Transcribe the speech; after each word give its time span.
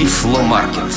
Тифломаркет. 0.00 0.94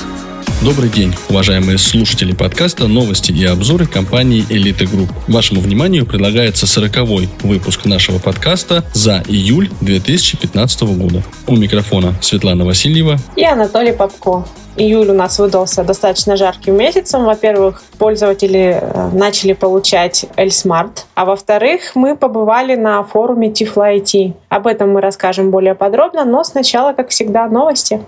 Добрый 0.64 0.88
день, 0.88 1.14
уважаемые 1.30 1.77
слушатели 1.77 2.33
подкаста 2.33 2.88
«Новости 2.88 3.33
и 3.33 3.44
обзоры» 3.45 3.85
компании 3.85 4.46
«Элита 4.49 4.88
Групп». 4.87 5.10
Вашему 5.28 5.60
вниманию 5.60 6.05
предлагается 6.05 6.67
сороковой 6.67 7.28
выпуск 7.42 7.83
нашего 7.83 8.19
подкаста 8.19 8.85
за 8.94 9.21
июль 9.28 9.69
2015 9.81 10.83
года. 10.83 11.21
У 11.47 11.58
микрофона 11.58 12.13
Светлана 12.21 12.63
Васильева 12.63 13.17
и 13.35 13.44
Анатолий 13.44 13.92
Попко. 13.92 14.46
Июль 14.78 15.10
у 15.10 15.13
нас 15.13 15.38
выдался 15.38 15.83
достаточно 15.83 16.38
жарким 16.38 16.78
месяцем. 16.78 17.26
Во-первых, 17.26 17.84
пользователи 18.00 18.80
э, 18.82 19.10
начали 19.12 19.52
получать 19.52 20.26
ElSmart, 20.38 21.04
а 21.14 21.26
во-вторых, 21.26 21.92
мы 21.96 22.16
побывали 22.16 22.76
на 22.76 23.04
форуме 23.04 23.50
Тифло 23.50 24.02
IT. 24.02 24.34
Об 24.48 24.66
этом 24.66 24.94
мы 24.94 25.02
расскажем 25.02 25.52
более 25.52 25.76
подробно, 25.76 26.24
но 26.24 26.46
сначала, 26.46 26.94
как 26.94 27.10
всегда, 27.10 27.48
новости. 27.50 28.00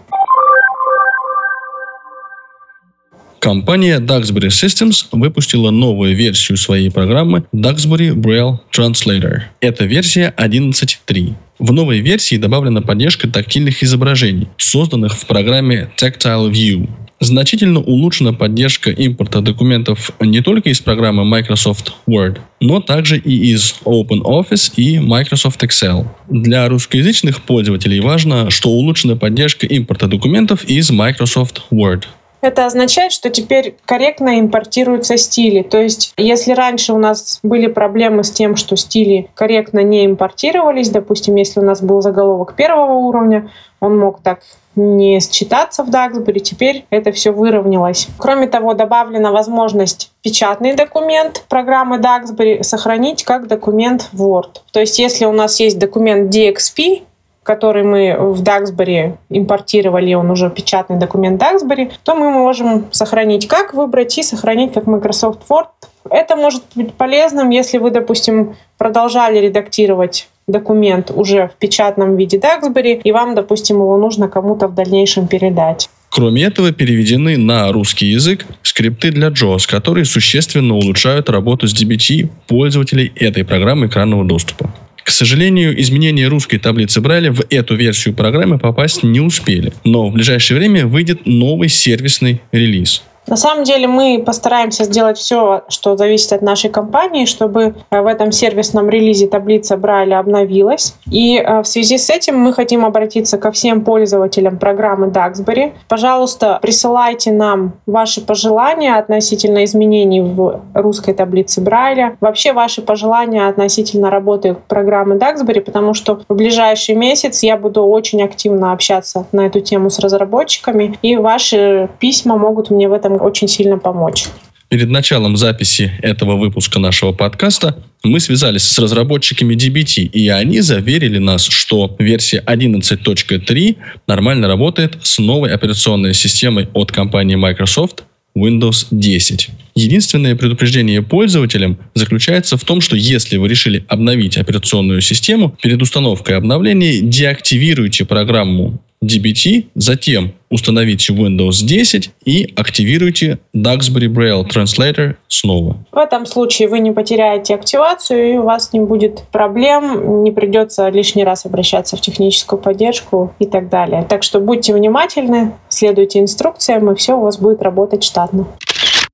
Компания 3.45 3.99
Duxbury 3.99 4.47
Systems 4.47 5.05
выпустила 5.11 5.69
новую 5.69 6.15
версию 6.15 6.57
своей 6.57 6.89
программы 6.89 7.43
Duxbury 7.54 8.15
Braille 8.15 8.57
Translator. 8.75 9.41
Это 9.61 9.85
версия 9.85 10.33
11.3. 10.35 11.35
В 11.59 11.71
новой 11.71 11.99
версии 11.99 12.37
добавлена 12.37 12.81
поддержка 12.81 13.29
тактильных 13.29 13.83
изображений, 13.83 14.47
созданных 14.57 15.15
в 15.15 15.27
программе 15.27 15.91
Tactile 15.95 16.51
View. 16.51 16.89
Значительно 17.19 17.81
улучшена 17.81 18.33
поддержка 18.33 18.89
импорта 18.89 19.41
документов 19.41 20.09
не 20.19 20.41
только 20.41 20.71
из 20.71 20.79
программы 20.79 21.23
Microsoft 21.23 21.93
Word, 22.07 22.39
но 22.61 22.82
также 22.82 23.19
и 23.19 23.51
из 23.51 23.75
OpenOffice 23.85 24.73
и 24.75 24.97
Microsoft 24.97 25.61
Excel. 25.63 26.07
Для 26.27 26.68
русскоязычных 26.68 27.43
пользователей 27.43 27.99
важно, 27.99 28.49
что 28.49 28.69
улучшена 28.69 29.15
поддержка 29.15 29.68
импорта 29.68 30.07
документов 30.07 30.63
из 30.63 30.89
Microsoft 30.89 31.61
Word. 31.69 32.05
Это 32.45 32.67
означает, 32.67 33.11
что 33.11 33.31
теперь 33.31 33.75
корректно 33.85 34.39
импортируются 34.39 35.17
стили. 35.17 35.63
То 35.63 35.81
есть, 35.81 36.13
если 36.15 36.52
раньше 36.52 36.93
у 36.93 36.99
нас 36.99 37.39
были 37.41 37.65
проблемы 37.65 38.23
с 38.23 38.29
тем, 38.29 38.55
что 38.55 38.75
стили 38.75 39.31
корректно 39.33 39.79
не 39.79 40.05
импортировались, 40.05 40.89
допустим, 40.89 41.35
если 41.37 41.59
у 41.59 41.63
нас 41.63 41.81
был 41.81 42.02
заголовок 42.02 42.53
первого 42.53 42.93
уровня, 42.93 43.49
он 43.79 43.97
мог 43.97 44.21
так 44.21 44.41
не 44.75 45.19
считаться 45.21 45.83
в 45.83 45.89
Duxbury, 45.89 46.39
теперь 46.39 46.85
это 46.91 47.11
все 47.11 47.31
выровнялось. 47.31 48.09
Кроме 48.19 48.45
того, 48.45 48.75
добавлена 48.75 49.31
возможность 49.31 50.11
печатный 50.21 50.75
документ 50.75 51.45
программы 51.49 51.97
Duxbury 51.97 52.61
сохранить 52.61 53.23
как 53.23 53.47
документ 53.47 54.09
Word. 54.13 54.57
То 54.71 54.81
есть, 54.81 54.99
если 54.99 55.25
у 55.25 55.31
нас 55.31 55.59
есть 55.59 55.80
документ 55.80 56.31
DXP, 56.31 57.02
который 57.45 57.83
мы 57.83 58.17
в 58.17 58.41
Duxbury 58.41 59.17
импортировали, 59.29 60.15
он 60.15 60.31
уже 60.31 60.49
печатный 60.49 60.97
документ 60.97 61.39
Duxbury, 61.41 61.91
то 62.03 62.15
мы 62.15 62.31
можем 62.31 62.87
сохранить 62.91 63.47
как 63.47 63.75
выбрать 63.75 64.17
и 64.17 64.23
сохранить 64.23 64.73
как 64.73 64.87
Microsoft 64.87 65.41
Word. 65.47 65.67
Это 66.09 66.35
может 66.35 66.63
быть 66.73 66.93
полезным, 66.93 67.52
если 67.52 67.77
вы, 67.77 67.91
допустим, 67.91 68.55
продолжали 68.79 69.37
редактировать 69.37 70.27
документ 70.47 71.11
уже 71.13 71.47
в 71.47 71.59
печатном 71.59 72.17
виде 72.17 72.37
Duxbury, 72.37 73.02
и 73.03 73.11
вам, 73.11 73.35
допустим, 73.35 73.77
его 73.77 73.95
нужно 73.97 74.27
кому-то 74.27 74.67
в 74.67 74.73
дальнейшем 74.73 75.27
передать. 75.27 75.89
Кроме 76.09 76.43
этого, 76.43 76.71
переведены 76.71 77.37
на 77.37 77.71
русский 77.71 78.07
язык 78.07 78.45
скрипты 78.63 79.11
для 79.11 79.27
JAWS, 79.27 79.69
которые 79.69 80.05
существенно 80.05 80.73
улучшают 80.73 81.30
работу 81.30 81.67
с 81.67 81.73
DBT 81.73 82.30
пользователей 82.47 83.11
этой 83.15 83.43
программы 83.43 83.87
экранного 83.87 84.23
доступа. 84.23 84.71
К 85.06 85.11
сожалению, 85.11 85.80
изменения 85.80 86.28
русской 86.28 86.58
таблицы 86.58 87.00
Брайля 87.00 87.31
в 87.31 87.45
эту 87.52 87.75
версию 87.75 88.16
программы 88.16 88.58
попасть 88.58 89.03
не 89.03 89.20
успели, 89.20 89.72
но 89.84 90.09
в 90.09 90.14
ближайшее 90.14 90.58
время 90.58 90.88
выйдет 90.88 91.28
новый 91.28 91.70
сервисный 91.70 92.42
релиз. 92.52 93.03
На 93.27 93.37
самом 93.37 93.63
деле 93.63 93.87
мы 93.87 94.21
постараемся 94.23 94.83
сделать 94.83 95.17
все, 95.17 95.63
что 95.67 95.97
зависит 95.97 96.31
от 96.33 96.41
нашей 96.41 96.69
компании, 96.69 97.25
чтобы 97.25 97.75
э, 97.89 98.02
в 98.02 98.05
этом 98.05 98.31
сервисном 98.31 98.89
релизе 98.89 99.27
таблица 99.27 99.77
Брайля 99.77 100.19
обновилась. 100.19 100.95
И 101.11 101.37
э, 101.37 101.61
в 101.61 101.65
связи 101.65 101.97
с 101.97 102.09
этим 102.09 102.37
мы 102.37 102.53
хотим 102.53 102.85
обратиться 102.85 103.37
ко 103.37 103.52
всем 103.52 103.81
пользователям 103.81 104.59
программы 104.59 105.08
Duxbury. 105.08 105.73
Пожалуйста, 105.87 106.59
присылайте 106.61 107.31
нам 107.31 107.73
ваши 107.87 108.21
пожелания 108.21 108.95
относительно 108.95 109.64
изменений 109.64 110.21
в 110.21 110.61
русской 110.75 111.14
таблице 111.14 111.61
Брайля. 111.61 112.17
Вообще 112.21 112.53
ваши 112.53 112.83
пожелания 112.83 113.47
относительно 113.47 114.11
работы 114.11 114.55
программы 114.67 115.15
Duxbury, 115.15 115.61
потому 115.61 115.95
что 115.95 116.21
в 116.30 116.35
ближайший 116.35 116.93
месяц 116.93 117.41
я 117.41 117.58
буду 117.58 117.83
очень 117.83 118.21
активно 118.21 118.71
общаться 118.71 119.25
на 119.31 119.47
эту 119.47 119.61
тему 119.61 119.89
с 119.89 119.97
разработчиками, 119.97 120.97
и 121.02 121.15
ваши 121.15 121.89
письма 121.99 122.37
могут 122.37 122.69
мне 122.69 122.87
в 122.87 122.93
этом 122.93 123.14
очень 123.17 123.48
сильно 123.48 123.77
помочь. 123.77 124.27
Перед 124.70 124.89
началом 124.89 125.37
записи 125.37 125.92
этого 126.02 126.36
выпуска 126.36 126.80
нашего 126.80 127.11
подкаста 127.11 127.83
мы 128.03 128.20
связались 128.20 128.64
с 128.64 128.80
разработчиками 128.80 129.56
DBT, 129.56 130.03
и 130.03 130.28
они 130.30 130.62
заверили 130.62 131.20
нас, 131.20 131.46
что 131.46 131.96
версия 132.00 132.44
11.3 132.46 133.78
нормально 134.08 134.48
работает 134.48 134.98
с 135.03 135.20
новой 135.20 135.53
операционной 135.53 136.16
системой 136.16 136.68
от 136.74 136.92
компании 136.92 137.36
Microsoft 137.36 138.03
Windows 138.38 138.88
10. 138.92 139.50
Единственное 139.76 140.36
предупреждение 140.36 141.02
пользователям 141.02 141.78
заключается 141.94 142.58
в 142.58 142.64
том, 142.64 142.82
что 142.82 142.96
если 142.96 143.38
вы 143.38 143.47
решили 143.47 143.86
обновить 143.88 144.38
операционную 144.38 145.02
систему, 145.02 145.56
перед 145.62 145.82
установкой 145.82 146.36
обновления 146.36 147.00
деактивируйте 147.00 148.03
программу 148.03 148.82
DBT, 149.06 149.68
затем 149.76 150.34
установите 150.50 151.14
Windows 151.14 151.64
10 151.64 152.12
и 152.26 152.54
активируйте 152.56 153.40
Duxbury 153.56 154.08
Braille 154.08 154.48
Translator 154.48 155.16
снова. 155.28 155.78
В 155.92 155.98
этом 155.98 156.26
случае 156.26 156.68
вы 156.68 156.80
не 156.80 156.92
потеряете 156.92 157.56
активацию 157.56 158.34
и 158.34 158.38
у 158.38 158.44
вас 158.44 158.74
не 158.74 158.80
будет 158.80 159.24
проблем, 159.32 160.24
не 160.24 160.32
придется 160.32 160.90
лишний 160.90 161.24
раз 161.24 161.46
обращаться 161.46 161.98
в 161.98 162.02
техническую 162.02 162.62
поддержку 162.62 163.34
и 163.40 163.46
так 163.46 163.70
далее. 163.70 164.06
Так 164.08 164.24
что 164.24 164.40
будьте 164.40 164.74
внимательны, 164.74 165.54
следуйте 165.70 166.20
инструкциям 166.20 166.92
и 166.92 166.96
все 166.96 167.18
у 167.18 167.22
вас 167.22 167.38
будет 167.38 167.62
работать 167.62 168.04
штатно. 168.04 168.48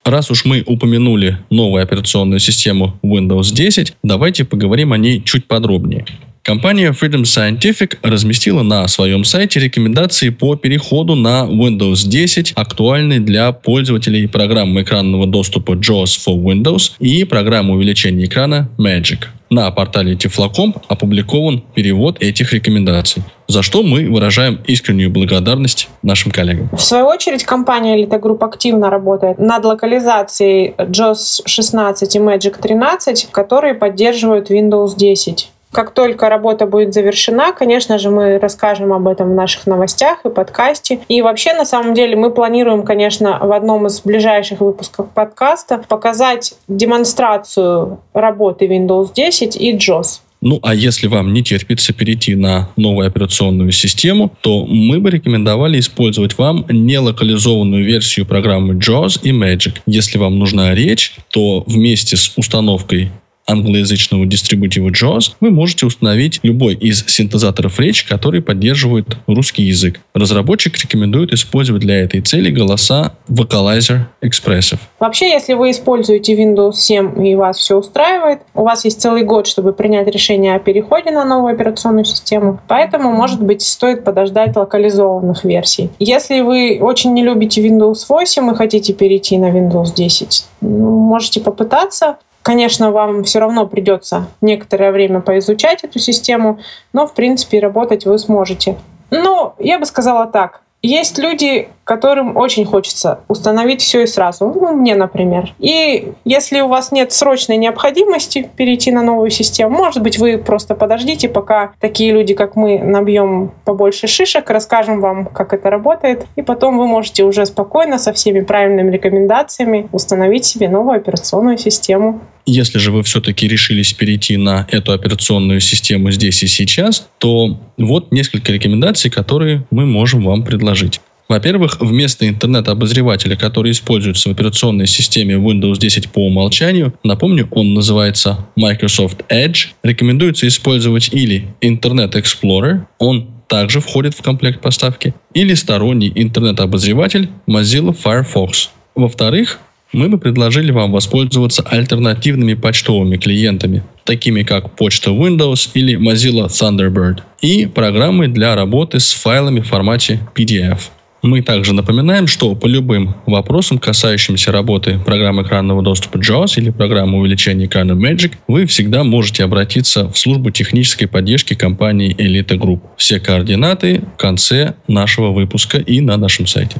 Раз 0.04 0.32
уж 0.32 0.46
мы 0.46 0.64
упомянули 0.66 1.38
новую 1.52 1.84
операционную 1.84 2.40
систему 2.40 2.94
Windows 3.04 3.54
10, 3.54 3.96
давайте 4.04 4.46
поговорим 4.46 4.94
о 4.94 4.98
ней 4.98 5.22
чуть 5.24 5.48
подробнее. 5.48 6.06
Компания 6.44 6.92
Freedom 6.92 7.22
Scientific 7.22 7.98
разместила 8.02 8.64
на 8.64 8.88
своем 8.88 9.24
сайте 9.24 9.60
рекомендации 9.60 10.30
по 10.30 10.56
переходу 10.56 11.14
на 11.14 11.46
Windows 11.48 12.08
10, 12.08 12.54
актуальные 12.56 13.20
для 13.20 13.52
пользователей 13.52 14.28
программы 14.28 14.82
экранного 14.82 15.28
доступа 15.28 15.74
JAWS 15.74 16.18
for 16.26 16.42
Windows 16.42 16.94
и 16.98 17.26
программы 17.26 17.76
увеличения 17.76 18.26
экрана 18.26 18.70
Magic. 18.80 19.26
На 19.52 19.70
портале 19.70 20.16
Tiflocom 20.16 20.82
опубликован 20.88 21.64
перевод 21.76 22.18
этих 22.20 22.54
рекомендаций, 22.54 23.22
за 23.48 23.62
что 23.62 23.84
мы 23.84 24.10
выражаем 24.10 24.62
искреннюю 24.66 25.12
благодарность 25.12 25.90
нашим 26.02 26.32
коллегам. 26.32 26.70
В 26.72 26.82
свою 26.82 27.06
очередь, 27.06 27.44
компания 27.44 28.04
Elite 28.04 28.20
Group 28.20 28.44
активно 28.44 28.90
работает 28.90 29.38
над 29.38 29.64
локализацией 29.64 30.74
JAWS 30.80 31.44
16 31.46 32.16
и 32.16 32.20
Magic 32.20 32.60
13, 32.60 33.28
которые 33.32 33.76
поддерживают 33.76 34.50
Windows 34.50 34.98
10. 34.98 35.52
Как 35.72 35.94
только 35.94 36.30
работа 36.30 36.66
будет 36.66 36.94
завершена, 36.94 37.54
конечно 37.54 37.98
же, 37.98 38.10
мы 38.10 38.38
расскажем 38.40 38.92
об 38.92 39.08
этом 39.08 39.32
в 39.32 39.36
наших 39.36 39.68
новостях 39.68 40.26
и 40.26 40.30
подкасте. 40.30 41.00
И 41.08 41.22
вообще, 41.22 41.54
на 41.54 41.66
самом 41.66 41.94
деле, 41.94 42.16
мы 42.16 42.32
планируем, 42.32 42.84
конечно, 42.84 43.40
в 43.42 43.52
одном 43.54 43.88
из 43.88 44.02
ближайших 44.02 44.60
выпусков 44.60 45.10
подкаста 45.10 45.84
показать 45.88 46.54
демонстрацию 46.68 48.00
работы 48.14 48.66
Windows 48.66 49.12
10 49.14 49.56
и 49.56 49.76
JOS. 49.76 50.20
Ну, 50.42 50.60
а 50.64 50.74
если 50.74 51.06
вам 51.06 51.34
не 51.34 51.44
терпится 51.44 51.94
перейти 51.94 52.36
на 52.36 52.70
новую 52.76 53.08
операционную 53.08 53.72
систему, 53.72 54.34
то 54.42 54.66
мы 54.66 55.00
бы 55.00 55.12
рекомендовали 55.12 55.80
использовать 55.80 56.38
вам 56.40 56.66
нелокализованную 56.68 57.86
версию 57.86 58.26
программы 58.26 58.74
JAWS 58.74 59.20
и 59.22 59.32
Magic. 59.32 59.82
Если 59.86 60.18
вам 60.18 60.40
нужна 60.40 60.74
речь, 60.74 61.14
то 61.30 61.64
вместе 61.68 62.18
с 62.18 62.34
установкой 62.38 63.12
англоязычного 63.48 64.26
дистрибутива 64.26 64.90
JAWS, 64.90 65.34
вы 65.40 65.52
можете 65.52 65.86
установить 65.86 66.40
любой 66.44 66.76
из 66.76 67.06
синтезаторов 67.08 67.80
речи, 67.80 68.08
которые 68.08 68.42
поддерживают 68.42 69.18
русский 69.28 69.64
язык. 69.64 70.00
Разработчик 70.14 70.78
рекомендует 70.78 71.34
использовать 71.34 71.82
для 71.82 72.00
этой 72.02 72.22
цели 72.22 72.50
голоса 72.50 73.14
Vocalizer 73.28 74.02
Expressive. 74.22 74.80
Вообще, 75.00 75.30
если 75.30 75.54
вы 75.54 75.72
используете 75.72 76.34
Windows 76.36 76.74
7 76.74 77.28
и 77.28 77.36
вас 77.36 77.58
все 77.58 77.78
устраивает, 77.78 78.40
у 78.54 78.64
вас 78.64 78.86
есть 78.86 79.02
целый 79.02 79.24
год, 79.24 79.48
чтобы 79.48 79.74
принять 79.74 80.08
решение 80.08 80.56
о 80.56 80.60
переходе 80.60 81.12
на 81.12 81.26
новую 81.26 81.54
операционную 81.54 82.06
систему, 82.06 82.60
поэтому, 82.68 83.12
может 83.12 83.42
быть, 83.42 83.62
стоит 83.62 84.04
подождать 84.04 84.56
локализованных 84.56 85.44
версий. 85.44 85.90
Если 86.00 86.42
вы 86.42 86.80
очень 86.82 87.14
не 87.14 87.24
любите 87.24 87.62
Windows 87.62 88.06
8 88.08 88.52
и 88.52 88.56
хотите 88.56 88.94
перейти 88.94 89.38
на 89.38 89.50
Windows 89.50 89.94
10, 89.96 90.46
можете 90.62 91.40
попытаться. 91.40 92.18
Конечно, 92.44 92.92
вам 92.92 93.24
все 93.24 93.40
равно 93.40 93.68
придется 93.68 94.28
некоторое 94.42 94.92
время 94.92 95.22
поизучать 95.22 95.84
эту 95.84 96.00
систему, 96.00 96.60
но, 96.92 97.06
в 97.06 97.14
принципе, 97.14 97.60
работать 97.60 98.06
вы 98.06 98.18
сможете. 98.18 98.78
Ну, 99.12 99.54
я 99.60 99.78
бы 99.78 99.86
сказала 99.86 100.26
так. 100.26 100.62
Есть 100.82 101.20
люди, 101.20 101.70
которым 101.92 102.38
очень 102.38 102.64
хочется 102.64 103.20
установить 103.28 103.82
все 103.82 104.04
и 104.04 104.08
сразу. 104.08 104.46
Ну, 104.46 104.72
мне, 104.78 104.96
например. 104.96 105.54
И 105.60 106.14
если 106.24 106.62
у 106.62 106.70
вас 106.70 106.94
нет 106.94 107.12
срочной 107.12 107.58
необходимости 107.58 108.50
перейти 108.56 108.92
на 108.92 109.04
новую 109.04 109.30
систему, 109.30 109.78
может 109.78 110.02
быть, 110.02 110.18
вы 110.18 110.38
просто 110.38 110.74
подождите, 110.74 111.28
пока 111.28 111.74
такие 111.82 112.14
люди, 112.14 112.34
как 112.34 112.56
мы, 112.56 112.80
набьем 112.80 113.52
побольше 113.66 114.08
шишек, 114.08 114.50
расскажем 114.50 115.02
вам, 115.02 115.26
как 115.26 115.52
это 115.52 115.70
работает, 115.70 116.26
и 116.38 116.42
потом 116.42 116.78
вы 116.78 116.88
можете 116.88 117.26
уже 117.26 117.46
спокойно 117.46 118.00
со 118.00 118.14
всеми 118.14 118.40
правильными 118.40 118.90
рекомендациями 118.90 119.90
установить 119.92 120.46
себе 120.46 120.70
новую 120.70 120.96
операционную 120.96 121.58
систему. 121.58 122.22
Если 122.46 122.80
же 122.80 122.92
вы 122.92 123.04
все-таки 123.04 123.50
решились 123.50 123.92
перейти 123.92 124.38
на 124.38 124.66
эту 124.72 124.94
операционную 124.94 125.60
систему 125.60 126.10
здесь 126.12 126.42
и 126.42 126.48
сейчас, 126.48 127.10
то 127.18 127.60
вот 127.78 128.14
несколько 128.14 128.54
рекомендаций, 128.54 129.12
которые 129.12 129.66
мы 129.72 129.86
можем 129.86 130.24
вам 130.24 130.44
предложить. 130.44 131.02
Во-первых, 131.32 131.78
вместо 131.80 132.28
интернет-обозревателя, 132.28 133.38
который 133.38 133.72
используется 133.72 134.28
в 134.28 134.34
операционной 134.34 134.86
системе 134.86 135.36
Windows 135.36 135.80
10 135.80 136.10
по 136.10 136.28
умолчанию, 136.28 136.94
напомню, 137.06 137.48
он 137.52 137.74
называется 137.74 138.46
Microsoft 138.58 139.22
Edge, 139.30 139.68
рекомендуется 139.82 140.46
использовать 140.50 141.14
или 141.14 141.48
Internet 141.62 142.22
Explorer, 142.22 142.82
он 143.00 143.30
также 143.48 143.80
входит 143.80 144.14
в 144.14 144.22
комплект 144.22 144.60
поставки, 144.60 145.14
или 145.34 145.54
сторонний 145.54 146.12
интернет-обозреватель 146.14 147.30
Mozilla 147.48 147.96
Firefox. 147.98 148.70
Во-вторых, 148.96 149.62
мы 149.94 150.10
бы 150.10 150.18
предложили 150.18 150.72
вам 150.72 150.92
воспользоваться 150.92 151.64
альтернативными 151.64 152.56
почтовыми 152.56 153.16
клиентами, 153.16 153.84
такими 154.04 154.44
как 154.44 154.76
почта 154.76 155.12
Windows 155.12 155.70
или 155.76 155.98
Mozilla 155.98 156.48
Thunderbird, 156.48 157.22
и 157.42 157.68
программой 157.68 158.28
для 158.28 158.54
работы 158.54 159.00
с 159.00 159.14
файлами 159.14 159.62
в 159.62 159.68
формате 159.68 160.20
PDF. 160.36 160.90
Мы 161.22 161.44
также 161.44 161.74
напоминаем, 161.74 162.26
что 162.26 162.56
по 162.56 162.66
любым 162.66 163.16
вопросам, 163.28 163.78
касающимся 163.78 164.52
работы 164.52 165.00
программы 165.00 165.44
экранного 165.44 165.84
доступа 165.84 166.18
JAWS 166.18 166.54
или 166.58 166.72
программы 166.72 167.20
увеличения 167.20 167.66
экрана 167.66 167.92
Magic, 167.92 168.34
вы 168.48 168.66
всегда 168.66 169.04
можете 169.04 169.44
обратиться 169.44 170.10
в 170.10 170.18
службу 170.18 170.50
технической 170.50 171.08
поддержки 171.08 171.54
компании 171.54 172.16
Elite 172.16 172.58
Group. 172.58 172.82
Все 172.98 173.20
координаты 173.20 174.02
в 174.16 174.18
конце 174.18 174.74
нашего 174.88 175.32
выпуска 175.32 175.78
и 175.78 176.02
на 176.02 176.18
нашем 176.18 176.48
сайте. 176.48 176.78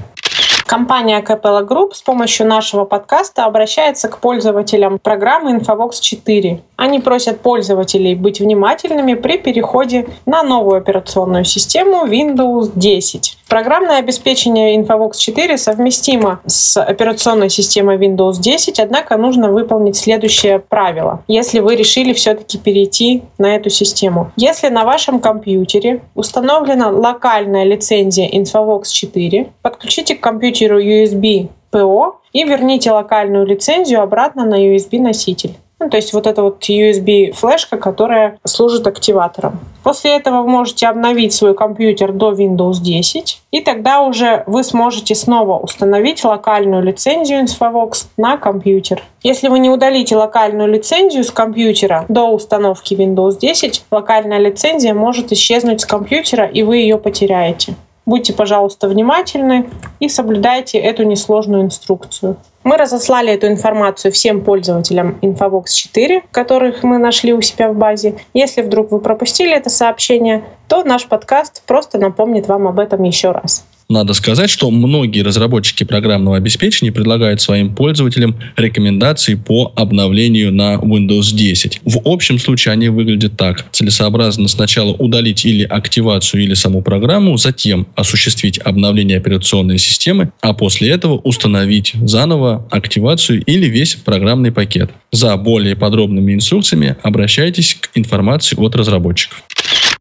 Компания 0.72 1.22
Capella 1.22 1.68
Group 1.68 1.96
с 1.96 2.02
помощью 2.02 2.48
нашего 2.48 2.86
подкаста 2.86 3.44
обращается 3.44 4.08
к 4.08 4.20
пользователям 4.20 5.00
программы 5.00 5.58
InfoVox 5.58 6.00
4. 6.00 6.62
Они 6.78 7.00
просят 7.02 7.42
пользователей 7.42 8.16
быть 8.16 8.40
внимательными 8.40 9.16
при 9.16 9.38
переходе 9.38 10.08
на 10.26 10.44
новую 10.44 10.78
операционную 10.78 11.44
систему 11.44 12.06
Windows 12.06 12.72
10. 12.74 13.38
Программное 13.50 13.98
обеспечение 13.98 14.78
InfoVox 14.78 15.18
4 15.18 15.58
совместимо 15.58 16.40
с 16.46 16.82
операционной 16.82 17.50
системой 17.50 17.98
Windows 17.98 18.40
10, 18.40 18.80
однако 18.80 19.18
нужно 19.18 19.52
выполнить 19.52 19.98
следующее 19.98 20.60
правило, 20.60 21.22
если 21.28 21.60
вы 21.60 21.76
решили 21.76 22.14
все-таки 22.14 22.58
перейти 22.58 23.24
на 23.38 23.58
эту 23.58 23.70
систему. 23.70 24.32
Если 24.38 24.70
на 24.70 24.86
вашем 24.86 25.20
компьютере 25.20 26.02
установлена 26.16 26.92
локальная 26.92 27.66
лицензия 27.66 28.30
InfoVox 28.30 28.86
4, 28.86 29.50
подключите 29.62 30.16
к 30.16 30.22
компьютеру 30.22 30.61
USB 30.70 31.50
PO 31.72 32.14
и 32.34 32.44
верните 32.44 32.92
локальную 32.92 33.46
лицензию 33.46 34.02
обратно 34.02 34.46
на 34.46 34.56
USB-носитель. 34.56 35.56
Ну, 35.82 35.90
то 35.90 35.98
есть 35.98 36.14
вот 36.14 36.28
это 36.28 36.44
вот 36.44 36.64
USB-флешка, 36.70 37.78
которая 37.78 38.38
служит 38.44 38.86
активатором. 38.86 39.60
После 39.84 40.16
этого 40.16 40.44
вы 40.44 40.48
можете 40.48 40.86
обновить 40.86 41.34
свой 41.34 41.56
компьютер 41.56 42.12
до 42.14 42.34
Windows 42.34 42.80
10, 42.80 43.42
и 43.50 43.62
тогда 43.62 44.02
уже 44.02 44.44
вы 44.46 44.64
сможете 44.64 45.16
снова 45.16 45.58
установить 45.58 46.24
локальную 46.24 46.84
лицензию 46.84 47.44
Infovox 47.44 48.06
на 48.16 48.38
компьютер. 48.38 49.02
Если 49.24 49.48
вы 49.48 49.58
не 49.58 49.72
удалите 49.72 50.16
локальную 50.16 50.70
лицензию 50.70 51.24
с 51.24 51.32
компьютера 51.32 52.06
до 52.10 52.30
установки 52.30 52.94
Windows 52.94 53.40
10, 53.40 53.86
локальная 53.90 54.38
лицензия 54.38 54.94
может 54.94 55.32
исчезнуть 55.32 55.82
с 55.82 55.86
компьютера, 55.86 56.46
и 56.46 56.62
вы 56.62 56.78
ее 56.78 57.00
потеряете. 57.00 57.74
Будьте, 58.06 58.34
пожалуйста, 58.34 58.88
внимательны 58.88 59.70
и 60.00 60.10
соблюдайте 60.10 60.80
эту 60.80 61.04
несложную 61.04 61.64
инструкцию. 61.64 62.38
Мы 62.64 62.78
разослали 62.78 63.34
эту 63.34 63.48
информацию 63.48 64.12
всем 64.12 64.44
пользователям 64.44 65.18
Infobox 65.22 65.66
4, 65.68 66.24
которых 66.32 66.84
мы 66.84 66.98
нашли 66.98 67.34
у 67.34 67.42
себя 67.42 67.72
в 67.72 67.76
базе. 67.76 68.20
Если 68.34 68.62
вдруг 68.62 68.92
вы 68.92 69.00
пропустили 69.00 69.56
это 69.56 69.70
сообщение, 69.70 70.44
то 70.68 70.84
наш 70.84 71.08
подкаст 71.08 71.64
просто 71.66 71.98
напомнит 71.98 72.48
вам 72.48 72.68
об 72.68 72.80
этом 72.80 73.04
еще 73.04 73.32
раз. 73.32 73.66
Надо 73.92 74.14
сказать, 74.14 74.50
что 74.50 74.72
многие 74.72 75.20
разработчики 75.20 75.84
программного 75.84 76.38
обеспечения 76.38 76.94
предлагают 76.94 77.42
своим 77.42 77.76
пользователям 77.76 78.38
рекомендации 78.56 79.36
по 79.36 79.74
обновлению 79.76 80.54
на 80.54 80.76
Windows 80.76 81.36
10. 81.36 81.82
В 81.84 82.00
общем 82.06 82.40
случае 82.40 82.72
они 82.72 82.88
выглядят 82.88 83.36
так. 83.36 83.70
Целесообразно 83.74 84.48
сначала 84.48 84.94
удалить 84.94 85.44
или 85.44 85.66
активацию, 85.66 86.42
или 86.42 86.54
саму 86.54 86.82
программу, 86.82 87.36
затем 87.36 87.86
осуществить 87.96 88.60
обновление 88.60 89.18
операционной 89.18 89.78
системы, 89.78 90.32
а 90.40 90.54
после 90.54 90.92
этого 90.92 91.18
установить 91.18 91.94
заново 92.02 92.66
активацию 92.72 93.44
или 93.44 93.66
весь 93.66 93.96
программный 93.96 94.54
пакет. 94.54 94.90
За 95.12 95.36
более 95.36 95.76
подробными 95.76 96.34
инструкциями 96.34 96.96
обращайтесь 97.04 97.76
к 97.76 97.90
информации 97.96 98.56
от 98.58 98.74
разработчиков. 98.74 99.44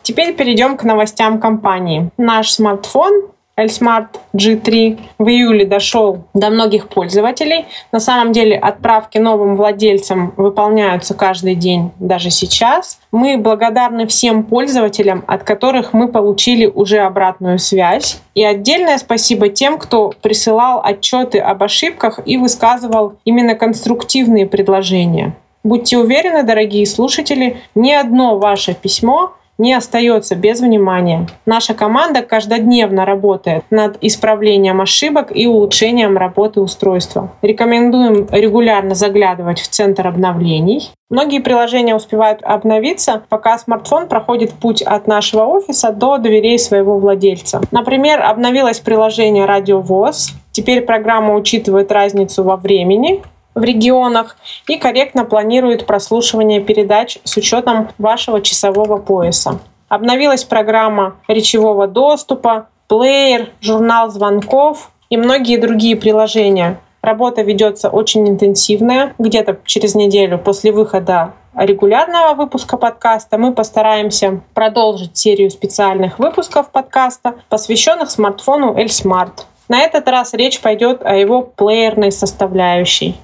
Теперь 0.04 0.36
перейдем 0.36 0.76
к 0.76 0.84
новостям 0.84 1.40
компании. 1.40 2.10
Наш 2.16 2.50
смартфон 2.50 3.30
L-Smart 3.56 4.06
G3 4.34 4.98
в 5.18 5.28
июле 5.28 5.66
дошел 5.66 6.24
до 6.34 6.50
многих 6.50 6.88
пользователей. 6.88 7.66
На 7.92 8.00
самом 8.00 8.32
деле 8.32 8.56
отправки 8.56 9.18
новым 9.18 9.56
владельцам 9.56 10.32
выполняются 10.36 11.14
каждый 11.14 11.54
день, 11.54 11.90
даже 11.98 12.30
сейчас. 12.30 13.00
Мы 13.12 13.36
благодарны 13.36 14.06
всем 14.06 14.44
пользователям, 14.44 15.24
от 15.26 15.42
которых 15.44 15.92
мы 15.92 16.08
получили 16.08 16.66
уже 16.66 16.98
обратную 16.98 17.58
связь. 17.58 18.20
И 18.34 18.44
отдельное 18.44 18.98
спасибо 18.98 19.48
тем, 19.48 19.78
кто 19.78 20.14
присылал 20.22 20.80
отчеты 20.82 21.38
об 21.38 21.62
ошибках 21.62 22.20
и 22.24 22.38
высказывал 22.38 23.14
именно 23.24 23.54
конструктивные 23.54 24.46
предложения. 24.46 25.34
Будьте 25.62 25.98
уверены, 25.98 26.42
дорогие 26.42 26.86
слушатели, 26.86 27.58
ни 27.74 27.92
одно 27.92 28.38
ваше 28.38 28.74
письмо 28.74 29.34
не 29.60 29.74
остается 29.74 30.34
без 30.34 30.60
внимания. 30.60 31.26
Наша 31.46 31.74
команда 31.74 32.22
каждодневно 32.22 33.04
работает 33.04 33.62
над 33.70 33.98
исправлением 34.00 34.80
ошибок 34.80 35.28
и 35.34 35.46
улучшением 35.46 36.16
работы 36.16 36.60
устройства. 36.60 37.30
Рекомендуем 37.42 38.26
регулярно 38.30 38.94
заглядывать 38.94 39.60
в 39.60 39.68
центр 39.68 40.08
обновлений. 40.08 40.90
Многие 41.10 41.40
приложения 41.40 41.94
успевают 41.94 42.40
обновиться, 42.42 43.22
пока 43.28 43.58
смартфон 43.58 44.06
проходит 44.06 44.52
путь 44.52 44.80
от 44.80 45.06
нашего 45.06 45.44
офиса 45.44 45.92
до 45.92 46.18
дверей 46.18 46.58
своего 46.58 46.98
владельца. 46.98 47.60
Например, 47.70 48.22
обновилось 48.22 48.80
приложение 48.80 49.44
«Радиовоз». 49.44 50.30
Теперь 50.52 50.82
программа 50.82 51.34
учитывает 51.34 51.92
разницу 51.92 52.42
во 52.42 52.56
времени, 52.56 53.22
в 53.54 53.62
регионах 53.62 54.36
и 54.68 54.76
корректно 54.76 55.24
планирует 55.24 55.86
прослушивание 55.86 56.60
передач 56.60 57.18
с 57.24 57.36
учетом 57.36 57.88
вашего 57.98 58.40
часового 58.40 58.98
пояса. 58.98 59.58
Обновилась 59.88 60.44
программа 60.44 61.16
речевого 61.26 61.86
доступа, 61.88 62.68
плеер, 62.86 63.50
журнал 63.60 64.10
звонков 64.10 64.90
и 65.08 65.16
многие 65.16 65.56
другие 65.56 65.96
приложения. 65.96 66.78
Работа 67.02 67.42
ведется 67.42 67.88
очень 67.88 68.28
интенсивная. 68.28 69.14
Где-то 69.18 69.58
через 69.64 69.94
неделю 69.94 70.38
после 70.38 70.70
выхода 70.70 71.32
регулярного 71.56 72.34
выпуска 72.34 72.76
подкаста 72.76 73.38
мы 73.38 73.52
постараемся 73.54 74.40
продолжить 74.54 75.16
серию 75.16 75.50
специальных 75.50 76.18
выпусков 76.18 76.70
подкаста, 76.70 77.34
посвященных 77.48 78.10
смартфону 78.10 78.76
L-Smart. 78.76 79.44
На 79.68 79.80
этот 79.80 80.08
раз 80.08 80.34
речь 80.34 80.60
пойдет 80.60 81.00
о 81.04 81.14
его 81.14 81.42
плеерной 81.42 82.12
составляющей. 82.12 83.16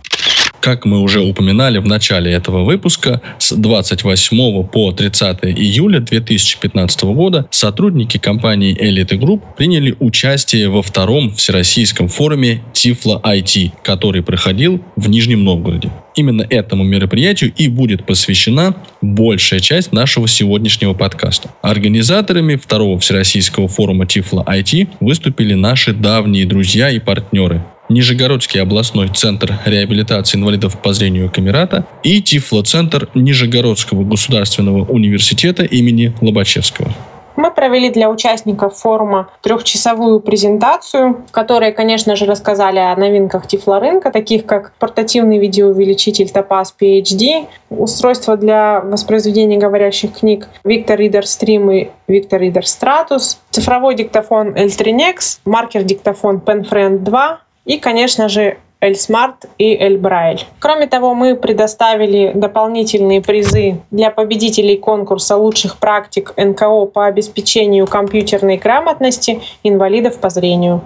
Как 0.61 0.85
мы 0.85 1.01
уже 1.01 1.21
упоминали 1.21 1.79
в 1.79 1.87
начале 1.87 2.33
этого 2.33 2.65
выпуска, 2.65 3.21
с 3.39 3.55
28 3.55 4.65
по 4.65 4.93
30 4.93 5.39
июля 5.45 6.01
2015 6.01 7.05
года 7.05 7.47
сотрудники 7.51 8.19
компании 8.19 8.77
Elite 8.77 9.19
Group 9.19 9.43
приняли 9.57 9.95
участие 10.01 10.69
во 10.69 10.83
втором 10.83 11.35
всероссийском 11.35 12.09
форуме 12.09 12.63
Тифло 12.73 13.21
IT, 13.25 13.73
который 13.83 14.23
проходил 14.23 14.83
в 14.97 15.09
Нижнем 15.09 15.45
Новгороде. 15.45 15.91
Именно 16.17 16.47
этому 16.49 16.83
мероприятию 16.83 17.53
и 17.57 17.69
будет 17.69 18.07
посвящена 18.07 18.75
большая 19.03 19.61
часть 19.61 19.93
нашего 19.93 20.27
сегодняшнего 20.27 20.95
подкаста. 20.95 21.51
Организаторами 21.63 22.57
второго 22.57 22.99
всероссийского 22.99 23.69
форума 23.69 24.07
Тифло 24.07 24.45
IT 24.49 24.89
выступили 25.01 25.55
наши 25.55 25.93
давние 25.93 26.47
друзья 26.47 26.91
и 26.91 26.99
партнеры 26.99 27.63
Нижегородский 27.88 28.61
областной 28.61 29.09
центр 29.09 29.59
реабилитации 29.64 30.38
инвалидов 30.38 30.76
по 30.83 30.93
зрению 30.93 31.31
Камерата 31.31 31.87
и 32.02 32.21
Тифло-центр 32.21 33.09
Нижегородского 33.14 34.02
государственного 34.02 34.85
университета 34.85 35.62
имени 35.62 36.12
Лобачевского. 36.21 36.88
Мы 37.37 37.50
провели 37.50 37.90
для 37.90 38.11
участников 38.11 38.78
форума 38.78 39.28
трехчасовую 39.43 40.21
презентацию, 40.21 41.23
в 41.28 41.33
которой, 41.33 41.71
конечно 41.73 42.16
же, 42.16 42.25
рассказали 42.25 42.78
о 42.78 42.97
новинках 42.97 43.47
тифлорынка, 43.47 44.11
таких 44.11 44.47
как 44.47 44.73
портативный 44.78 45.38
видеоувеличитель 45.38 46.31
Topaz 46.35 46.69
PhD, 46.81 47.47
устройство 47.69 48.38
для 48.38 48.81
воспроизведения 48.81 49.59
говорящих 49.59 50.14
книг 50.14 50.49
Victor 50.64 50.97
Reader 50.97 51.23
Stream 51.23 51.73
и 51.76 51.90
Victor 52.11 52.40
Reader 52.40 52.62
Stratus, 52.62 53.37
цифровой 53.50 53.95
диктофон 53.95 54.55
L3Nex, 54.55 55.40
маркер-диктофон 55.45 56.43
PenFriend 56.45 57.00
2 57.00 57.40
и, 57.67 57.79
конечно 57.79 58.29
же, 58.29 58.59
Эльсмарт 58.81 59.47
и 59.59 59.75
Эльбрайль. 59.75 60.45
Кроме 60.59 60.87
того, 60.87 61.15
мы 61.15 61.35
предоставили 61.35 62.33
дополнительные 62.35 63.23
призы 63.23 63.81
для 63.91 64.11
победителей 64.11 64.77
конкурса 64.77 65.37
лучших 65.37 65.79
практик 65.79 66.33
НКО 66.37 66.87
по 66.87 67.07
обеспечению 67.07 67.87
компьютерной 67.87 68.59
грамотности 68.59 69.41
инвалидов 69.65 70.21
по 70.21 70.31
зрению. 70.31 70.83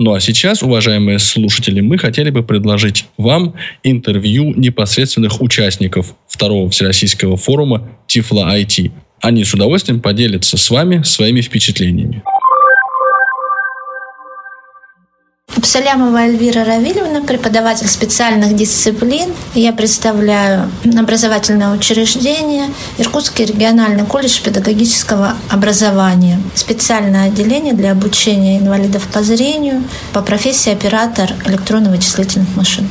Ну 0.00 0.14
а 0.14 0.20
сейчас, 0.20 0.62
уважаемые 0.62 1.18
слушатели, 1.18 1.80
мы 1.80 1.98
хотели 1.98 2.30
бы 2.30 2.42
предложить 2.42 3.06
вам 3.18 3.54
интервью 3.82 4.54
непосредственных 4.54 5.42
участников 5.42 6.14
второго 6.26 6.70
Всероссийского 6.70 7.36
форума 7.36 7.88
Тифла 8.06 8.56
IT. 8.56 8.92
Они 9.20 9.44
с 9.44 9.52
удовольствием 9.52 10.00
поделятся 10.00 10.56
с 10.56 10.70
вами 10.70 11.02
своими 11.02 11.40
впечатлениями. 11.40 12.22
Псалямова 15.60 16.18
Эльвира 16.18 16.64
Равильевна, 16.64 17.22
преподаватель 17.22 17.88
специальных 17.88 18.54
дисциплин. 18.54 19.30
Я 19.54 19.72
представляю 19.72 20.70
образовательное 20.96 21.74
учреждение 21.74 22.66
Иркутский 22.98 23.44
региональный 23.44 24.04
колледж 24.04 24.40
педагогического 24.42 25.34
образования. 25.50 26.40
Специальное 26.54 27.26
отделение 27.26 27.74
для 27.74 27.92
обучения 27.92 28.58
инвалидов 28.58 29.06
по 29.12 29.22
зрению 29.22 29.82
по 30.12 30.22
профессии 30.22 30.72
оператор 30.72 31.32
электронно-вычислительных 31.46 32.54
машин. 32.54 32.88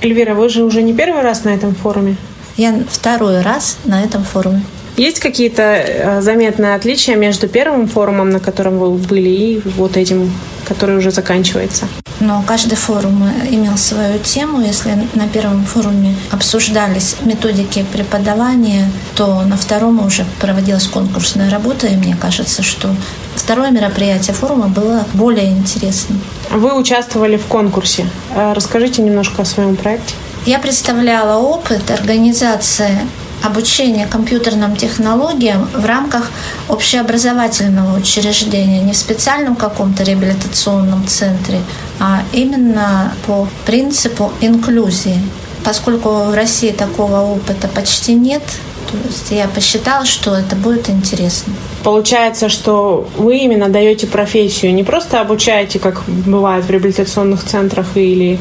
Эльвира, 0.00 0.34
вы 0.34 0.48
же 0.48 0.64
уже 0.64 0.82
не 0.82 0.92
первый 0.92 1.22
раз 1.22 1.44
на 1.44 1.50
этом 1.50 1.74
форуме? 1.74 2.16
Я 2.56 2.74
второй 2.90 3.42
раз 3.42 3.78
на 3.84 4.02
этом 4.02 4.24
форуме. 4.24 4.64
Есть 4.96 5.20
какие-то 5.20 5.62
э, 5.62 6.20
заметные 6.20 6.74
отличия 6.74 7.16
между 7.16 7.48
первым 7.48 7.88
форумом, 7.88 8.30
на 8.30 8.40
котором 8.40 8.78
вы 8.78 8.90
были, 8.90 9.28
и 9.28 9.62
вот 9.76 9.96
этим, 9.96 10.30
который 10.68 10.98
уже 10.98 11.10
заканчивается? 11.10 11.88
Но 12.20 12.44
каждый 12.46 12.76
форум 12.76 13.26
имел 13.50 13.76
свою 13.78 14.18
тему. 14.18 14.60
Если 14.60 14.90
на 15.14 15.26
первом 15.28 15.64
форуме 15.64 16.14
обсуждались 16.30 17.16
методики 17.24 17.84
преподавания, 17.90 18.90
то 19.16 19.42
на 19.42 19.56
втором 19.56 20.04
уже 20.04 20.26
проводилась 20.40 20.86
конкурсная 20.86 21.50
работа, 21.50 21.86
и 21.86 21.96
мне 21.96 22.14
кажется, 22.14 22.62
что 22.62 22.94
второе 23.34 23.70
мероприятие 23.70 24.34
форума 24.34 24.68
было 24.68 25.06
более 25.14 25.48
интересным. 25.48 26.20
Вы 26.50 26.78
участвовали 26.78 27.38
в 27.38 27.46
конкурсе. 27.46 28.06
Э, 28.34 28.52
расскажите 28.52 29.00
немножко 29.00 29.42
о 29.42 29.44
своем 29.46 29.74
проекте. 29.76 30.14
Я 30.44 30.58
представляла 30.58 31.40
опыт 31.40 31.90
организации 31.90 32.98
обучение 33.42 34.06
компьютерным 34.06 34.76
технологиям 34.76 35.68
в 35.74 35.84
рамках 35.84 36.30
общеобразовательного 36.68 37.98
учреждения, 37.98 38.80
не 38.80 38.92
в 38.92 38.96
специальном 38.96 39.56
каком-то 39.56 40.02
реабилитационном 40.02 41.06
центре, 41.06 41.60
а 41.98 42.22
именно 42.32 43.14
по 43.26 43.48
принципу 43.66 44.32
инклюзии. 44.40 45.20
Поскольку 45.64 46.24
в 46.24 46.34
России 46.34 46.70
такого 46.70 47.20
опыта 47.20 47.68
почти 47.68 48.14
нет, 48.14 48.42
то 48.90 48.98
есть 49.06 49.30
я 49.30 49.48
посчитала, 49.48 50.04
что 50.04 50.34
это 50.34 50.56
будет 50.56 50.90
интересно. 50.90 51.54
Получается, 51.82 52.48
что 52.48 53.08
вы 53.16 53.38
именно 53.38 53.68
даете 53.68 54.06
профессию, 54.06 54.74
не 54.74 54.84
просто 54.84 55.20
обучаете, 55.20 55.78
как 55.78 56.02
бывает 56.06 56.64
в 56.64 56.70
реабилитационных 56.70 57.44
центрах 57.44 57.86
или 57.96 58.38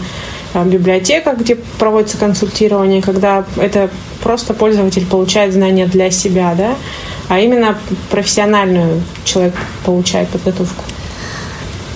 библиотеках, 0.56 1.38
где 1.38 1.56
проводится 1.56 2.18
консультирование, 2.18 3.02
когда 3.02 3.46
это 3.58 3.90
просто 4.22 4.54
пользователь 4.54 5.06
получает 5.06 5.54
знания 5.54 5.86
для 5.86 6.12
себя, 6.12 6.54
да, 6.58 6.76
а 7.30 7.40
именно 7.40 7.78
профессиональную 8.10 9.02
человек 9.24 9.56
получает 9.86 10.30
подготовку. 10.30 10.84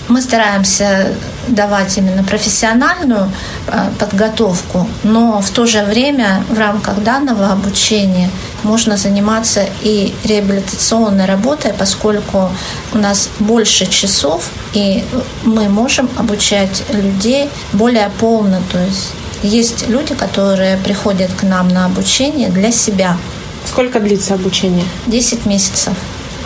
Мы 0.08 0.22
стараемся 0.22 1.16
давать 1.48 1.98
именно 1.98 2.24
профессиональную 2.24 3.32
э, 3.68 3.90
подготовку, 4.00 4.88
но 5.04 5.42
в 5.42 5.50
то 5.50 5.66
же 5.66 5.84
время 5.84 6.44
в 6.50 6.60
рамках 6.60 7.02
данного 7.04 7.52
обучения 7.52 8.30
можно 8.66 8.98
заниматься 8.98 9.66
и 9.82 10.14
реабилитационной 10.26 11.26
работой, 11.26 11.74
поскольку 11.74 12.50
у 12.94 12.98
нас 12.98 13.30
больше 13.40 13.86
часов, 13.86 14.50
и 14.74 15.04
мы 15.44 15.70
можем 15.70 16.10
обучать 16.18 16.84
людей 16.90 17.50
более 17.72 18.10
полно, 18.20 18.62
то 18.72 18.80
есть 18.80 19.12
есть 19.44 19.88
люди, 19.88 20.16
которые 20.16 20.78
приходят 20.78 21.32
к 21.34 21.44
нам 21.44 21.68
на 21.70 21.86
обучение 21.86 22.50
для 22.50 22.72
себя. 22.72 23.18
Сколько 23.66 24.00
длится 24.00 24.34
обучение? 24.34 24.86
Десять 25.08 25.46
месяцев. 25.46 25.94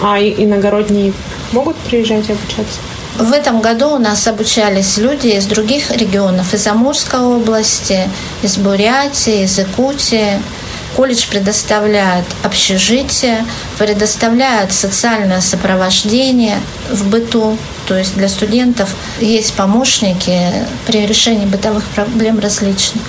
А 0.01 0.19
иногородние 0.19 1.13
могут 1.51 1.75
приезжать 1.77 2.29
и 2.29 2.33
обучаться? 2.33 2.79
В 3.17 3.33
этом 3.33 3.59
году 3.59 3.95
у 3.95 3.97
нас 3.97 4.27
обучались 4.27 4.97
люди 4.97 5.27
из 5.27 5.45
других 5.45 5.91
регионов, 5.91 6.53
из 6.53 6.65
Амурской 6.67 7.19
области, 7.19 8.09
из 8.43 8.57
Бурятии, 8.57 9.43
из 9.43 9.59
Якутии. 9.59 10.41
Колледж 10.95 11.27
предоставляет 11.29 12.25
общежитие, 12.43 13.45
предоставляет 13.77 14.73
социальное 14.73 15.41
сопровождение 15.41 16.59
в 16.89 17.07
быту. 17.07 17.57
То 17.87 17.97
есть 17.97 18.15
для 18.15 18.29
студентов 18.29 18.95
есть 19.19 19.53
помощники 19.53 20.39
при 20.85 21.05
решении 21.05 21.45
бытовых 21.45 21.85
проблем 21.85 22.39
различных. 22.39 23.03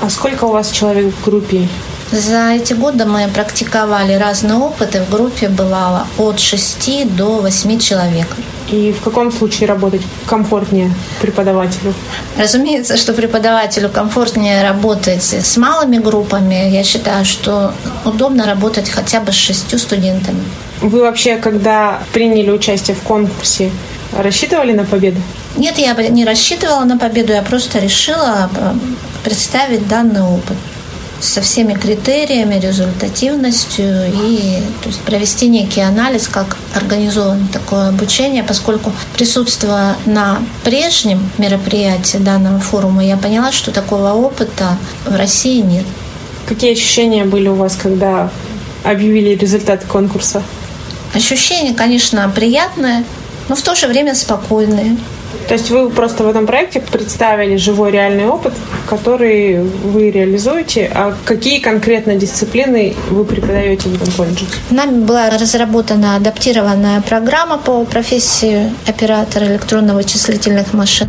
А 0.00 0.10
сколько 0.10 0.44
у 0.44 0.52
вас 0.52 0.70
человек 0.70 1.14
в 1.14 1.24
группе? 1.24 1.68
За 2.14 2.52
эти 2.52 2.74
годы 2.74 3.06
мы 3.06 3.26
практиковали 3.26 4.12
разные 4.12 4.54
опыты. 4.54 5.02
В 5.02 5.10
группе 5.10 5.48
бывало 5.48 6.06
от 6.16 6.38
6 6.38 7.12
до 7.16 7.40
8 7.40 7.80
человек. 7.80 8.28
И 8.70 8.92
в 8.92 9.02
каком 9.02 9.32
случае 9.32 9.68
работать 9.68 10.02
комфортнее 10.24 10.94
преподавателю? 11.20 11.92
Разумеется, 12.38 12.96
что 12.96 13.14
преподавателю 13.14 13.88
комфортнее 13.88 14.62
работать 14.62 15.24
с 15.24 15.56
малыми 15.56 15.98
группами. 15.98 16.70
Я 16.70 16.84
считаю, 16.84 17.24
что 17.24 17.74
удобно 18.04 18.46
работать 18.46 18.88
хотя 18.88 19.18
бы 19.18 19.32
с 19.32 19.34
шестью 19.34 19.80
студентами. 19.80 20.44
Вы 20.82 21.00
вообще, 21.00 21.36
когда 21.36 21.98
приняли 22.12 22.50
участие 22.52 22.96
в 22.96 23.02
конкурсе, 23.02 23.72
рассчитывали 24.16 24.72
на 24.72 24.84
победу? 24.84 25.20
Нет, 25.56 25.78
я 25.78 25.94
не 25.94 26.24
рассчитывала 26.24 26.84
на 26.84 26.96
победу, 26.96 27.32
я 27.32 27.42
просто 27.42 27.80
решила 27.80 28.48
э, 28.56 28.74
представить 29.24 29.88
данный 29.88 30.22
опыт 30.22 30.56
со 31.24 31.40
всеми 31.40 31.74
критериями, 31.74 32.58
результативностью 32.58 34.06
и 34.06 34.62
то 34.82 34.88
есть, 34.88 35.00
провести 35.00 35.48
некий 35.48 35.80
анализ, 35.80 36.28
как 36.28 36.56
организовано 36.74 37.48
такое 37.52 37.88
обучение, 37.88 38.42
поскольку 38.42 38.92
присутствуя 39.16 39.96
на 40.06 40.42
прежнем 40.64 41.30
мероприятии 41.38 42.18
данного 42.18 42.60
форума, 42.60 43.04
я 43.04 43.16
поняла, 43.16 43.52
что 43.52 43.70
такого 43.72 44.12
опыта 44.12 44.76
в 45.06 45.16
России 45.16 45.60
нет. 45.60 45.84
Какие 46.46 46.72
ощущения 46.72 47.24
были 47.24 47.48
у 47.48 47.54
вас, 47.54 47.76
когда 47.80 48.30
объявили 48.82 49.34
результаты 49.34 49.86
конкурса? 49.86 50.42
Ощущения, 51.14 51.74
конечно, 51.74 52.30
приятные, 52.34 53.04
но 53.48 53.54
в 53.54 53.62
то 53.62 53.74
же 53.74 53.86
время 53.86 54.14
спокойные. 54.14 54.96
То 55.48 55.54
есть 55.54 55.70
вы 55.70 55.90
просто 55.90 56.24
в 56.24 56.28
этом 56.28 56.46
проекте 56.46 56.80
представили 56.80 57.56
живой 57.56 57.90
реальный 57.90 58.26
опыт, 58.26 58.54
который 58.86 59.62
вы 59.62 60.10
реализуете. 60.10 60.90
А 60.94 61.14
какие 61.24 61.58
конкретно 61.58 62.14
дисциплины 62.14 62.94
вы 63.10 63.24
преподаете 63.24 63.88
в 63.88 63.94
этом 63.94 64.12
колледже? 64.12 64.46
Нами 64.70 65.04
была 65.04 65.30
разработана 65.30 66.16
адаптированная 66.16 67.00
программа 67.00 67.58
по 67.58 67.84
профессии 67.84 68.72
оператора 68.86 69.46
электронно-вычислительных 69.46 70.72
машин. 70.72 71.08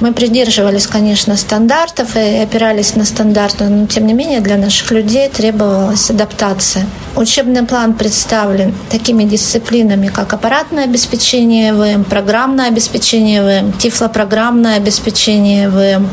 Мы 0.00 0.12
придерживались, 0.12 0.86
конечно, 0.86 1.36
стандартов 1.36 2.16
и 2.16 2.36
опирались 2.42 2.96
на 2.96 3.04
стандарты, 3.04 3.64
но 3.64 3.86
тем 3.86 4.06
не 4.06 4.14
менее 4.14 4.40
для 4.40 4.56
наших 4.56 4.90
людей 4.90 5.28
требовалась 5.28 6.10
адаптация. 6.10 6.86
Учебный 7.16 7.62
план 7.62 7.94
представлен 7.94 8.74
такими 8.90 9.22
дисциплинами, 9.24 10.08
как 10.08 10.32
аппаратное 10.32 10.84
обеспечение 10.84 11.72
ВМ, 11.72 12.04
программное 12.04 12.68
обеспечение 12.68 13.42
ВМ, 13.42 13.72
тифлопрограммное 13.72 14.76
обеспечение 14.76 15.68
ВМ, 15.68 16.08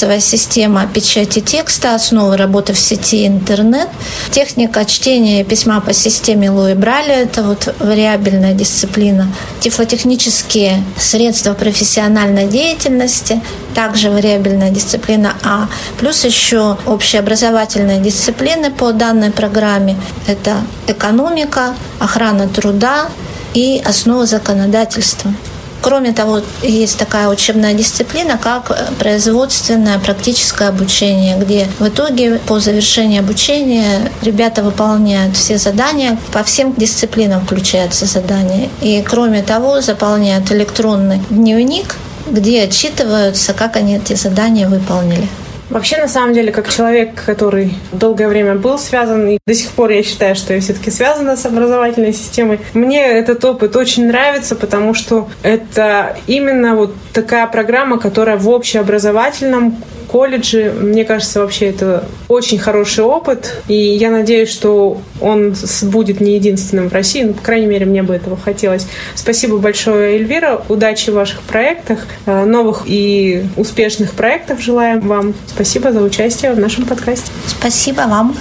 десятипальцевая 0.00 0.20
система 0.20 0.86
печати 0.86 1.40
текста, 1.40 1.94
основы 1.94 2.36
работы 2.36 2.72
в 2.72 2.78
сети 2.78 3.26
интернет, 3.26 3.88
техника 4.30 4.84
чтения 4.86 5.44
письма 5.44 5.80
по 5.80 5.92
системе 5.92 6.50
Луи 6.50 6.74
Браля, 6.74 7.20
это 7.20 7.42
вот 7.42 7.74
вариабельная 7.80 8.54
дисциплина, 8.54 9.28
тифлотехнические 9.60 10.82
средства 10.98 11.52
профессиональной 11.52 12.46
деятельности, 12.46 13.42
также 13.74 14.10
вариабельная 14.10 14.70
дисциплина 14.70 15.34
А, 15.42 15.68
плюс 15.98 16.24
еще 16.24 16.78
общеобразовательные 16.86 18.00
дисциплины 18.00 18.70
по 18.70 18.92
данной 18.92 19.30
программе. 19.30 19.96
Это 20.26 20.62
экономика, 20.86 21.74
охрана 21.98 22.48
труда 22.48 23.08
и 23.52 23.82
основа 23.84 24.24
законодательства. 24.24 25.34
Кроме 25.82 26.12
того, 26.12 26.40
есть 26.62 26.98
такая 26.98 27.28
учебная 27.28 27.74
дисциплина, 27.74 28.38
как 28.38 28.94
производственное 28.98 29.98
практическое 29.98 30.68
обучение, 30.68 31.38
где 31.38 31.68
в 31.78 31.88
итоге 31.88 32.38
по 32.46 32.60
завершении 32.60 33.18
обучения 33.18 34.10
ребята 34.22 34.62
выполняют 34.62 35.36
все 35.36 35.56
задания, 35.56 36.18
по 36.32 36.42
всем 36.42 36.74
дисциплинам 36.76 37.44
включаются 37.44 38.06
задания. 38.06 38.68
И 38.82 39.02
кроме 39.02 39.42
того, 39.42 39.80
заполняют 39.80 40.52
электронный 40.52 41.20
дневник, 41.30 41.96
где 42.28 42.62
отчитываются, 42.64 43.54
как 43.54 43.76
они 43.76 43.96
эти 43.96 44.14
задания 44.14 44.68
выполнили. 44.68 45.28
Вообще, 45.70 45.98
на 45.98 46.08
самом 46.08 46.34
деле, 46.34 46.50
как 46.50 46.68
человек, 46.68 47.10
который 47.24 47.74
долгое 47.92 48.28
время 48.28 48.56
был 48.56 48.76
связан, 48.76 49.28
и 49.28 49.38
до 49.46 49.54
сих 49.54 49.70
пор 49.70 49.90
я 49.90 50.02
считаю, 50.02 50.34
что 50.34 50.52
я 50.52 50.60
все-таки 50.60 50.90
связана 50.90 51.36
с 51.36 51.46
образовательной 51.46 52.12
системой, 52.12 52.58
мне 52.74 53.00
этот 53.06 53.44
опыт 53.44 53.76
очень 53.76 54.08
нравится, 54.08 54.56
потому 54.56 54.94
что 54.94 55.28
это 55.42 56.16
именно 56.26 56.74
вот 56.74 56.94
такая 57.12 57.46
программа, 57.46 57.98
которая 57.98 58.36
в 58.36 58.48
общеобразовательном 58.48 59.76
колледже. 60.08 60.72
Мне 60.78 61.04
кажется, 61.04 61.40
вообще 61.40 61.70
это 61.70 62.04
очень 62.28 62.58
хороший 62.58 63.04
опыт, 63.04 63.62
и 63.68 63.74
я 63.74 64.10
надеюсь, 64.10 64.50
что 64.50 65.00
он 65.20 65.54
будет 65.82 66.20
не 66.20 66.34
единственным 66.34 66.88
в 66.88 66.92
России, 66.92 67.22
ну, 67.22 67.34
по 67.34 67.42
крайней 67.42 67.66
мере, 67.66 67.86
мне 67.86 68.02
бы 68.02 68.14
этого 68.14 68.36
хотелось. 68.36 68.86
Спасибо 69.14 69.58
большое, 69.58 70.16
Эльвира, 70.16 70.62
удачи 70.68 71.10
в 71.10 71.14
ваших 71.14 71.40
проектах, 71.42 72.06
э, 72.26 72.44
новых 72.44 72.82
и 72.86 73.44
успешных 73.56 74.12
проектов 74.12 74.60
желаем 74.60 75.00
вам. 75.00 75.34
Спасибо 75.46 75.92
за 75.92 76.00
участие 76.02 76.52
в 76.52 76.58
нашем 76.58 76.84
подкасте. 76.84 77.30
Спасибо 77.46 78.02
вам. 78.02 78.36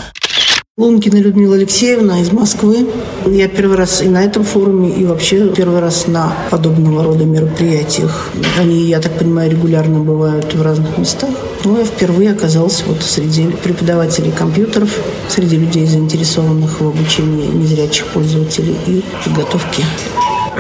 Лункина 0.80 1.18
Людмила 1.18 1.56
Алексеевна 1.56 2.22
из 2.22 2.32
Москвы. 2.32 2.88
Я 3.26 3.50
первый 3.50 3.76
раз 3.76 4.02
и 4.02 4.08
на 4.08 4.24
этом 4.24 4.46
форуме, 4.46 4.90
и 4.90 5.04
вообще 5.04 5.50
первый 5.50 5.82
раз 5.82 6.08
на 6.08 6.34
подобного 6.52 7.04
рода 7.04 7.26
мероприятиях. 7.26 8.30
Они, 8.58 8.86
я 8.86 9.02
так 9.02 9.12
понимаю, 9.12 9.52
регулярно 9.52 10.00
бывают 10.00 10.54
в 10.54 10.62
разных 10.62 10.98
местах. 10.98 11.32
Но 11.66 11.80
я 11.80 11.84
впервые 11.84 12.32
оказалась 12.32 12.82
вот 12.88 13.04
среди 13.04 13.48
преподавателей 13.62 14.32
компьютеров, 14.32 14.98
среди 15.28 15.58
людей, 15.58 15.86
заинтересованных 15.86 16.80
в 16.80 16.88
обучении 16.88 17.48
незрячих 17.48 18.06
пользователей 18.06 18.78
и 18.88 19.04
подготовке 19.26 19.84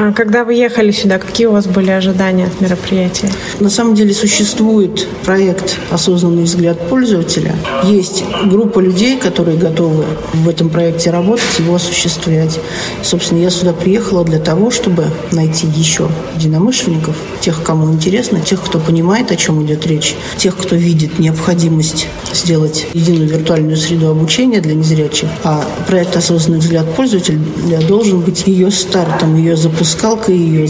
а 0.01 0.13
когда 0.13 0.45
вы 0.45 0.53
ехали 0.53 0.91
сюда, 0.91 1.17
какие 1.17 1.47
у 1.47 1.51
вас 1.51 1.67
были 1.67 1.91
ожидания 1.91 2.45
от 2.45 2.61
мероприятия? 2.61 3.29
На 3.59 3.69
самом 3.69 3.95
деле 3.95 4.13
существует 4.13 5.05
проект 5.25 5.77
«Осознанный 5.91 6.43
взгляд 6.43 6.79
пользователя». 6.87 7.53
Есть 7.83 8.23
группа 8.45 8.79
людей, 8.79 9.17
которые 9.17 9.57
готовы 9.57 10.05
в 10.31 10.47
этом 10.47 10.69
проекте 10.69 11.09
работать, 11.09 11.59
его 11.59 11.75
осуществлять. 11.75 12.61
Собственно, 13.03 13.39
я 13.39 13.49
сюда 13.49 13.73
приехала 13.73 14.23
для 14.23 14.39
того, 14.39 14.71
чтобы 14.71 15.03
найти 15.33 15.67
еще 15.67 16.07
единомышленников, 16.37 17.17
тех, 17.41 17.61
кому 17.61 17.91
интересно, 17.91 18.39
тех, 18.39 18.63
кто 18.63 18.79
понимает, 18.79 19.33
о 19.33 19.35
чем 19.35 19.65
идет 19.65 19.85
речь, 19.85 20.15
тех, 20.37 20.55
кто 20.55 20.77
видит 20.77 21.19
необходимость 21.19 22.07
сделать 22.33 22.87
единую 22.93 23.27
виртуальную 23.27 23.75
среду 23.75 24.07
обучения 24.07 24.61
для 24.61 24.75
незрячих. 24.75 25.27
А 25.43 25.67
проект 25.87 26.15
«Осознанный 26.15 26.59
взгляд 26.59 26.85
пользователя» 26.95 27.37
должен 27.85 28.21
быть 28.21 28.47
ее 28.47 28.71
стартом, 28.71 29.35
ее 29.35 29.57
запуском 29.57 29.88
запускалкой, 29.89 30.37
ее, 30.37 30.69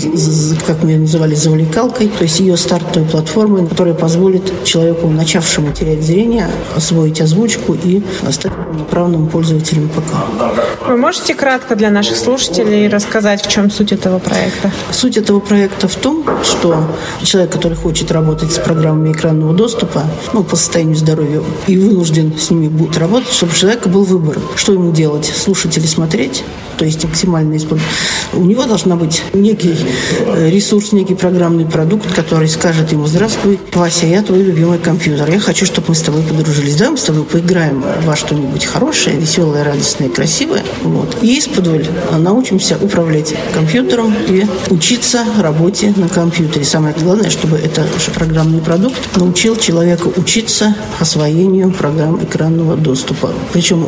как 0.66 0.82
мы 0.84 0.92
ее 0.92 1.00
называли, 1.00 1.36
завлекалкой, 1.36 2.08
то 2.08 2.24
есть 2.24 2.40
ее 2.40 2.56
стартовой 2.56 3.08
платформой, 3.08 3.68
которая 3.68 3.94
позволит 3.94 4.64
человеку, 4.64 5.10
начавшему 5.10 5.74
терять 5.74 6.04
зрение, 6.04 6.48
освоить 6.76 7.20
озвучку 7.20 7.74
и 7.74 8.02
стать 8.32 8.54
полноправным 8.54 9.28
пользователем 9.28 9.90
ПК. 9.90 10.88
Вы 10.88 10.98
можете 10.98 11.36
кратко 11.36 11.76
для 11.76 11.90
наших 11.90 12.16
слушателей 12.16 12.88
рассказать, 12.88 13.46
в 13.46 13.50
чем 13.50 13.70
суть 13.70 13.92
этого 13.92 14.20
проекта? 14.20 14.72
Суть 14.92 15.18
этого 15.18 15.40
проекта 15.40 15.88
в 15.88 15.96
том, 15.96 16.24
что 16.44 16.86
человек, 17.24 17.52
который 17.52 17.76
хочет 17.76 18.12
работать 18.12 18.52
с 18.52 18.58
программами 18.58 19.12
экранного 19.12 19.54
доступа, 19.54 20.04
ну, 20.34 20.44
по 20.44 20.56
состоянию 20.56 20.96
здоровья, 20.96 21.42
и 21.68 21.78
вынужден 21.78 22.38
с 22.38 22.50
ними 22.52 22.70
будет 22.70 22.98
работать, 22.98 23.32
чтобы 23.34 23.52
у 23.52 23.56
человека 23.56 23.90
был 23.90 24.04
выбор, 24.04 24.38
что 24.56 24.74
ему 24.74 24.92
делать, 24.92 25.26
слушать 25.26 25.78
или 25.78 25.86
смотреть, 25.86 26.44
то 26.78 26.86
есть 26.86 27.04
максимально 27.04 27.58
использовать. 27.58 27.94
У 28.34 28.46
него 28.46 28.64
должна 28.64 28.96
быть 28.96 29.09
некий 29.34 29.76
э, 30.20 30.50
ресурс, 30.50 30.92
некий 30.92 31.16
программный 31.16 31.66
продукт, 31.66 32.14
который 32.14 32.48
скажет 32.48 32.92
ему, 32.92 33.08
здравствуй, 33.08 33.60
Вася, 33.74 34.06
я 34.06 34.22
твой 34.22 34.44
любимый 34.44 34.80
компьютер, 34.80 35.30
я 35.30 35.40
хочу, 35.40 35.66
чтобы 35.66 35.90
мы 35.90 35.96
с 35.96 36.02
тобой 36.02 36.22
подружились, 36.24 36.76
давай 36.76 36.92
мы 36.92 36.98
с 36.98 37.04
тобой 37.04 37.24
поиграем 37.24 37.84
во 38.04 38.16
что-нибудь 38.16 38.66
хорошее, 38.66 39.18
веселое, 39.18 39.64
радостное, 39.64 40.10
красивое, 40.10 40.64
вот. 40.84 41.18
И 41.22 41.38
из-под 41.38 41.70
научимся 42.18 42.78
управлять 42.82 43.36
компьютером 43.54 44.14
и 44.28 44.46
учиться 44.70 45.26
работе 45.40 45.94
на 45.96 46.08
компьютере. 46.10 46.66
Самое 46.66 46.96
главное, 47.00 47.30
чтобы 47.30 47.58
этот 47.58 47.88
программный 48.14 48.62
продукт 48.62 49.16
научил 49.16 49.56
человека 49.56 50.08
учиться 50.16 50.76
освоению 51.00 51.72
программ 51.72 52.24
экранного 52.24 52.76
доступа. 52.76 53.32
Причем 53.54 53.86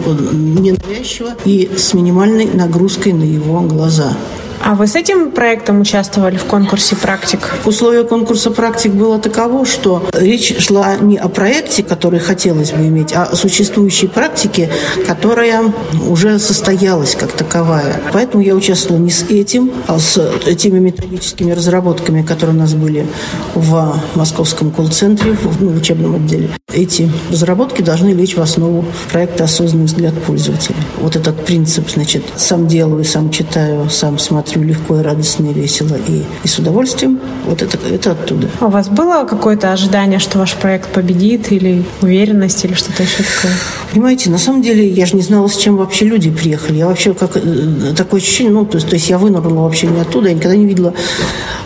ненавязчиво 0.61 1.29
и 1.45 1.71
с 1.75 1.93
минимальной 1.93 2.45
нагрузкой 2.45 3.13
на 3.13 3.23
его 3.23 3.61
глаза. 3.61 4.15
А 4.63 4.75
вы 4.75 4.85
с 4.85 4.95
этим 4.95 5.31
проектом 5.31 5.81
участвовали 5.81 6.37
в 6.37 6.45
конкурсе 6.45 6.95
практик? 6.95 7.39
Условие 7.65 8.03
конкурса 8.03 8.51
практик 8.51 8.91
было 8.91 9.17
таково, 9.17 9.65
что 9.65 10.07
речь 10.13 10.55
шла 10.59 10.95
не 10.97 11.17
о 11.17 11.29
проекте, 11.29 11.81
который 11.81 12.19
хотелось 12.19 12.71
бы 12.71 12.85
иметь, 12.85 13.13
а 13.13 13.23
о 13.23 13.35
существующей 13.35 14.07
практике, 14.07 14.69
которая 15.07 15.73
уже 16.07 16.37
состоялась 16.37 17.15
как 17.15 17.31
таковая. 17.31 17.99
Поэтому 18.13 18.43
я 18.43 18.53
участвовала 18.53 19.01
не 19.01 19.09
с 19.09 19.23
этим, 19.23 19.71
а 19.87 19.97
с 19.97 20.31
теми 20.57 20.79
методическими 20.79 21.53
разработками, 21.53 22.21
которые 22.21 22.55
у 22.55 22.59
нас 22.59 22.75
были 22.75 23.07
в 23.55 23.99
московском 24.13 24.69
колл-центре, 24.71 25.33
в, 25.33 25.61
ну, 25.61 25.71
учебном 25.71 26.15
отделе. 26.15 26.49
Эти 26.71 27.11
разработки 27.31 27.81
должны 27.81 28.09
лечь 28.09 28.37
в 28.37 28.41
основу 28.41 28.85
проекта 29.11 29.45
«Осознанный 29.45 29.85
взгляд 29.85 30.13
пользователя». 30.23 30.75
Вот 30.99 31.15
этот 31.15 31.45
принцип, 31.45 31.89
значит, 31.89 32.23
сам 32.35 32.67
делаю, 32.67 33.03
сам 33.03 33.31
читаю, 33.31 33.89
сам 33.89 34.19
смотрю, 34.19 34.50
смотрю 34.51 34.63
легко 34.63 34.99
и 34.99 35.01
радостно, 35.01 35.47
и 35.47 35.53
весело, 35.53 35.95
и, 36.07 36.23
и 36.43 36.47
с 36.47 36.59
удовольствием. 36.59 37.19
Вот 37.45 37.61
это, 37.61 37.77
это 37.87 38.11
оттуда. 38.11 38.49
А 38.59 38.67
у 38.67 38.69
вас 38.69 38.89
было 38.89 39.25
какое-то 39.25 39.71
ожидание, 39.71 40.19
что 40.19 40.39
ваш 40.39 40.55
проект 40.55 40.89
победит, 40.89 41.51
или 41.51 41.83
уверенность, 42.01 42.63
или 42.65 42.73
что-то 42.73 43.03
еще 43.03 43.23
такое? 43.23 43.53
Понимаете, 43.91 44.29
на 44.29 44.37
самом 44.37 44.61
деле 44.61 44.87
я 44.87 45.05
же 45.05 45.15
не 45.15 45.21
знала, 45.21 45.47
с 45.47 45.57
чем 45.57 45.77
вообще 45.77 46.05
люди 46.05 46.29
приехали. 46.29 46.77
Я 46.77 46.87
вообще 46.87 47.13
как 47.13 47.35
э, 47.35 47.93
такое 47.95 48.21
ощущение, 48.21 48.53
ну, 48.53 48.65
то 48.65 48.77
есть, 48.77 48.87
то 48.87 48.95
есть 48.95 49.09
я 49.09 49.17
вынырнула 49.17 49.63
вообще 49.63 49.87
не 49.87 49.99
оттуда, 49.99 50.29
я 50.29 50.35
никогда 50.35 50.55
не 50.55 50.65
видела, 50.65 50.93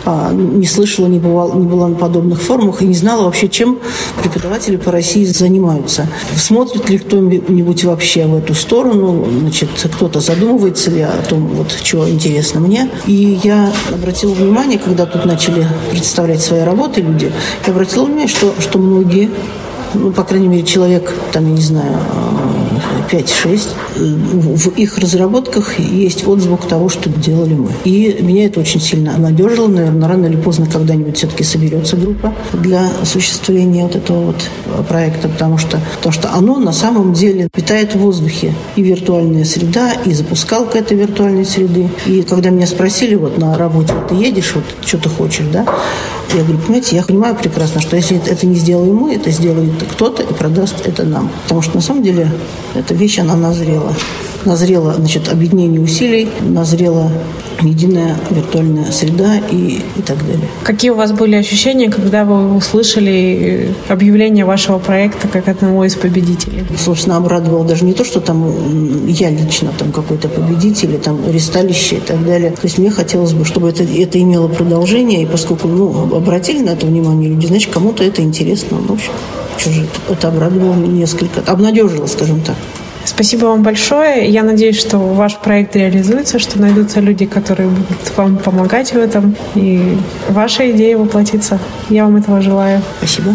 а, 0.04 0.32
не 0.32 0.66
слышала, 0.66 1.06
не, 1.06 1.18
бывала, 1.18 1.54
не 1.54 1.66
была 1.66 1.88
на 1.88 1.96
подобных 1.96 2.40
форумах 2.40 2.82
и 2.82 2.86
не 2.86 2.94
знала 2.94 3.24
вообще, 3.24 3.48
чем 3.48 3.78
преподаватели 4.22 4.76
по 4.76 4.92
России 4.92 5.24
занимаются. 5.24 6.06
Смотрит 6.36 6.88
ли 6.90 6.98
кто-нибудь 6.98 7.84
вообще 7.84 8.26
в 8.26 8.36
эту 8.36 8.54
сторону, 8.54 9.26
значит, 9.40 9.68
кто-то 9.94 10.20
задумывается 10.20 10.90
ли 10.90 11.00
о 11.00 11.22
том, 11.28 11.48
вот, 11.48 11.72
что 11.82 12.08
интересно 12.08 12.60
мне, 12.60 12.75
мне. 12.84 12.90
И 13.06 13.38
я 13.42 13.72
обратила 13.92 14.32
внимание, 14.32 14.78
когда 14.78 15.06
тут 15.06 15.24
начали 15.24 15.66
представлять 15.90 16.42
свои 16.42 16.60
работы 16.60 17.00
люди, 17.00 17.32
я 17.66 17.72
обратила 17.72 18.04
внимание, 18.04 18.28
что, 18.28 18.54
что 18.60 18.78
многие 18.78 19.30
ну, 19.94 20.10
по 20.12 20.24
крайней 20.24 20.48
мере, 20.48 20.64
человек, 20.64 21.14
там, 21.32 21.46
я 21.46 21.52
не 21.52 21.62
знаю, 21.62 21.96
5-6, 23.10 23.68
в 23.96 24.68
их 24.70 24.98
разработках 24.98 25.78
есть 25.78 26.26
отзвук 26.26 26.66
того, 26.66 26.88
что 26.88 27.08
делали 27.10 27.54
мы. 27.54 27.70
И 27.84 28.18
меня 28.20 28.46
это 28.46 28.60
очень 28.60 28.80
сильно 28.80 29.14
обнадежило. 29.14 29.68
Наверное, 29.68 30.08
рано 30.08 30.26
или 30.26 30.36
поздно 30.36 30.66
когда-нибудь 30.66 31.16
все-таки 31.16 31.44
соберется 31.44 31.96
группа 31.96 32.34
для 32.52 32.90
осуществления 33.00 33.84
вот 33.84 33.96
этого 33.96 34.26
вот 34.26 34.86
проекта, 34.88 35.28
потому 35.28 35.58
что, 35.58 35.80
потому 35.96 36.12
что 36.12 36.32
оно 36.32 36.58
на 36.58 36.72
самом 36.72 37.12
деле 37.12 37.48
питает 37.52 37.94
в 37.94 37.98
воздухе 37.98 38.54
и 38.76 38.82
виртуальная 38.82 39.44
среда, 39.44 39.92
и 40.04 40.12
запускалка 40.12 40.78
этой 40.78 40.96
виртуальной 40.96 41.44
среды. 41.44 41.88
И 42.06 42.22
когда 42.22 42.50
меня 42.50 42.66
спросили 42.66 43.14
вот 43.14 43.38
на 43.38 43.56
работе, 43.56 43.92
вот 43.94 44.08
ты 44.08 44.14
едешь, 44.14 44.52
вот 44.54 44.64
что 44.84 44.98
ты 44.98 45.08
хочешь, 45.08 45.46
да, 45.52 45.66
я 46.34 46.42
говорю, 46.42 46.58
понимаете, 46.58 46.96
я 46.96 47.02
понимаю 47.02 47.36
прекрасно, 47.36 47.80
что 47.80 47.96
если 47.96 48.20
это 48.26 48.46
не 48.46 48.56
сделаем 48.56 48.94
мы, 48.94 49.14
это 49.14 49.30
сделает 49.30 49.70
кто-то 49.92 50.22
и 50.22 50.32
продаст 50.34 50.74
это 50.84 51.04
нам. 51.04 51.30
Потому 51.44 51.62
что 51.62 51.76
на 51.76 51.82
самом 51.82 52.02
деле 52.02 52.30
эта 52.74 52.94
вещь, 52.96 53.18
она 53.18 53.36
назрела. 53.36 53.92
Назрело, 54.44 54.94
значит, 54.94 55.28
объединение 55.28 55.80
усилий, 55.80 56.28
назрело 56.40 57.10
единая 57.62 58.16
виртуальная 58.30 58.90
среда 58.92 59.38
и, 59.50 59.80
и 59.96 60.02
так 60.02 60.18
далее. 60.26 60.48
Какие 60.62 60.90
у 60.90 60.94
вас 60.94 61.12
были 61.12 61.36
ощущения, 61.36 61.90
когда 61.90 62.24
вы 62.24 62.54
услышали 62.54 63.74
объявление 63.88 64.44
вашего 64.44 64.78
проекта 64.78 65.28
как 65.28 65.48
одного 65.48 65.84
из 65.84 65.94
победителей? 65.94 66.64
Собственно, 66.78 67.16
обрадовало 67.16 67.64
даже 67.64 67.84
не 67.84 67.92
то, 67.92 68.04
что 68.04 68.20
там 68.20 69.06
я 69.06 69.30
лично 69.30 69.72
там 69.78 69.92
какой-то 69.92 70.28
победитель, 70.28 70.90
или 70.90 70.96
там 70.98 71.20
ресталище 71.28 71.96
и 71.96 72.00
так 72.00 72.24
далее. 72.24 72.50
То 72.50 72.64
есть 72.64 72.78
мне 72.78 72.90
хотелось 72.90 73.32
бы, 73.32 73.44
чтобы 73.44 73.68
это, 73.70 73.82
это 73.82 74.20
имело 74.20 74.48
продолжение, 74.48 75.22
и 75.22 75.26
поскольку 75.26 75.68
ну, 75.68 76.14
обратили 76.14 76.62
на 76.62 76.70
это 76.70 76.86
внимание 76.86 77.30
люди, 77.30 77.46
значит, 77.46 77.72
кому-то 77.72 78.04
это 78.04 78.22
интересно. 78.22 78.78
Ну, 78.78 78.88
в 78.88 78.92
общем, 78.92 79.12
что 79.58 79.70
же, 79.70 79.86
это 80.10 80.28
обрадовало 80.28 80.74
несколько, 80.74 81.40
обнадежило, 81.40 82.06
скажем 82.06 82.40
так. 82.40 82.56
Спасибо 83.06 83.46
вам 83.46 83.62
большое. 83.62 84.28
Я 84.28 84.42
надеюсь, 84.42 84.78
что 84.78 84.98
ваш 84.98 85.36
проект 85.38 85.76
реализуется, 85.76 86.38
что 86.38 86.60
найдутся 86.60 87.00
люди, 87.00 87.24
которые 87.24 87.68
будут 87.68 88.16
вам 88.16 88.36
помогать 88.36 88.92
в 88.92 88.96
этом, 88.96 89.36
и 89.54 89.96
ваша 90.28 90.70
идея 90.72 90.98
воплотится. 90.98 91.58
Я 91.88 92.04
вам 92.04 92.16
этого 92.16 92.40
желаю. 92.40 92.82
Спасибо. 92.98 93.34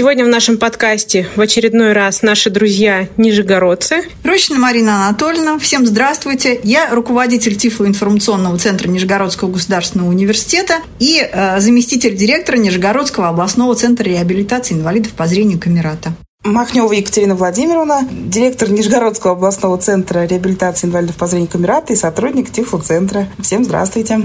Сегодня 0.00 0.24
в 0.24 0.28
нашем 0.28 0.56
подкасте 0.56 1.28
в 1.36 1.40
очередной 1.42 1.92
раз 1.92 2.22
наши 2.22 2.48
друзья 2.48 3.06
нижегородцы. 3.18 4.04
Рощина 4.24 4.58
Марина 4.58 5.04
Анатольевна. 5.04 5.58
Всем 5.58 5.86
здравствуйте. 5.86 6.58
Я 6.62 6.88
руководитель 6.94 7.54
Тифлоинформационного 7.54 8.56
центра 8.56 8.88
Нижегородского 8.88 9.50
государственного 9.50 10.08
университета 10.08 10.76
и 11.00 11.20
э, 11.20 11.60
заместитель 11.60 12.16
директора 12.16 12.56
Нижегородского 12.56 13.28
областного 13.28 13.74
центра 13.74 14.04
реабилитации 14.04 14.72
инвалидов 14.72 15.12
по 15.12 15.26
зрению 15.26 15.60
Камерата. 15.60 16.14
Махнева 16.44 16.90
Екатерина 16.94 17.34
Владимировна, 17.34 18.08
директор 18.10 18.70
Нижегородского 18.70 19.34
областного 19.34 19.76
центра 19.76 20.24
реабилитации 20.24 20.86
инвалидов 20.86 21.16
по 21.16 21.26
зрению 21.26 21.50
Камерата 21.50 21.92
и 21.92 21.96
сотрудник 21.96 22.50
Тифлоцентра. 22.50 23.28
Всем 23.42 23.66
здравствуйте. 23.66 24.22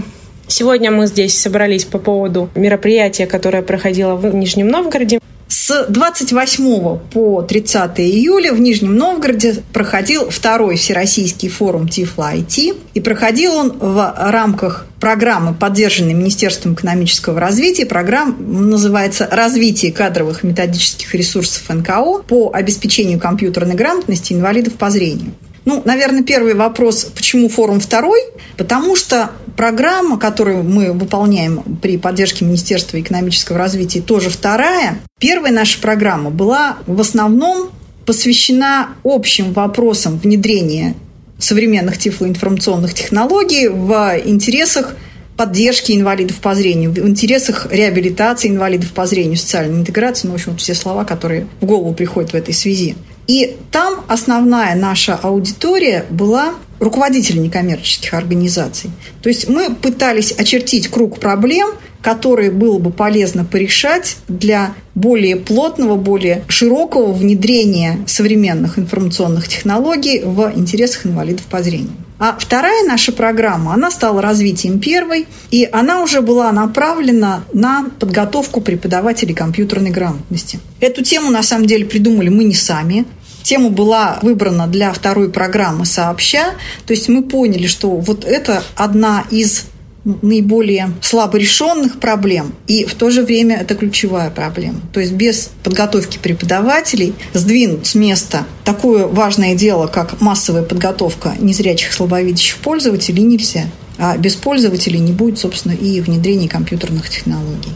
Сегодня 0.47 0.89
мы 0.89 1.07
здесь 1.07 1.37
собрались 1.37 1.83
по 1.83 1.97
поводу 1.97 2.49
мероприятия, 2.55 3.27
которое 3.27 3.61
проходило 3.61 4.15
в 4.15 4.33
Нижнем 4.33 4.69
Новгороде. 4.69 5.19
С 5.47 5.85
28 5.89 6.97
по 7.11 7.41
30 7.43 7.99
июля 7.99 8.51
в 8.51 8.59
Нижнем 8.59 8.95
Новгороде 8.95 9.63
проходил 9.73 10.29
второй 10.29 10.75
Всероссийский 10.75 11.49
форум 11.49 11.87
Тифла 11.87 12.33
IT. 12.33 12.75
И 12.95 12.99
проходил 12.99 13.53
он 13.55 13.77
в 13.77 14.15
рамках 14.17 14.87
программы, 14.99 15.53
поддержанной 15.53 16.13
Министерством 16.13 16.73
экономического 16.73 17.39
развития. 17.39 17.85
Программа 17.85 18.35
называется 18.39 19.27
«Развитие 19.29 19.91
кадровых 19.91 20.43
методических 20.43 21.13
ресурсов 21.13 21.69
НКО 21.69 22.23
по 22.27 22.51
обеспечению 22.51 23.19
компьютерной 23.19 23.75
грамотности 23.75 24.33
инвалидов 24.33 24.73
по 24.73 24.89
зрению». 24.89 25.33
Ну, 25.65 25.81
наверное, 25.83 26.23
первый 26.23 26.53
вопрос, 26.53 27.05
почему 27.05 27.49
форум 27.49 27.79
второй? 27.79 28.21
Потому 28.55 28.95
что 28.95 29.31
программа, 29.55 30.17
которую 30.17 30.63
мы 30.63 30.91
выполняем 30.91 31.63
при 31.81 31.97
поддержке 31.97 32.45
Министерства 32.45 32.99
экономического 32.99 33.57
развития, 33.57 34.01
тоже 34.01 34.29
вторая. 34.29 34.99
Первая 35.19 35.51
наша 35.51 35.79
программа 35.79 36.29
была 36.29 36.77
в 36.87 36.99
основном 36.99 37.69
посвящена 38.05 38.89
общим 39.03 39.53
вопросам 39.53 40.17
внедрения 40.17 40.95
современных 41.39 41.97
тифлоинформационных 41.97 42.93
технологий 42.93 43.67
в 43.67 44.21
интересах 44.25 44.95
поддержки 45.35 45.91
инвалидов 45.91 46.37
по 46.37 46.55
зрению, 46.55 46.91
в 46.91 46.99
интересах 46.99 47.67
реабилитации 47.71 48.49
инвалидов 48.49 48.91
по 48.93 49.05
зрению, 49.05 49.37
социальной 49.37 49.79
интеграции, 49.79 50.27
ну, 50.27 50.33
в 50.33 50.35
общем, 50.35 50.55
все 50.55 50.73
слова, 50.73 51.03
которые 51.03 51.47
в 51.59 51.65
голову 51.65 51.93
приходят 51.93 52.31
в 52.31 52.35
этой 52.35 52.53
связи. 52.53 52.95
И 53.27 53.57
там 53.71 54.05
основная 54.07 54.75
наша 54.75 55.15
аудитория 55.15 56.05
была 56.09 56.53
руководители 56.79 57.39
некоммерческих 57.39 58.13
организаций. 58.13 58.91
То 59.21 59.29
есть 59.29 59.47
мы 59.47 59.73
пытались 59.73 60.31
очертить 60.31 60.87
круг 60.87 61.19
проблем, 61.19 61.69
которые 62.01 62.51
было 62.51 62.77
бы 62.77 62.91
полезно 62.91 63.45
порешать 63.45 64.17
для 64.27 64.75
более 64.93 65.37
плотного, 65.37 65.95
более 65.95 66.43
широкого 66.47 67.11
внедрения 67.11 67.97
современных 68.05 68.77
информационных 68.77 69.47
технологий 69.47 70.21
в 70.23 70.51
интересах 70.55 71.07
инвалидов 71.07 71.45
по 71.49 71.63
зрению. 71.63 71.93
А 72.17 72.37
вторая 72.39 72.85
наша 72.87 73.11
программа, 73.11 73.73
она 73.73 73.91
стала 73.91 74.21
развитием 74.21 74.79
первой, 74.79 75.27
и 75.51 75.67
она 75.71 76.01
уже 76.01 76.21
была 76.21 76.51
направлена 76.51 77.43
на 77.51 77.89
подготовку 77.99 78.61
преподавателей 78.61 79.33
компьютерной 79.33 79.89
грамотности. 79.89 80.59
Эту 80.79 81.03
тему, 81.03 81.29
на 81.29 81.43
самом 81.43 81.65
деле, 81.65 81.85
придумали 81.85 82.29
мы 82.29 82.45
не 82.45 82.53
сами. 82.53 83.05
Тема 83.45 83.69
была 83.69 84.17
выбрана 84.23 84.65
для 84.65 84.91
второй 84.91 85.29
программы 85.29 85.85
сообща. 85.85 86.55
То 86.87 86.93
есть 86.93 87.09
мы 87.09 87.21
поняли, 87.21 87.67
что 87.67 87.91
вот 87.91 88.25
это 88.25 88.63
одна 88.75 89.23
из 89.29 89.65
наиболее 90.03 90.93
слабо 91.01 91.37
решенных 91.37 91.99
проблем, 91.99 92.55
и 92.67 92.85
в 92.85 92.95
то 92.95 93.11
же 93.11 93.23
время 93.23 93.57
это 93.57 93.75
ключевая 93.75 94.31
проблема. 94.31 94.79
То 94.93 94.99
есть 94.99 95.13
без 95.13 95.51
подготовки 95.63 96.17
преподавателей 96.17 97.13
сдвинуть 97.33 97.85
с 97.85 97.93
места 97.93 98.45
такое 98.63 99.05
важное 99.05 99.53
дело, 99.53 99.85
как 99.85 100.21
массовая 100.21 100.63
подготовка 100.63 101.35
незрячих 101.39 101.93
слабовидящих 101.93 102.57
пользователей 102.57 103.21
нельзя. 103.21 103.65
А 103.99 104.17
без 104.17 104.35
пользователей 104.35 104.99
не 104.99 105.11
будет, 105.11 105.37
собственно, 105.37 105.73
и 105.73 106.01
внедрения 106.01 106.49
компьютерных 106.49 107.09
технологий. 107.09 107.71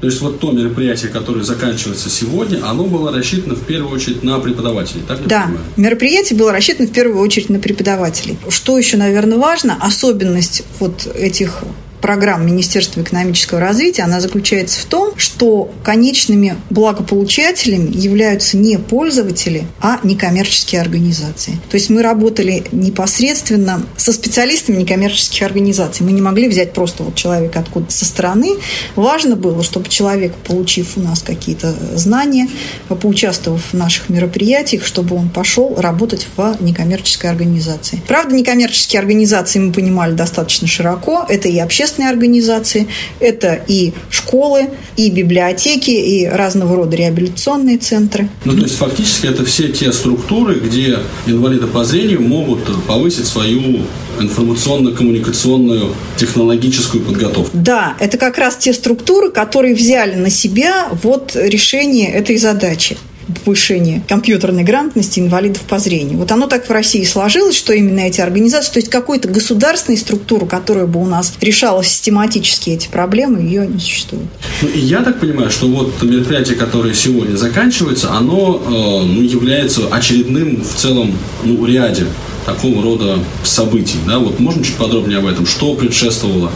То 0.00 0.06
есть 0.06 0.20
вот 0.20 0.40
то 0.40 0.50
мероприятие, 0.50 1.10
которое 1.10 1.44
заканчивается 1.44 2.08
сегодня, 2.08 2.64
оно 2.64 2.84
было 2.84 3.12
рассчитано 3.12 3.54
в 3.54 3.64
первую 3.66 3.94
очередь 3.94 4.22
на 4.22 4.38
преподавателей, 4.38 5.02
так 5.06 5.20
я 5.20 5.26
да, 5.26 5.42
понимаю? 5.42 5.64
мероприятие 5.76 6.38
было 6.38 6.52
рассчитано 6.52 6.88
в 6.88 6.92
первую 6.92 7.20
очередь 7.20 7.50
на 7.50 7.58
преподавателей. 7.58 8.38
Что 8.48 8.78
еще, 8.78 8.96
наверное, 8.96 9.36
важно, 9.36 9.76
особенность 9.80 10.62
вот 10.78 11.06
этих 11.14 11.62
программ 12.00 12.46
Министерства 12.46 13.02
экономического 13.02 13.60
развития, 13.60 14.02
она 14.02 14.20
заключается 14.20 14.80
в 14.80 14.84
том, 14.84 15.12
что 15.16 15.70
конечными 15.82 16.56
благополучателями 16.70 17.90
являются 17.94 18.56
не 18.56 18.78
пользователи, 18.78 19.66
а 19.80 20.00
некоммерческие 20.02 20.80
организации. 20.80 21.58
То 21.70 21.76
есть 21.76 21.90
мы 21.90 22.02
работали 22.02 22.64
непосредственно 22.72 23.82
со 23.96 24.12
специалистами 24.12 24.76
некоммерческих 24.78 25.42
организаций. 25.42 26.04
Мы 26.04 26.12
не 26.12 26.22
могли 26.22 26.48
взять 26.48 26.72
просто 26.72 27.02
вот 27.02 27.14
человека 27.14 27.60
откуда 27.60 27.90
со 27.90 28.04
стороны. 28.04 28.56
Важно 28.96 29.36
было, 29.36 29.62
чтобы 29.62 29.88
человек, 29.88 30.34
получив 30.34 30.96
у 30.96 31.00
нас 31.00 31.22
какие-то 31.22 31.74
знания, 31.94 32.48
поучаствовав 32.88 33.62
в 33.72 33.74
наших 33.74 34.08
мероприятиях, 34.08 34.84
чтобы 34.84 35.16
он 35.16 35.28
пошел 35.28 35.74
работать 35.76 36.26
в 36.36 36.56
некоммерческой 36.60 37.30
организации. 37.30 38.00
Правда, 38.06 38.34
некоммерческие 38.34 39.00
организации 39.00 39.58
мы 39.58 39.72
понимали 39.72 40.12
достаточно 40.12 40.66
широко. 40.66 41.26
Это 41.28 41.48
и 41.48 41.58
общественные 41.58 41.89
общественные 41.90 42.10
организации, 42.10 42.86
это 43.18 43.60
и 43.66 43.92
школы, 44.10 44.70
и 44.96 45.10
библиотеки, 45.10 45.90
и 45.90 46.26
разного 46.26 46.76
рода 46.76 46.96
реабилитационные 46.96 47.78
центры. 47.78 48.28
Ну, 48.44 48.54
то 48.54 48.62
есть, 48.62 48.76
фактически, 48.76 49.26
это 49.26 49.44
все 49.44 49.68
те 49.68 49.92
структуры, 49.92 50.54
где 50.54 50.98
инвалиды 51.26 51.66
по 51.66 51.84
зрению 51.84 52.22
могут 52.22 52.60
повысить 52.86 53.26
свою 53.26 53.80
информационно-коммуникационную 54.20 55.94
технологическую 56.16 57.02
подготовку. 57.02 57.50
Да, 57.54 57.96
это 57.98 58.18
как 58.18 58.38
раз 58.38 58.56
те 58.56 58.72
структуры, 58.72 59.30
которые 59.30 59.74
взяли 59.74 60.14
на 60.14 60.30
себя 60.30 60.88
вот 61.02 61.34
решение 61.34 62.10
этой 62.12 62.36
задачи 62.36 62.96
повышения 63.44 64.02
компьютерной 64.08 64.64
грамотности 64.64 65.20
инвалидов 65.20 65.62
по 65.62 65.78
зрению. 65.78 66.18
Вот 66.18 66.32
оно 66.32 66.46
так 66.46 66.68
в 66.68 66.70
России 66.70 67.04
сложилось, 67.04 67.56
что 67.56 67.72
именно 67.72 68.00
эти 68.00 68.20
организации, 68.20 68.72
то 68.72 68.78
есть 68.78 68.90
какой-то 68.90 69.28
государственной 69.28 69.98
структуры, 69.98 70.46
которая 70.46 70.86
бы 70.86 71.00
у 71.00 71.06
нас 71.06 71.34
решала 71.40 71.84
систематически 71.84 72.70
эти 72.70 72.88
проблемы, 72.88 73.40
ее 73.40 73.66
не 73.66 73.78
существует. 73.78 74.26
Ну, 74.62 74.68
и 74.68 74.78
я 74.78 75.02
так 75.02 75.20
понимаю, 75.20 75.50
что 75.50 75.68
вот 75.68 76.02
мероприятие, 76.02 76.56
которое 76.56 76.94
сегодня 76.94 77.36
заканчивается, 77.36 78.12
оно 78.12 78.60
э, 78.64 78.70
ну, 78.70 79.22
является 79.22 79.88
очередным 79.88 80.62
в 80.62 80.74
целом 80.74 81.16
ну, 81.44 81.64
ряде 81.64 82.06
такого 82.44 82.82
рода 82.82 83.18
событий. 83.44 83.98
Да? 84.06 84.18
Вот 84.18 84.40
можно 84.40 84.64
чуть 84.64 84.76
подробнее 84.76 85.18
об 85.18 85.26
этом? 85.26 85.46
Что 85.46 85.74
предшествовало 85.74 86.50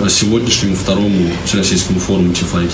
э, 0.00 0.08
сегодняшнему 0.08 0.76
второму 0.76 1.30
Всероссийскому 1.44 2.00
форуму 2.00 2.32
ТИФ-IT? 2.32 2.72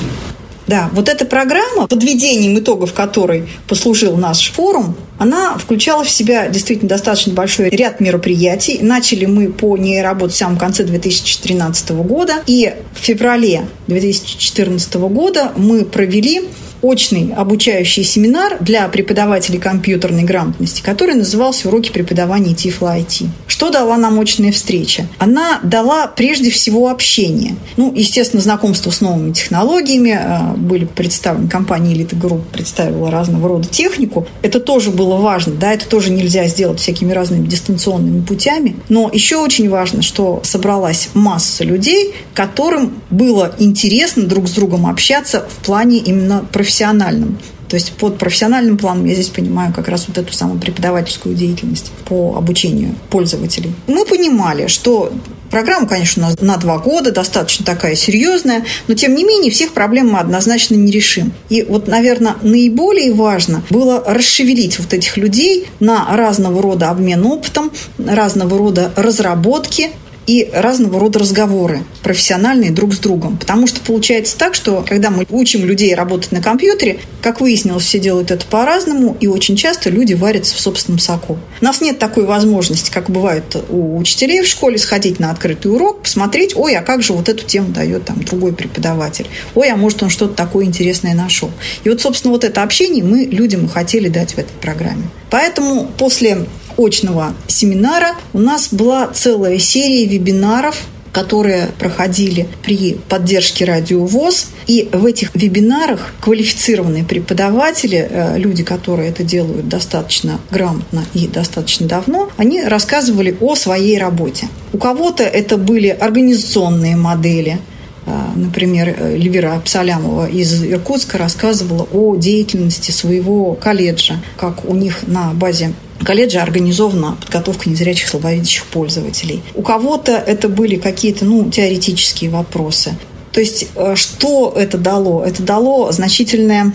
Да, 0.67 0.91
вот 0.93 1.09
эта 1.09 1.27
программа, 1.27 1.87
подведением 1.87 2.59
итогов 2.59 2.93
которой 2.93 3.49
послужил 3.69 4.17
наш 4.17 4.51
форум, 4.53 4.97
она 5.19 5.57
включала 5.59 6.05
в 6.05 6.11
себя 6.11 6.49
действительно 6.49 6.89
достаточно 6.89 7.33
большой 7.35 7.69
ряд 7.71 8.01
мероприятий. 8.01 8.79
Начали 8.81 9.27
мы 9.27 9.53
по 9.53 9.77
ней 9.77 10.03
работать 10.03 10.35
в 10.35 10.39
самом 10.39 10.59
конце 10.59 10.85
2013 10.85 11.91
года. 11.91 12.43
И 12.47 12.75
в 12.95 12.99
феврале 12.99 13.67
2014 13.87 14.95
года 14.95 15.53
мы 15.57 15.85
провели 15.85 16.49
очный 16.85 17.33
обучающий 17.35 18.05
семинар 18.05 18.59
для 18.61 18.87
преподавателей 18.89 19.59
компьютерной 19.59 20.25
грамотности, 20.25 20.83
который 20.83 21.15
назывался 21.15 21.69
«Уроки 21.69 21.91
преподавания 21.91 22.55
Тифло 22.55 22.99
IT». 22.99 23.27
Что 23.47 23.71
дала 23.71 23.97
нам 23.97 24.21
очная 24.21 24.53
встреча? 24.53 25.07
Она 25.19 25.61
дала 25.63 26.07
прежде 26.07 26.51
всего 26.51 26.91
общение. 26.91 27.57
Ну, 27.77 27.93
естественно, 27.95 28.43
знакомство 28.43 28.91
с 28.91 29.01
новыми 29.01 29.33
технологиями. 29.33 30.19
А, 30.21 30.55
были 30.57 30.85
представлены 30.85 31.49
компании 31.49 31.95
«Элита 31.95 32.17
Групп», 32.17 32.47
представила 32.49 33.11
разного 33.11 33.49
рода 33.49 33.67
технику. 33.67 34.27
Это 34.43 34.61
тоже 34.61 34.91
было 34.91 35.17
важно, 35.17 35.55
да, 35.55 35.73
это 35.73 35.89
тоже 35.89 36.11
нельзя 36.11 36.47
сделать 36.49 36.81
всякими 36.81 37.13
разными 37.13 37.47
дистанционными 37.47 38.21
путями. 38.23 38.77
Но 38.91 39.11
еще 39.13 39.37
очень 39.39 39.71
важно, 39.71 40.03
что 40.03 40.41
собралась 40.43 41.09
масса 41.15 41.65
людей, 41.65 42.15
которым 42.35 42.93
было 43.09 43.55
интересно 43.59 44.25
друг 44.25 44.49
с 44.49 44.53
другом 44.53 44.87
общаться 44.87 45.47
в 45.49 45.65
плане 45.65 45.99
именно 45.99 46.45
профессиональном. 46.75 47.39
То 47.69 47.77
есть 47.77 47.93
под 47.93 48.19
профессиональным 48.19 48.77
планом 48.77 49.05
я 49.07 49.15
здесь 49.15 49.29
понимаю 49.29 49.73
как 49.73 49.89
раз 49.89 50.07
вот 50.09 50.19
эту 50.19 50.33
самую 50.33 50.61
преподавательскую 50.61 51.35
деятельность 51.35 51.91
по 52.05 52.37
обучению 52.37 52.95
пользователей. 53.11 53.73
Мы 53.87 54.05
понимали, 54.05 54.67
что 54.67 55.13
Программа, 55.51 55.87
конечно, 55.87 56.35
на 56.41 56.57
два 56.57 56.79
года, 56.79 57.13
достаточно 57.13 57.65
такая 57.65 57.95
серьезная, 57.95 58.65
но 58.89 58.95
тем 58.95 59.15
не 59.15 59.23
менее 59.23 59.53
всех 59.53 59.73
проблем 59.73 60.11
мы 60.11 60.19
однозначно 60.19 60.75
не 60.75 60.91
решим. 60.91 61.33
И 61.49 61.63
вот, 61.63 61.87
наверное, 61.87 62.35
наиболее 62.43 63.15
важно 63.15 63.63
было 63.71 64.03
расшевелить 64.05 64.81
вот 64.81 64.93
этих 64.93 65.17
людей 65.17 65.69
на 65.79 66.09
разного 66.17 66.61
рода 66.61 66.91
обмен 66.91 67.25
опытом, 67.25 67.71
разного 67.99 68.59
рода 68.59 68.91
разработки, 68.97 69.91
и 70.27 70.51
разного 70.53 70.99
рода 70.99 71.19
разговоры 71.19 71.85
профессиональные 72.03 72.71
друг 72.71 72.95
с 72.95 72.99
другом. 72.99 73.37
Потому 73.37 73.67
что 73.67 73.81
получается 73.81 74.37
так, 74.37 74.55
что 74.55 74.85
когда 74.87 75.11
мы 75.11 75.27
учим 75.31 75.65
людей 75.65 75.95
работать 75.95 76.33
на 76.33 76.41
компьютере, 76.41 76.99
как 77.23 77.41
выяснилось, 77.41 77.85
все 77.85 77.99
делают 77.99 78.31
это 78.31 78.45
по-разному, 78.47 79.17
и 79.21 79.27
очень 79.27 79.57
часто 79.57 79.91
люди 79.91 80.15
варятся 80.15 80.55
в 80.55 80.61
собственном 80.61 80.99
соку. 80.99 81.39
У 81.61 81.65
нас 81.65 81.81
нет 81.81 81.99
такой 81.99 82.25
возможности, 82.25 82.91
как 82.91 83.11
бывает 83.11 83.57
у 83.69 83.99
учителей 83.99 84.43
в 84.43 84.47
школе, 84.47 84.79
сходить 84.79 85.19
на 85.19 85.31
открытый 85.31 85.73
урок, 85.73 86.03
посмотреть, 86.03 86.57
ой, 86.57 86.77
а 86.77 86.83
как 86.83 87.03
же 87.03 87.13
вот 87.13 87.29
эту 87.29 87.45
тему 87.45 87.69
дает 87.69 88.05
там 88.05 88.23
другой 88.23 88.53
преподаватель, 88.53 89.27
ой, 89.55 89.71
а 89.71 89.77
может 89.77 90.03
он 90.03 90.11
что-то 90.11 90.35
такое 90.35 90.65
интересное 90.65 91.15
нашел. 91.15 91.51
И 91.85 91.89
вот, 91.89 92.01
собственно, 92.01 92.33
вот 92.33 92.45
это 92.45 92.63
общение 92.63 93.05
мы 93.05 93.25
людям 93.25 93.67
и 93.67 93.69
хотели 93.69 94.09
дать 94.09 94.35
в 94.35 94.39
этой 94.39 94.55
программе. 94.61 95.05
Поэтому 95.31 95.91
после 95.99 96.47
очного 96.77 97.35
семинара 97.47 98.15
у 98.33 98.39
нас 98.39 98.69
была 98.73 99.09
целая 99.09 99.59
серия 99.59 100.07
вебинаров, 100.07 100.77
которые 101.15 101.69
проходили 101.79 102.49
при 102.65 102.95
поддержке 103.09 103.65
Радио 103.65 104.05
ВОЗ. 104.05 104.49
И 104.67 104.89
в 104.93 105.07
этих 105.07 105.31
вебинарах 105.35 106.13
квалифицированные 106.21 107.05
преподаватели, 107.05 108.09
э, 108.11 108.39
люди, 108.39 108.65
которые 108.65 109.11
это 109.11 109.23
делают 109.23 109.69
достаточно 109.69 110.41
грамотно 110.51 111.05
и 111.15 111.29
достаточно 111.29 111.87
давно, 111.87 112.31
они 112.37 112.65
рассказывали 112.65 113.37
о 113.41 113.55
своей 113.55 113.97
работе. 113.97 114.49
У 114.73 114.79
кого-то 114.79 115.23
это 115.23 115.57
были 115.57 115.89
организационные 115.89 116.97
модели, 116.97 117.59
э, 118.07 118.25
Например, 118.35 118.89
Эльвира 118.89 119.61
Псалямова 119.65 120.29
из 120.29 120.65
Иркутска 120.65 121.19
рассказывала 121.19 121.87
о 121.93 122.17
деятельности 122.17 122.91
своего 122.91 123.55
колледжа, 123.55 124.17
как 124.37 124.69
у 124.69 124.75
них 124.75 125.07
на 125.07 125.33
базе 125.33 125.73
колледже 126.05 126.39
организована 126.39 127.17
подготовка 127.21 127.69
незрячих 127.69 128.09
слабовидящих 128.09 128.65
пользователей. 128.65 129.43
У 129.55 129.63
кого-то 129.63 130.13
это 130.13 130.49
были 130.49 130.77
какие-то 130.77 131.25
ну, 131.25 131.49
теоретические 131.51 132.31
вопросы. 132.31 132.97
То 133.33 133.41
есть 133.41 133.69
э, 133.75 133.95
что 133.97 134.53
это 134.57 134.79
дало? 134.79 135.25
Это 135.25 135.43
дало 135.43 135.91
значительное 135.93 136.73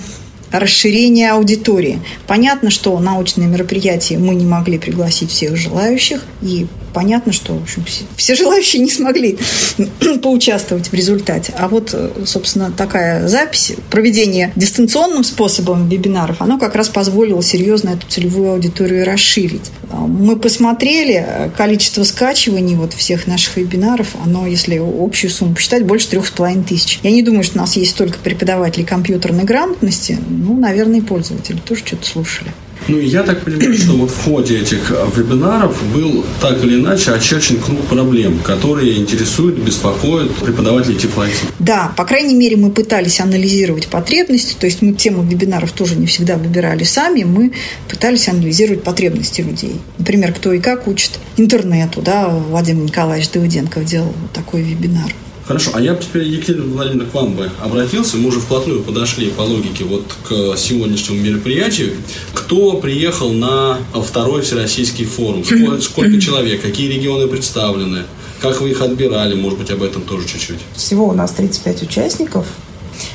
расширение 0.51 1.31
аудитории. 1.31 2.01
Понятно, 2.27 2.69
что 2.69 2.97
научные 2.99 3.47
мероприятия 3.47 4.17
мы 4.17 4.35
не 4.35 4.45
могли 4.45 4.77
пригласить 4.77 5.31
всех 5.31 5.55
желающих, 5.55 6.23
и 6.41 6.67
понятно, 6.93 7.33
что 7.33 7.53
в 7.53 7.63
общем, 7.63 7.83
все, 8.15 8.35
желающие 8.35 8.81
не 8.81 8.89
смогли 8.89 9.37
поучаствовать 10.23 10.87
в 10.87 10.93
результате. 10.93 11.53
А 11.57 11.67
вот, 11.67 11.95
собственно, 12.25 12.71
такая 12.71 13.27
запись, 13.27 13.73
проведение 13.89 14.51
дистанционным 14.55 15.23
способом 15.23 15.89
вебинаров, 15.89 16.41
оно 16.41 16.57
как 16.57 16.75
раз 16.75 16.89
позволило 16.89 17.41
серьезно 17.41 17.89
эту 17.89 18.07
целевую 18.07 18.51
аудиторию 18.51 19.05
расширить. 19.05 19.71
Мы 19.91 20.35
посмотрели 20.35 21.51
количество 21.57 22.03
скачиваний 22.03 22.75
вот 22.75 22.93
всех 22.93 23.27
наших 23.27 23.57
вебинаров, 23.57 24.15
оно, 24.23 24.47
если 24.47 24.77
общую 24.79 25.31
сумму 25.31 25.55
посчитать, 25.55 25.85
больше 25.85 26.09
трех 26.09 26.27
с 26.27 26.31
половиной 26.31 26.63
тысяч. 26.63 26.99
Я 27.03 27.11
не 27.11 27.21
думаю, 27.21 27.43
что 27.43 27.57
у 27.57 27.61
нас 27.61 27.75
есть 27.75 27.95
только 27.95 28.17
преподаватели 28.19 28.83
компьютерной 28.83 29.43
грамотности, 29.43 30.17
ну, 30.29 30.57
наверное, 30.57 30.99
и 30.99 31.01
пользователи 31.01 31.57
тоже 31.57 31.85
что-то 31.85 32.05
слушали. 32.05 32.51
Ну, 32.89 32.99
я 32.99 33.23
так 33.23 33.43
понимаю, 33.43 33.77
что 33.77 33.93
вот 33.93 34.09
в 34.09 34.23
ходе 34.23 34.59
этих 34.59 34.91
э, 34.91 35.05
вебинаров 35.15 35.77
был 35.93 36.25
так 36.41 36.63
или 36.63 36.79
иначе 36.79 37.11
очерчен 37.11 37.57
круг 37.57 37.79
проблем, 37.85 38.39
которые 38.39 38.97
интересуют, 38.97 39.57
беспокоят 39.57 40.33
преподавателей 40.35 40.97
Тифлайти. 40.97 41.45
Да, 41.59 41.93
по 41.95 42.03
крайней 42.03 42.33
мере, 42.33 42.57
мы 42.57 42.71
пытались 42.71 43.19
анализировать 43.19 43.87
потребности, 43.87 44.55
то 44.59 44.65
есть 44.65 44.81
мы 44.81 44.93
тему 44.93 45.23
вебинаров 45.23 45.71
тоже 45.71 45.95
не 45.95 46.07
всегда 46.07 46.37
выбирали 46.37 46.83
сами, 46.83 47.23
мы 47.23 47.51
пытались 47.87 48.27
анализировать 48.27 48.83
потребности 48.83 49.41
людей. 49.41 49.75
Например, 49.99 50.33
кто 50.33 50.51
и 50.51 50.59
как 50.59 50.87
учит 50.87 51.19
интернету, 51.37 52.01
да, 52.01 52.27
Владимир 52.27 52.83
Николаевич 52.83 53.29
Давыденков 53.29 53.85
делал 53.85 54.13
такой 54.33 54.61
вебинар. 54.61 55.13
Хорошо, 55.49 55.71
а 55.73 55.81
я 55.81 55.95
бы 55.95 56.03
теперь, 56.03 56.27
Екатерина 56.27 56.63
Владимировна, 56.65 57.09
к 57.09 57.13
вам 57.15 57.33
бы 57.33 57.49
обратился. 57.59 58.17
Мы 58.17 58.27
уже 58.27 58.39
вплотную 58.39 58.83
подошли 58.83 59.31
по 59.31 59.41
логике 59.41 59.83
вот 59.83 60.03
к 60.23 60.55
сегодняшнему 60.55 61.23
мероприятию. 61.23 61.95
Кто 62.35 62.73
приехал 62.73 63.33
на 63.33 63.79
второй 63.95 64.43
Всероссийский 64.43 65.05
форум? 65.05 65.43
Сколько, 65.43 65.81
сколько 65.81 66.21
человек? 66.21 66.61
Какие 66.61 66.91
регионы 66.91 67.27
представлены? 67.27 68.03
Как 68.39 68.61
вы 68.61 68.69
их 68.69 68.81
отбирали? 68.83 69.33
Может 69.33 69.57
быть, 69.57 69.71
об 69.71 69.81
этом 69.81 70.03
тоже 70.03 70.27
чуть-чуть. 70.27 70.59
Всего 70.75 71.07
у 71.07 71.13
нас 71.13 71.31
35 71.31 71.81
участников. 71.81 72.45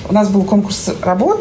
У 0.09 0.13
нас 0.13 0.29
был 0.29 0.43
конкурс 0.43 0.91
работ 1.03 1.41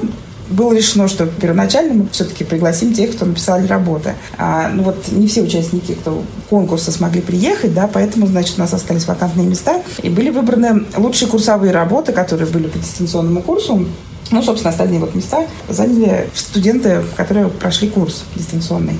было 0.53 0.73
решено, 0.73 1.07
что 1.07 1.25
первоначально 1.25 1.93
мы 1.93 2.07
все-таки 2.11 2.43
пригласим 2.43 2.93
тех, 2.93 3.15
кто 3.15 3.25
написали 3.25 3.67
работы. 3.67 4.13
А, 4.37 4.69
ну 4.69 4.83
вот 4.83 5.11
не 5.11 5.27
все 5.27 5.41
участники, 5.41 5.93
кто 5.93 6.23
конкурса 6.49 6.91
смогли 6.91 7.21
приехать, 7.21 7.73
да, 7.73 7.89
поэтому, 7.91 8.27
значит, 8.27 8.57
у 8.57 8.61
нас 8.61 8.73
остались 8.73 9.07
вакантные 9.07 9.47
места. 9.47 9.81
И 10.01 10.09
были 10.09 10.29
выбраны 10.29 10.85
лучшие 10.95 11.27
курсовые 11.27 11.71
работы, 11.71 12.11
которые 12.13 12.47
были 12.47 12.67
по 12.67 12.77
дистанционному 12.77 13.41
курсу. 13.41 13.85
Ну, 14.31 14.41
собственно, 14.41 14.71
остальные 14.71 14.99
вот 14.99 15.15
места 15.15 15.45
заняли 15.67 16.29
студенты, 16.33 17.03
которые 17.17 17.49
прошли 17.49 17.89
курс 17.89 18.23
дистанционный. 18.35 18.99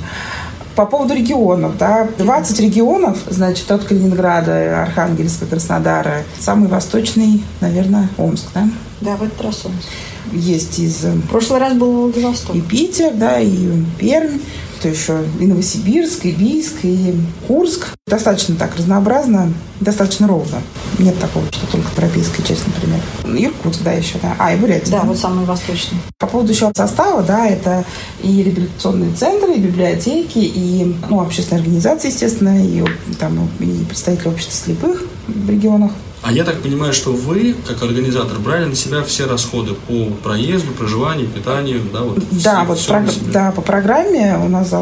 По 0.75 0.87
поводу 0.87 1.13
регионов, 1.13 1.77
да, 1.77 2.07
20 2.17 2.59
регионов, 2.59 3.19
значит, 3.29 3.71
от 3.71 3.83
Калининграда, 3.83 4.81
Архангельска, 4.81 5.45
Краснодара. 5.45 6.23
Самый 6.39 6.67
восточный, 6.67 7.43
наверное, 7.61 8.09
Омск, 8.17 8.45
да? 8.55 8.67
Да, 9.01 9.15
в 9.15 9.23
этот 9.23 9.39
раз 9.41 9.65
Омск 9.65 9.87
есть 10.31 10.79
из... 10.79 11.03
В 11.03 11.27
прошлый 11.27 11.59
раз 11.59 11.73
был 11.73 12.03
Владивосток. 12.03 12.55
И 12.55 12.61
Питер, 12.61 13.13
да, 13.13 13.39
и 13.39 13.83
Пермь, 13.99 14.39
то 14.83 14.89
еще 14.89 15.23
и 15.39 15.47
Новосибирск, 15.47 16.25
и 16.25 16.31
Бийск, 16.31 16.83
и 16.83 17.15
Курск. 17.47 17.87
Достаточно 18.05 18.55
так 18.55 18.75
разнообразно, 18.75 19.53
достаточно 19.79 20.27
ровно. 20.27 20.61
Нет 20.99 21.17
такого, 21.19 21.45
что 21.51 21.65
только 21.67 21.87
тропийская 21.95 22.45
часть, 22.45 22.63
например. 22.67 22.99
Иркутск, 23.23 23.81
да, 23.81 23.93
еще, 23.93 24.17
да. 24.21 24.35
А, 24.37 24.53
и 24.53 24.57
Бурятия. 24.57 24.91
Да, 24.91 25.01
да, 25.01 25.07
вот 25.07 25.17
самый 25.17 25.45
восточный. 25.45 25.99
По 26.19 26.27
поводу 26.27 26.51
еще 26.51 26.69
состава, 26.75 27.23
да, 27.23 27.47
это 27.47 27.85
и 28.21 28.43
реабилитационные 28.43 29.13
центры, 29.13 29.53
и 29.53 29.59
библиотеки, 29.59 30.39
и 30.39 30.95
ну, 31.09 31.21
общественные 31.21 31.61
организации, 31.61 32.09
естественно, 32.09 32.61
и, 32.61 32.83
там, 33.19 33.49
и 33.61 33.85
представители 33.85 34.27
общества 34.27 34.53
слепых 34.65 35.03
в 35.27 35.49
регионах. 35.49 35.91
А 36.23 36.31
я 36.31 36.45
так 36.45 36.61
понимаю, 36.61 36.93
что 36.93 37.11
вы, 37.11 37.53
как 37.67 37.83
организатор, 37.83 38.39
брали 38.39 38.65
на 38.65 38.75
себя 38.75 39.03
все 39.03 39.25
расходы 39.25 39.73
по 39.73 40.05
проезду, 40.23 40.71
проживанию, 40.71 41.27
питанию, 41.27 41.81
да? 41.91 42.01
Вот 42.03 42.19
да, 42.31 42.61
все, 42.61 42.65
вот 42.65 42.77
все 42.77 42.93
прог... 42.93 43.31
да, 43.33 43.51
по 43.51 43.61
программе 43.61 44.39
у 44.41 44.47
нас 44.47 44.73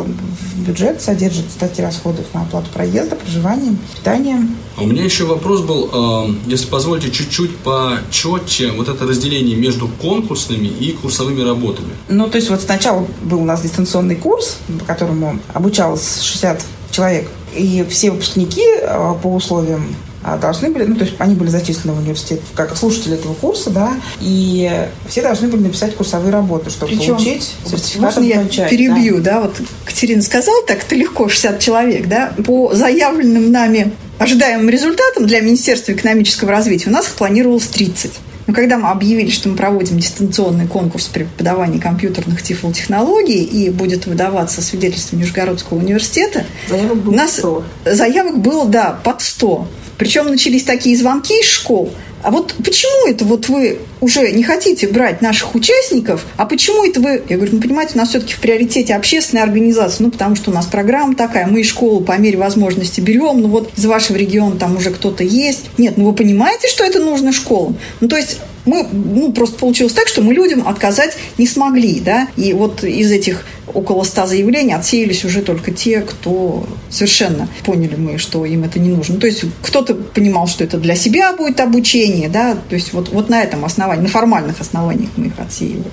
бюджет 0.56 1.02
содержит 1.02 1.50
статьи 1.50 1.84
расходов 1.84 2.26
на 2.36 2.44
оплату 2.44 2.68
проезда, 2.72 3.16
проживания, 3.16 3.76
питания. 3.96 4.48
А 4.78 4.84
у 4.84 4.86
меня 4.86 5.04
еще 5.04 5.26
вопрос 5.26 5.62
был, 5.62 5.90
э, 5.92 6.34
если 6.46 6.68
позволите, 6.68 7.10
чуть-чуть 7.10 7.58
почетче 7.58 8.72
вот 8.74 8.88
это 8.88 9.08
разделение 9.08 9.56
между 9.56 9.88
конкурсными 9.88 10.68
и 10.68 10.92
курсовыми 10.92 11.42
работами. 11.42 11.90
Ну, 12.08 12.30
то 12.30 12.36
есть 12.38 12.52
вот 12.52 12.62
сначала 12.62 13.08
был 13.24 13.42
у 13.42 13.46
нас 13.46 13.64
дистанционный 13.64 14.16
курс, 14.16 14.58
по 14.80 14.86
которому 14.86 15.40
обучалось 15.54 16.22
60 16.22 16.64
человек, 16.92 17.28
и 17.56 17.84
все 17.90 18.12
выпускники 18.12 18.64
э, 18.80 19.16
по 19.24 19.34
условиям 19.34 19.84
а, 19.84 20.11
должны 20.38 20.70
были, 20.70 20.86
ну, 20.86 20.96
то 20.96 21.04
есть 21.04 21.16
они 21.20 21.36
были 21.36 21.50
зачислены 21.50 21.94
в 21.94 22.00
университет 22.00 22.42
как 22.56 22.76
слушатели 22.78 23.16
этого 23.16 23.34
курса, 23.34 23.70
да, 23.70 23.94
и 24.20 24.88
все 25.08 25.22
должны 25.22 25.48
были 25.48 25.64
написать 25.64 25.96
курсовые 25.96 26.32
работы, 26.32 26.70
чтобы 26.70 26.96
Причем, 26.96 27.16
получить 27.16 27.56
сертификат 27.66 28.02
можно 28.02 28.24
я 28.24 28.44
перебью, 28.68 29.18
да. 29.18 29.34
да, 29.34 29.42
вот 29.42 29.56
Катерина 29.86 30.22
сказала 30.22 30.66
так, 30.66 30.84
это 30.84 30.96
легко, 30.96 31.28
60 31.28 31.60
человек, 31.60 32.08
да, 32.08 32.34
по 32.46 32.74
заявленным 32.74 33.52
нами 33.52 33.92
ожидаемым 34.20 34.70
результатам 34.70 35.26
для 35.26 35.42
Министерства 35.42 35.94
экономического 35.94 36.52
развития 36.52 36.90
у 36.90 36.94
нас 36.94 37.08
их 37.08 37.14
планировалось 37.14 37.68
30. 37.68 38.12
Но 38.48 38.54
когда 38.54 38.78
мы 38.78 38.90
объявили, 38.90 39.30
что 39.30 39.50
мы 39.50 39.56
проводим 39.56 39.98
дистанционный 39.98 40.68
конкурс 40.68 41.08
преподавания 41.08 41.80
компьютерных 41.80 42.42
тифлотехнологий 42.42 43.44
и 43.44 43.70
будет 43.70 44.08
выдаваться 44.08 44.62
свидетельство 44.62 45.16
Нижегородского 45.16 45.78
университета, 45.78 46.46
заявок 46.70 46.98
было 46.98 47.14
у 47.14 47.16
нас 47.16 47.38
100. 47.38 47.64
заявок 47.86 48.40
было, 48.40 48.66
да, 48.66 49.00
под 49.04 49.22
100. 49.22 49.68
Причем 49.98 50.28
начались 50.28 50.64
такие 50.64 50.98
звонки 50.98 51.40
из 51.40 51.46
школ. 51.46 51.94
А 52.24 52.32
вот 52.32 52.54
почему 52.64 53.08
это 53.08 53.26
вот 53.26 53.50
вы 53.50 53.80
уже 54.00 54.32
не 54.32 54.44
хотите 54.44 54.88
брать 54.88 55.22
наших 55.22 55.56
участников, 55.56 56.26
а 56.38 56.46
почему 56.46 56.86
это 56.86 57.00
вы... 57.00 57.24
Я 57.30 57.38
говорю, 57.38 57.56
ну, 57.56 57.62
понимаете, 57.62 57.94
у 57.96 57.98
нас 57.98 58.10
все-таки 58.10 58.34
в 58.34 58.40
приоритете 58.40 58.96
общественная 58.96 59.44
организация, 59.44 60.06
ну, 60.06 60.12
потому 60.12 60.36
что 60.36 60.52
у 60.52 60.54
нас 60.54 60.66
программа 60.66 61.16
такая, 61.16 61.48
мы 61.48 61.62
из 61.62 61.70
школы 61.70 62.04
по 62.04 62.18
мере 62.18 62.38
возможности 62.38 63.02
берем, 63.02 63.42
ну, 63.42 63.48
вот 63.48 63.72
из 63.78 63.86
вашего 63.86 64.18
региона 64.18 64.56
там 64.58 64.78
уже 64.78 64.92
кто-то 64.92 65.24
есть. 65.24 65.70
Нет, 65.78 65.98
ну, 65.98 66.06
вы 66.06 66.14
понимаете, 66.14 66.68
что 66.68 66.84
это 66.84 67.00
нужно 67.00 67.32
школам? 67.32 67.78
Ну, 68.00 68.08
то 68.08 68.18
есть 68.18 68.40
мы, 68.66 68.86
ну, 68.92 69.32
просто 69.32 69.58
получилось 69.58 69.94
так, 69.94 70.08
что 70.08 70.22
мы 70.22 70.34
людям 70.34 70.68
отказать 70.68 71.18
не 71.38 71.48
смогли, 71.48 72.00
да, 72.00 72.28
и 72.38 72.54
вот 72.54 72.84
из 72.84 73.12
этих 73.12 73.46
около 73.74 74.04
ста 74.04 74.28
заявлений 74.28 74.74
отсеялись 74.74 75.24
уже 75.26 75.42
только 75.42 75.72
те, 75.72 76.02
кто 76.02 76.66
совершенно 76.90 77.48
поняли 77.64 77.96
мы, 77.96 78.18
что 78.18 78.46
им 78.46 78.64
это 78.64 78.80
не 78.80 78.90
нужно. 78.90 79.20
То 79.20 79.28
есть 79.28 79.46
кто-то 79.62 79.96
понимал, 79.96 80.48
что 80.48 80.64
это 80.64 80.78
для 80.78 80.96
себя 80.96 81.34
будет 81.34 81.60
обучение, 81.60 82.30
да, 82.30 82.56
то 82.70 82.76
есть 82.76 82.94
вот, 82.94 83.10
вот 83.10 83.30
на 83.30 83.42
этом 83.42 83.66
основании, 83.66 84.04
на 84.04 84.10
формальных 84.10 84.60
основаниях 84.60 85.10
мы 85.16 85.28
их 85.28 85.40
отсеивали. 85.40 85.92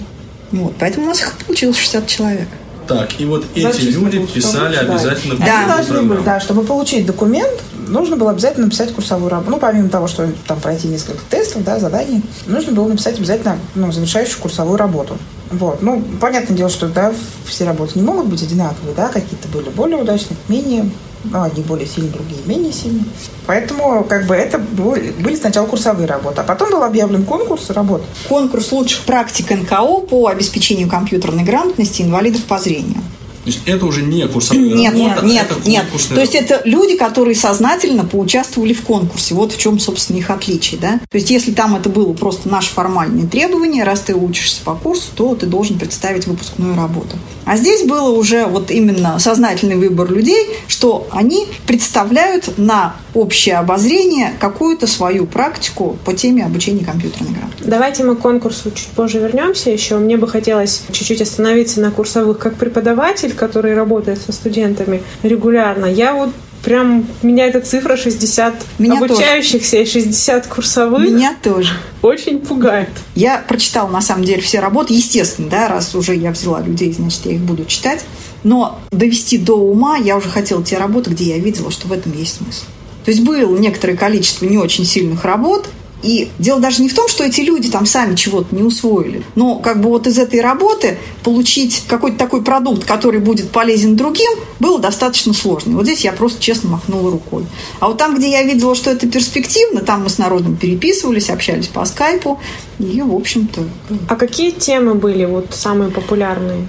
Вот, 0.51 0.75
поэтому 0.79 1.07
у 1.07 1.09
нас 1.09 1.21
их 1.21 1.37
получилось 1.47 1.77
60 1.77 2.07
человек. 2.07 2.49
Так, 2.89 3.21
и 3.21 3.25
вот 3.25 3.45
эти 3.55 3.81
люди 3.83 4.25
писали 4.27 4.77
лучше, 4.77 4.81
обязательно 4.81 5.37
да. 5.37 5.45
Да. 5.45 5.59
Они 5.59 5.73
должны 5.73 5.95
были, 5.95 6.07
программу. 6.07 6.25
да, 6.25 6.41
чтобы 6.41 6.65
получить 6.65 7.07
документ, 7.07 7.63
нужно 7.89 8.17
было 8.17 8.31
обязательно 8.31 8.67
написать 8.67 8.93
курсовую 8.93 9.31
работу. 9.31 9.51
Ну, 9.51 9.59
помимо 9.59 9.89
того, 9.89 10.09
что 10.09 10.29
там 10.47 10.61
пройти 10.61 10.89
несколько 10.89 11.21
тестов, 11.29 11.65
да, 11.65 11.79
заданий, 11.79 12.23
нужно 12.47 12.73
было 12.73 12.89
написать 12.89 13.19
обязательно 13.19 13.59
ну, 13.75 13.93
завершающую 13.93 14.41
курсовую 14.41 14.77
работу. 14.77 15.17
Вот. 15.51 15.83
Ну, 15.83 16.03
понятное 16.21 16.57
дело, 16.57 16.69
что 16.69 16.89
да, 16.89 17.13
все 17.47 17.65
работы 17.65 17.93
не 17.95 18.03
могут 18.03 18.27
быть 18.27 18.43
одинаковые, 18.43 18.95
да, 18.95 19.09
какие-то 19.09 19.49
были 19.49 19.69
более 19.71 19.99
удачные, 19.99 20.37
менее, 20.49 20.91
ну, 21.25 21.43
одни 21.43 21.63
более 21.63 21.87
сильные, 21.87 22.13
другие 22.13 22.41
менее 22.47 22.73
сильные. 22.73 23.05
Поэтому, 23.47 24.05
как 24.05 24.27
бы, 24.27 24.35
это 24.35 24.59
были 24.59 25.37
сначала 25.37 25.67
курсовые 25.67 26.07
работы, 26.07 26.41
а 26.41 26.45
потом 26.45 26.71
был 26.71 26.83
объявлен 26.83 27.25
конкурс 27.25 27.71
работ. 27.71 28.03
Конкурс 28.29 28.73
лучших 28.73 29.05
практик 29.05 29.51
НКО 29.51 30.01
по 30.09 30.29
обеспечению 30.29 30.89
компьютерной 30.89 31.45
грамотности 31.45 32.03
инвалидов 32.03 32.45
по 32.45 32.59
зрению. 32.59 33.03
То 33.49 33.55
есть 33.55 33.63
это 33.65 33.87
уже 33.87 34.03
не 34.03 34.29
курсовая 34.29 34.63
Нет, 34.63 34.93
работа, 34.93 35.25
нет, 35.25 35.47
это 35.51 35.71
нет. 35.71 35.83
конкурсная 35.85 36.17
То 36.17 36.21
есть 36.21 36.35
работа. 36.35 36.55
это 36.55 36.69
люди, 36.69 36.97
которые 36.99 37.35
сознательно 37.35 38.05
поучаствовали 38.05 38.75
в 38.75 38.83
конкурсе. 38.83 39.35
Вот 39.35 39.53
в 39.55 39.59
чем, 39.59 39.79
собственно, 39.79 40.19
их 40.19 40.29
отличие. 40.29 40.79
Да? 40.79 41.01
То 41.11 41.17
есть 41.17 41.31
если 41.31 41.53
там 41.53 41.75
это 41.75 41.89
было 41.89 42.13
просто 42.13 42.51
наше 42.51 42.71
формальное 42.75 43.27
требование, 43.27 43.85
раз 43.85 44.01
ты 44.01 44.15
учишься 44.15 44.61
по 44.63 44.75
курсу, 44.75 45.07
то 45.15 45.35
ты 45.35 45.47
должен 45.47 45.79
представить 45.79 46.27
выпускную 46.27 46.77
работу. 46.77 47.17
А 47.47 47.57
здесь 47.57 47.85
было 47.85 48.11
уже 48.11 48.45
вот 48.45 48.71
именно 48.71 49.19
сознательный 49.19 49.77
выбор 49.77 50.13
людей, 50.13 50.47
что 50.67 51.09
они 51.11 51.47
представляют 51.67 52.59
на 52.59 52.97
общее 53.15 53.57
обозрение 53.57 54.35
какую-то 54.39 54.87
свою 54.87 55.25
практику 55.25 55.97
по 56.05 56.13
теме 56.13 56.45
обучения 56.45 56.85
компьютерной 56.85 57.31
грамотности. 57.31 57.65
Давайте 57.71 58.05
мы 58.05 58.17
к 58.17 58.21
конкурсу 58.21 58.71
чуть 58.73 58.89
позже 58.89 59.19
вернемся 59.19 59.71
еще. 59.71 59.97
Мне 59.97 60.19
бы 60.19 60.29
хотелось 60.29 60.83
чуть-чуть 60.93 61.23
остановиться 61.23 61.81
на 61.81 61.91
курсовых 61.91 62.39
как 62.39 62.57
преподаватель, 62.57 63.33
который 63.39 63.75
работает 63.75 64.21
со 64.21 64.33
студентами 64.33 65.03
регулярно. 65.23 65.87
Я 65.87 66.15
вот 66.15 66.31
прям, 66.63 67.07
меня 67.23 67.47
эта 67.47 67.61
цифра 67.61 67.97
60 67.97 68.55
Меня 68.79 68.99
обучающихся 68.99 69.79
и 69.79 69.87
60 69.87 70.47
курсовых 70.47 71.01
Меня 71.01 71.37
тоже. 71.43 71.73
очень 72.03 72.41
пугает. 72.41 72.91
Я 73.15 73.39
прочитала, 73.39 73.89
на 73.89 74.01
самом 74.01 74.25
деле, 74.25 74.43
все 74.43 74.61
работы, 74.61 74.93
естественно, 74.93 75.49
да, 75.49 75.69
раз 75.69 75.95
уже 75.95 76.15
я 76.15 76.31
взяла 76.31 76.61
людей, 76.61 76.93
значит, 76.93 77.27
я 77.27 77.33
их 77.33 77.41
буду 77.41 77.65
читать. 77.65 78.05
Но 78.45 78.79
довести 78.91 79.39
до 79.39 79.55
ума 79.57 79.97
я 79.97 80.17
уже 80.17 80.29
хотела 80.29 80.63
те 80.63 80.79
работы, 80.79 81.11
где 81.11 81.25
я 81.25 81.39
видела, 81.39 81.71
что 81.71 81.89
в 81.89 81.93
этом 81.93 82.13
есть 82.13 82.37
смысл. 82.37 82.65
То 83.05 83.11
есть 83.11 83.25
было 83.25 83.57
некоторое 83.57 83.97
количество 83.97 84.45
не 84.45 84.59
очень 84.59 84.85
сильных 84.85 85.25
работ, 85.25 85.67
и 86.03 86.31
дело 86.39 86.61
даже 86.61 86.83
не 86.83 86.89
в 86.89 86.95
том, 86.95 87.09
что 87.09 87.25
эти 87.25 87.41
люди 87.41 87.71
там 87.71 87.87
сами 87.87 88.15
чего-то 88.15 88.55
не 88.55 88.63
усвоили, 88.63 89.23
но 89.35 89.57
как 89.57 89.81
бы 89.81 89.89
вот 89.89 90.07
из 90.07 90.19
этой 90.19 90.41
работы 90.41 90.99
получить 91.25 91.85
какой-то 91.89 92.17
такой 92.19 92.43
продукт, 92.43 92.85
который 92.85 93.21
будет 93.21 93.51
полезен 93.51 93.97
другим, 93.97 94.31
было 94.61 94.79
достаточно 94.79 95.33
сложно. 95.33 95.77
Вот 95.77 95.85
здесь 95.85 96.05
я 96.05 96.13
просто 96.13 96.41
честно 96.41 96.71
махнула 96.71 97.11
рукой. 97.11 97.47
А 97.81 97.89
вот 97.89 97.99
там, 97.99 98.17
где 98.17 98.31
я 98.31 98.43
видела, 98.43 98.75
что 98.75 98.91
это 98.91 99.09
перспективно, 99.09 99.81
там 99.81 100.05
мы 100.05 100.09
с 100.09 100.19
народом 100.19 100.57
переписывались, 100.57 101.31
общались 101.31 101.67
по 101.69 101.85
скайпу, 101.85 102.41
и, 102.79 103.03
в 103.03 103.15
общем-то, 103.15 103.65
А 104.09 104.15
какие 104.15 104.53
темы 104.53 104.95
были 104.95 105.25
вот 105.25 105.49
самые 105.53 105.91
популярные? 105.91 106.69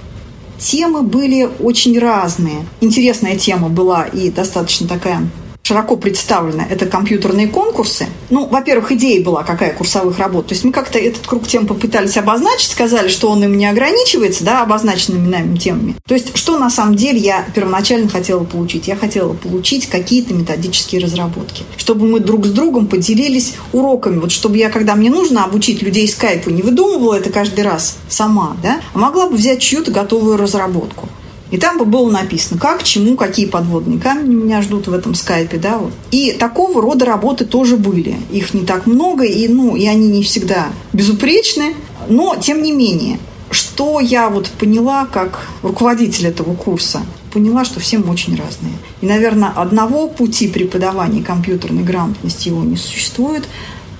темы 0.58 1.02
были 1.02 1.48
очень 1.58 1.98
разные. 1.98 2.66
Интересная 2.80 3.36
тема 3.36 3.68
была 3.68 4.04
и 4.04 4.30
достаточно 4.30 4.86
такая 4.86 5.26
широко 5.70 5.96
представлена. 5.96 6.64
Это 6.68 6.86
компьютерные 6.86 7.46
конкурсы. 7.46 8.06
Ну, 8.28 8.46
во-первых, 8.46 8.90
идея 8.90 9.22
была 9.22 9.44
какая 9.44 9.72
курсовых 9.72 10.18
работ. 10.18 10.48
То 10.48 10.54
есть 10.54 10.64
мы 10.64 10.72
как-то 10.72 10.98
этот 10.98 11.24
круг 11.28 11.46
тем 11.46 11.68
попытались 11.68 12.16
обозначить, 12.16 12.72
сказали, 12.72 13.06
что 13.06 13.30
он 13.30 13.44
им 13.44 13.56
не 13.56 13.66
ограничивается, 13.66 14.42
да, 14.42 14.62
обозначенными 14.62 15.28
нами 15.28 15.56
темами. 15.56 15.94
То 16.08 16.14
есть 16.14 16.36
что 16.36 16.58
на 16.58 16.70
самом 16.70 16.96
деле 16.96 17.20
я 17.20 17.44
первоначально 17.54 18.08
хотела 18.08 18.42
получить? 18.42 18.88
Я 18.88 18.96
хотела 18.96 19.32
получить 19.32 19.86
какие-то 19.86 20.34
методические 20.34 21.02
разработки, 21.02 21.62
чтобы 21.76 22.08
мы 22.08 22.18
друг 22.18 22.46
с 22.46 22.50
другом 22.50 22.88
поделились 22.88 23.54
уроками. 23.72 24.18
Вот 24.18 24.32
чтобы 24.32 24.56
я, 24.56 24.70
когда 24.70 24.96
мне 24.96 25.08
нужно 25.08 25.44
обучить 25.44 25.82
людей 25.82 26.08
скайпу, 26.08 26.50
не 26.50 26.62
выдумывала 26.62 27.14
это 27.14 27.30
каждый 27.30 27.62
раз 27.62 27.98
сама, 28.08 28.56
да, 28.60 28.80
а 28.92 28.98
могла 28.98 29.28
бы 29.28 29.36
взять 29.36 29.60
чью-то 29.60 29.92
готовую 29.92 30.36
разработку. 30.36 31.08
И 31.50 31.58
там 31.58 31.78
бы 31.78 31.84
было 31.84 32.10
написано, 32.10 32.60
как, 32.60 32.82
чему, 32.82 33.16
какие 33.16 33.46
подводные 33.46 33.98
камни 33.98 34.34
меня 34.34 34.62
ждут 34.62 34.86
в 34.86 34.92
этом 34.92 35.14
скайпе, 35.14 35.58
да, 35.58 35.78
вот. 35.78 35.92
И 36.10 36.32
такого 36.32 36.80
рода 36.80 37.04
работы 37.04 37.44
тоже 37.44 37.76
были. 37.76 38.16
Их 38.30 38.54
не 38.54 38.62
так 38.62 38.86
много, 38.86 39.24
и, 39.24 39.48
ну, 39.48 39.74
и 39.74 39.86
они 39.86 40.08
не 40.08 40.22
всегда 40.22 40.68
безупречны, 40.92 41.74
но, 42.08 42.36
тем 42.36 42.62
не 42.62 42.72
менее, 42.72 43.18
что 43.50 44.00
я 44.00 44.28
вот 44.28 44.48
поняла 44.48 45.06
как 45.06 45.48
руководитель 45.62 46.28
этого 46.28 46.54
курса, 46.54 47.02
поняла, 47.32 47.64
что 47.64 47.80
все 47.80 47.98
мы 47.98 48.12
очень 48.12 48.36
разные. 48.36 48.74
И, 49.00 49.06
наверное, 49.06 49.50
одного 49.50 50.08
пути 50.08 50.48
преподавания 50.48 51.22
компьютерной 51.22 51.82
грамотности 51.82 52.48
его 52.48 52.62
не 52.62 52.76
существует, 52.76 53.48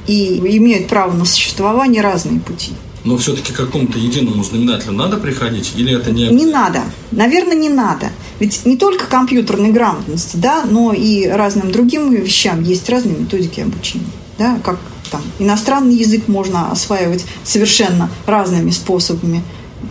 и 0.07 0.39
имеют 0.57 0.89
право 0.89 1.13
на 1.13 1.25
существование 1.25 2.03
разные 2.03 2.41
пути. 2.41 2.73
Но 3.05 3.17
все-таки 3.17 3.53
к 3.53 3.57
какому-то 3.57 3.99
единому 3.99 4.45
знаменателю 4.45 4.93
надо 4.93 5.17
приходить, 5.17 5.73
или 5.77 5.97
это 5.97 6.11
не... 6.11 6.29
Не 6.29 6.47
надо. 6.47 6.83
Наверное, 7.11 7.57
не 7.57 7.69
надо. 7.69 8.11
Ведь 8.39 8.67
не 8.67 8.77
только 8.77 9.07
компьютерной 9.07 9.71
грамотности, 9.71 10.37
да, 10.37 10.65
но 10.69 10.93
и 10.93 11.27
разным 11.27 11.73
другим 11.73 12.13
вещам 12.13 12.63
есть 12.63 12.89
разные 12.89 13.17
методики 13.17 13.61
обучения. 13.61 14.05
Да, 14.39 14.59
как 14.65 14.79
там 15.11 15.23
иностранный 15.39 15.97
язык 15.97 16.29
можно 16.29 16.71
осваивать 16.71 17.25
совершенно 17.45 18.11
разными 18.27 18.71
способами. 18.71 19.43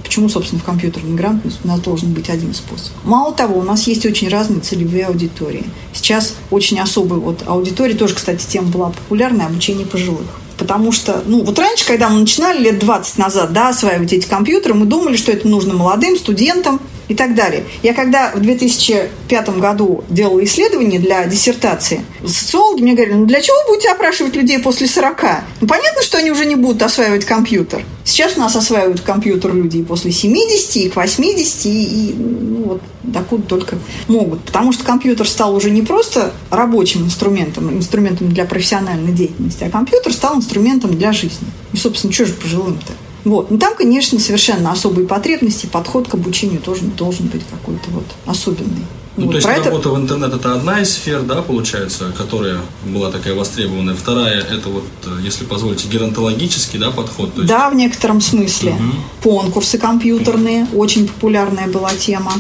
Почему, 0.03 0.29
собственно, 0.29 0.61
в 0.61 0.63
компьютерной 0.63 1.15
грамотности 1.15 1.59
у 1.63 1.67
нас 1.67 1.79
должен 1.79 2.13
быть 2.13 2.29
один 2.29 2.53
способ? 2.53 2.93
Мало 3.03 3.33
того, 3.33 3.59
у 3.59 3.63
нас 3.63 3.87
есть 3.87 4.05
очень 4.05 4.29
разные 4.29 4.61
целевые 4.61 5.07
аудитории. 5.07 5.65
Сейчас 5.93 6.35
очень 6.51 6.79
особая 6.79 7.19
вот 7.19 7.43
аудитория, 7.45 7.95
тоже, 7.95 8.15
кстати, 8.15 8.45
тема 8.45 8.67
была 8.67 8.89
популярная, 8.89 9.47
обучение 9.47 9.85
пожилых. 9.85 10.27
Потому 10.59 10.91
что, 10.91 11.23
ну, 11.25 11.43
вот 11.43 11.57
раньше, 11.57 11.87
когда 11.87 12.09
мы 12.09 12.19
начинали 12.19 12.61
лет 12.61 12.79
20 12.79 13.17
назад, 13.17 13.53
да, 13.53 13.69
осваивать 13.69 14.11
эти 14.11 14.27
компьютеры, 14.27 14.73
мы 14.75 14.85
думали, 14.85 15.15
что 15.15 15.31
это 15.31 15.47
нужно 15.47 15.73
молодым 15.73 16.17
студентам 16.17 16.81
и 17.09 17.15
так 17.15 17.35
далее. 17.35 17.65
Я 17.83 17.93
когда 17.93 18.31
в 18.33 18.39
2005 18.39 19.49
году 19.57 20.03
делала 20.09 20.41
исследование 20.45 20.99
для 20.99 21.25
диссертации, 21.25 22.01
социологи 22.25 22.81
мне 22.81 22.93
говорили, 22.93 23.15
ну 23.15 23.25
для 23.25 23.41
чего 23.41 23.57
вы 23.65 23.73
будете 23.73 23.91
опрашивать 23.91 24.35
людей 24.35 24.59
после 24.59 24.87
40? 24.87 25.25
Ну, 25.59 25.67
понятно, 25.67 26.01
что 26.03 26.19
они 26.19 26.31
уже 26.31 26.45
не 26.45 26.55
будут 26.55 26.81
осваивать 26.83 27.25
компьютер. 27.25 27.83
Сейчас 28.05 28.37
у 28.37 28.39
нас 28.39 28.55
осваивают 28.55 29.01
компьютер 29.01 29.53
люди 29.53 29.77
и 29.77 29.83
после 29.83 30.11
70, 30.11 30.75
и 30.77 30.89
к 30.89 30.95
80, 30.95 31.65
и, 31.65 32.15
ну, 32.17 32.63
вот 32.63 32.81
докуда 33.03 33.43
только 33.43 33.77
могут. 34.07 34.43
Потому 34.43 34.71
что 34.71 34.83
компьютер 34.83 35.27
стал 35.27 35.55
уже 35.55 35.71
не 35.71 35.81
просто 35.81 36.33
рабочим 36.51 37.05
инструментом, 37.05 37.75
инструментом 37.75 38.29
для 38.29 38.45
профессиональной 38.45 39.11
деятельности, 39.11 39.63
а 39.63 39.69
компьютер 39.69 40.13
стал 40.13 40.37
инструментом 40.37 40.95
для 40.95 41.11
жизни. 41.11 41.47
И, 41.73 41.77
собственно, 41.77 42.13
что 42.13 42.25
же 42.25 42.33
пожилым-то? 42.33 42.93
Вот. 43.25 43.51
Но 43.51 43.57
там, 43.57 43.75
конечно, 43.75 44.19
совершенно 44.19 44.71
особые 44.71 45.07
потребности, 45.07 45.65
подход 45.65 46.07
к 46.07 46.13
обучению 46.13 46.59
тоже 46.61 46.83
должен 46.85 47.27
быть 47.27 47.41
какой-то 47.49 47.89
вот 47.91 48.05
особенный. 48.25 48.85
Ну, 49.17 49.25
Вот 49.25 49.31
то 49.31 49.37
есть 49.37 49.47
про 49.47 49.55
это- 49.55 49.69
работа 49.69 49.89
в 49.89 49.97
интернет 49.97 50.33
это 50.33 50.53
одна 50.53 50.79
из 50.79 50.91
сфер, 50.93 51.23
да, 51.23 51.41
получается, 51.41 52.13
которая 52.17 52.59
была 52.85 53.11
такая 53.11 53.35
востребованная. 53.35 53.93
Вторая 53.93 54.39
это 54.39 54.69
вот, 54.69 54.85
э, 55.05 55.19
если 55.21 55.43
позволите, 55.43 55.89
геронтологический, 55.89 56.79
да, 56.79 56.91
подход. 56.91 57.35
Есть 57.35 57.47
Да, 57.49 57.69
в 57.69 57.75
некотором 57.75 58.21
смысле. 58.21 58.73
Мгм. 58.73 58.93
Конкурсы 59.21 59.77
компьютерные, 59.77 60.67
очень 60.73 61.07
популярная 61.07 61.67
была 61.67 61.91
тема. 61.95 62.31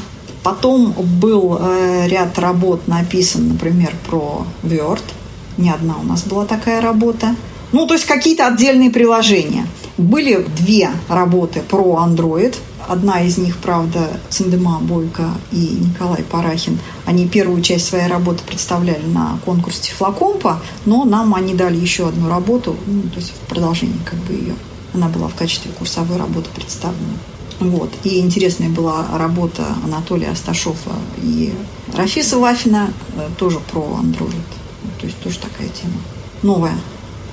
Потом 0.41 0.93
был 0.93 1.57
э, 1.59 2.07
ряд 2.07 2.39
работ 2.39 2.87
написан, 2.87 3.49
например, 3.49 3.91
про 4.07 4.45
Word. 4.63 5.01
Не 5.57 5.71
одна 5.71 5.95
у 6.01 6.05
нас 6.05 6.23
была 6.23 6.45
такая 6.45 6.79
работа. 6.79 7.35
Ну, 7.73 7.85
то 7.87 7.93
есть 7.93 8.05
какие-то 8.05 8.47
отдельные 8.47 8.89
приложения. 8.89 9.67
Были 9.99 10.47
две 10.55 10.91
работы 11.09 11.59
про 11.59 12.01
Android. 12.07 12.55
Одна 12.87 13.21
из 13.21 13.37
них, 13.37 13.57
правда, 13.57 14.07
Циндема 14.29 14.79
Бойко 14.79 15.31
и 15.51 15.77
Николай 15.81 16.23
Парахин. 16.23 16.79
Они 17.05 17.27
первую 17.27 17.61
часть 17.61 17.87
своей 17.87 18.07
работы 18.07 18.41
представляли 18.45 19.05
на 19.05 19.37
конкурсе 19.43 19.89
Тифлокомпа, 19.89 20.61
но 20.85 21.03
нам 21.03 21.35
они 21.35 21.53
дали 21.53 21.75
еще 21.75 22.07
одну 22.07 22.29
работу, 22.29 22.77
ну, 22.87 23.01
то 23.01 23.17
есть 23.17 23.33
в 23.33 23.49
продолжении 23.49 23.99
как 24.09 24.17
бы 24.19 24.33
ее. 24.35 24.55
Она 24.93 25.09
была 25.09 25.27
в 25.27 25.35
качестве 25.35 25.69
курсовой 25.77 26.17
работы 26.17 26.49
представлена. 26.55 27.17
Вот. 27.59 27.89
И 28.05 28.21
интересная 28.21 28.69
была 28.69 29.05
работа 29.17 29.65
Анатолия 29.83 30.29
Асташова 30.29 30.77
и 31.21 31.53
Рафиса 31.93 32.39
Вафина, 32.39 32.93
э, 33.17 33.27
тоже 33.37 33.59
про 33.69 33.81
Android. 34.01 34.31
То 34.97 35.05
есть 35.05 35.19
тоже 35.19 35.39
такая 35.39 35.67
тема. 35.67 35.99
Новая, 36.41 36.75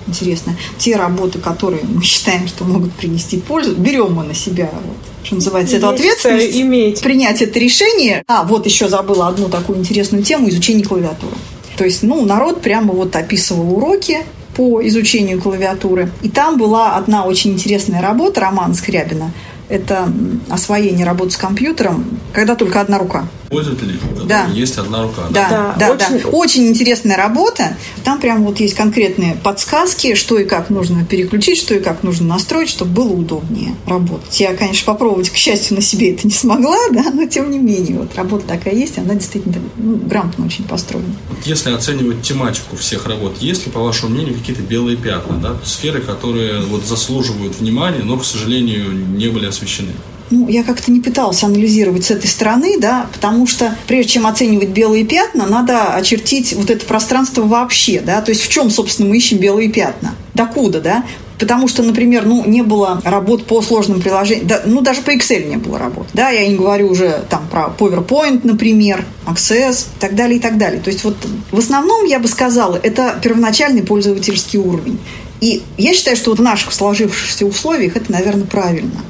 интересная. 0.06 0.56
Те 0.78 0.96
работы, 0.96 1.38
которые 1.38 1.82
мы 1.84 2.02
считаем, 2.02 2.46
что 2.48 2.64
могут 2.64 2.92
принести 2.92 3.38
пользу, 3.38 3.74
берем 3.74 4.14
мы 4.14 4.24
на 4.24 4.34
себя, 4.34 4.70
вот, 4.72 4.96
что 5.24 5.36
называется, 5.36 5.76
эту 5.76 5.88
ответственность. 5.88 6.56
Иметь. 6.56 7.00
Принять 7.02 7.42
это 7.42 7.58
решение. 7.58 8.24
А, 8.26 8.44
вот 8.44 8.66
еще 8.66 8.88
забыла 8.88 9.28
одну 9.28 9.48
такую 9.48 9.78
интересную 9.78 10.22
тему– 10.22 10.48
изучение 10.50 10.84
клавиатуры. 10.84 11.34
То 11.76 11.84
есть, 11.84 12.02
ну, 12.02 12.24
народ 12.24 12.62
прямо 12.62 12.92
вот 12.92 13.14
описывал 13.16 13.76
уроки, 13.76 14.24
по 14.56 14.80
изучению 14.86 15.38
клавиатуры. 15.38 16.10
И 16.22 16.30
там 16.30 16.56
была 16.56 16.96
одна 16.96 17.26
очень 17.26 17.52
интересная 17.52 18.00
работа 18.00 18.40
Романа 18.40 18.72
Скрябина– 18.74 19.32
это 19.68 20.08
освоение 20.48 21.04
работы 21.04 21.32
с 21.32 21.36
компьютером, 21.36 22.18
когда 22.32 22.54
только 22.54 22.80
одна 22.80 22.98
рука. 22.98 23.26
Пользователей, 23.48 23.98
да. 24.24 24.46
есть 24.52 24.76
одна 24.78 25.02
рука. 25.02 25.22
Да, 25.30 25.48
да, 25.48 25.76
да, 25.78 25.92
очень... 25.92 26.22
да. 26.22 26.28
Очень 26.28 26.68
интересная 26.68 27.16
работа. 27.16 27.76
Там 28.04 28.20
прям 28.20 28.44
вот 28.44 28.60
есть 28.60 28.74
конкретные 28.74 29.34
подсказки, 29.34 30.14
что 30.14 30.38
и 30.38 30.44
как 30.44 30.70
нужно 30.70 31.04
переключить, 31.04 31.58
что 31.58 31.74
и 31.74 31.80
как 31.80 32.02
нужно 32.02 32.26
настроить, 32.26 32.68
чтобы 32.68 32.92
было 32.92 33.12
удобнее 33.12 33.74
работать. 33.86 34.40
Я, 34.40 34.54
конечно, 34.54 34.84
попробовать, 34.92 35.30
к 35.30 35.36
счастью, 35.36 35.76
на 35.76 35.82
себе 35.82 36.12
это 36.12 36.26
не 36.26 36.32
смогла, 36.32 36.76
да, 36.90 37.04
но 37.12 37.26
тем 37.26 37.50
не 37.50 37.58
менее, 37.58 37.98
вот 37.98 38.14
работа 38.16 38.46
такая 38.46 38.74
есть, 38.74 38.98
она 38.98 39.14
действительно 39.14 39.56
ну, 39.76 39.96
грамотно 39.96 40.46
очень 40.46 40.64
построена. 40.64 41.14
Если 41.44 41.72
оценивать 41.72 42.22
тематику 42.22 42.76
всех 42.76 43.06
работ, 43.06 43.36
есть 43.40 43.66
ли, 43.66 43.72
по 43.72 43.80
вашему 43.80 44.14
мнению, 44.14 44.34
какие-то 44.34 44.62
белые 44.62 44.96
пятна, 44.96 45.36
да, 45.36 45.56
сферы, 45.64 46.00
которые 46.00 46.62
вот 46.62 46.84
заслуживают 46.84 47.58
внимания, 47.58 48.02
но, 48.02 48.16
к 48.18 48.24
сожалению, 48.24 48.92
не 48.92 49.28
были 49.28 49.46
освещены? 49.46 49.92
Ну, 50.30 50.48
я 50.48 50.64
как-то 50.64 50.90
не 50.90 51.00
пыталась 51.00 51.42
анализировать 51.44 52.04
с 52.04 52.10
этой 52.10 52.26
стороны, 52.26 52.78
да, 52.78 53.06
потому 53.12 53.46
что 53.46 53.76
прежде 53.86 54.12
чем 54.12 54.26
оценивать 54.26 54.70
белые 54.70 55.04
пятна, 55.04 55.46
надо 55.46 55.94
очертить 55.94 56.52
вот 56.54 56.70
это 56.70 56.84
пространство 56.84 57.42
вообще, 57.42 58.00
да, 58.00 58.20
то 58.20 58.30
есть 58.30 58.42
в 58.42 58.48
чем, 58.48 58.70
собственно, 58.70 59.08
мы 59.08 59.16
ищем 59.16 59.38
белые 59.38 59.68
пятна, 59.68 60.14
докуда, 60.34 60.80
да, 60.80 61.04
Потому 61.38 61.68
что, 61.68 61.82
например, 61.82 62.24
ну, 62.24 62.44
не 62.46 62.62
было 62.62 63.00
работ 63.04 63.44
по 63.44 63.60
сложным 63.60 64.00
приложениям, 64.00 64.46
да, 64.46 64.62
ну, 64.64 64.80
даже 64.80 65.02
по 65.02 65.14
Excel 65.14 65.46
не 65.46 65.56
было 65.56 65.78
работ. 65.78 66.06
Да, 66.14 66.30
я 66.30 66.46
не 66.48 66.54
говорю 66.54 66.88
уже 66.88 67.24
там 67.28 67.46
про 67.50 67.74
PowerPoint, 67.78 68.40
например, 68.44 69.04
Access 69.26 69.86
и 69.96 70.00
так 70.00 70.14
далее, 70.14 70.38
и 70.38 70.40
так 70.40 70.56
далее. 70.56 70.80
То 70.80 70.90
есть 70.90 71.04
вот 71.04 71.16
в 71.50 71.58
основном, 71.58 72.06
я 72.06 72.18
бы 72.18 72.28
сказала, 72.28 72.80
это 72.82 73.18
первоначальный 73.22 73.82
пользовательский 73.82 74.58
уровень. 74.58 74.98
И 75.40 75.62
я 75.76 75.92
считаю, 75.92 76.16
что 76.16 76.30
вот 76.30 76.38
в 76.38 76.42
наших 76.42 76.72
сложившихся 76.72 77.44
условиях 77.44 77.96
это, 77.96 78.10
наверное, 78.10 78.46
правильно. 78.46 79.02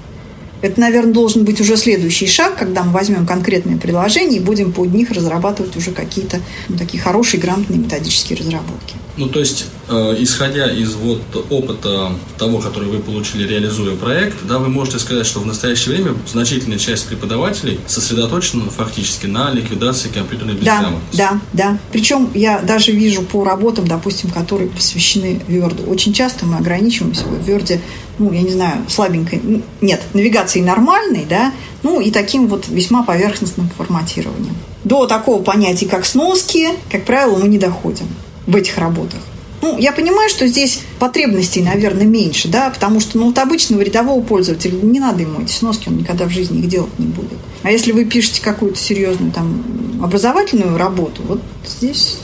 Это, 0.63 0.81
наверное, 0.81 1.13
должен 1.13 1.45
быть 1.45 1.61
уже 1.61 1.77
следующий 1.77 2.27
шаг, 2.27 2.57
когда 2.57 2.83
мы 2.83 2.93
возьмем 2.93 3.27
конкретные 3.27 3.77
приложения 3.77 4.39
и 4.39 4.41
будем 4.41 4.73
под 4.73 4.93
них 4.93 5.11
разрабатывать 5.11 5.77
уже 5.77 5.91
какие-то 5.91 6.41
ну, 6.69 6.77
такие 6.77 7.03
хорошие, 7.03 7.41
грамотные 7.41 7.79
методические 7.79 8.39
разработки. 8.39 8.95
Ну, 9.17 9.29
то 9.29 9.41
есть, 9.41 9.67
э, 9.89 10.17
исходя 10.19 10.71
из 10.71 10.95
вот 10.95 11.23
опыта 11.49 12.13
того, 12.37 12.59
который 12.59 12.89
вы 12.89 12.99
получили, 12.99 13.49
реализуя 13.49 13.97
проект, 13.97 14.47
да, 14.47 14.59
вы 14.59 14.69
можете 14.69 14.99
сказать, 14.99 15.27
что 15.27 15.41
в 15.41 15.47
настоящее 15.47 15.95
время 15.95 16.15
значительная 16.31 16.79
часть 16.79 17.07
преподавателей 17.07 17.81
сосредоточена 17.87 18.65
фактически 18.71 19.27
на 19.27 19.51
ликвидации 19.53 20.09
компьютерной 20.09 20.55
безграмотности. 20.55 21.17
Да, 21.17 21.41
да, 21.53 21.71
да. 21.71 21.79
Причем 21.93 22.31
я 22.35 22.61
даже 22.61 22.93
вижу 22.93 23.23
по 23.23 23.43
работам, 23.43 23.89
допустим, 23.89 24.31
которые 24.31 24.69
посвящены 24.69 25.41
Word. 25.49 25.89
Очень 25.89 26.13
часто 26.13 26.45
мы 26.45 26.59
ограничиваемся 26.59 27.25
в 27.25 27.49
Word, 27.49 27.81
ну, 28.19 28.33
я 28.33 28.43
не 28.43 28.53
знаю, 28.53 28.85
слабенькой, 28.89 29.41
нет, 29.81 30.03
навигацией 30.13 30.65
нормальной, 30.65 31.25
да, 31.29 31.53
ну, 31.83 32.01
и 32.01 32.11
таким 32.11 32.49
вот 32.49 32.69
весьма 32.69 33.03
поверхностным 33.03 33.71
форматированием. 33.77 34.55
До 34.85 35.07
такого 35.07 35.43
понятия, 35.43 35.87
как 35.87 36.05
сноски, 36.05 36.69
как 36.91 37.05
правило, 37.05 37.39
мы 37.39 37.49
не 37.49 37.59
доходим 37.59 38.07
в 38.47 38.57
этих 38.57 38.79
работах. 38.79 39.21
Ну, 39.63 39.79
я 39.79 39.93
понимаю, 39.93 40.29
что 40.29 40.47
здесь 40.47 40.83
потребностей, 40.99 41.63
наверное, 41.63 42.07
меньше, 42.07 42.49
да, 42.49 42.71
потому 42.71 43.01
что, 43.01 43.19
ну, 43.19 43.27
вот 43.27 43.39
обычного 43.39 43.81
рядового 43.83 44.23
пользователя 44.23 44.73
не 44.81 45.01
надо 45.01 45.23
ему 45.23 45.41
эти 45.41 45.51
сноски, 45.51 45.89
он 45.89 45.97
никогда 45.97 46.27
в 46.27 46.31
жизни 46.31 46.61
их 46.61 46.69
делать 46.69 46.97
не 46.99 47.07
будет. 47.07 47.39
А 47.63 47.71
если 47.71 47.91
вы 47.93 48.05
пишете 48.05 48.43
какую-то 48.43 48.79
серьезную 48.79 49.33
там 49.33 49.65
образовательную 50.01 50.77
работу, 50.77 51.23
вот 51.27 51.41
здесь 51.67 52.19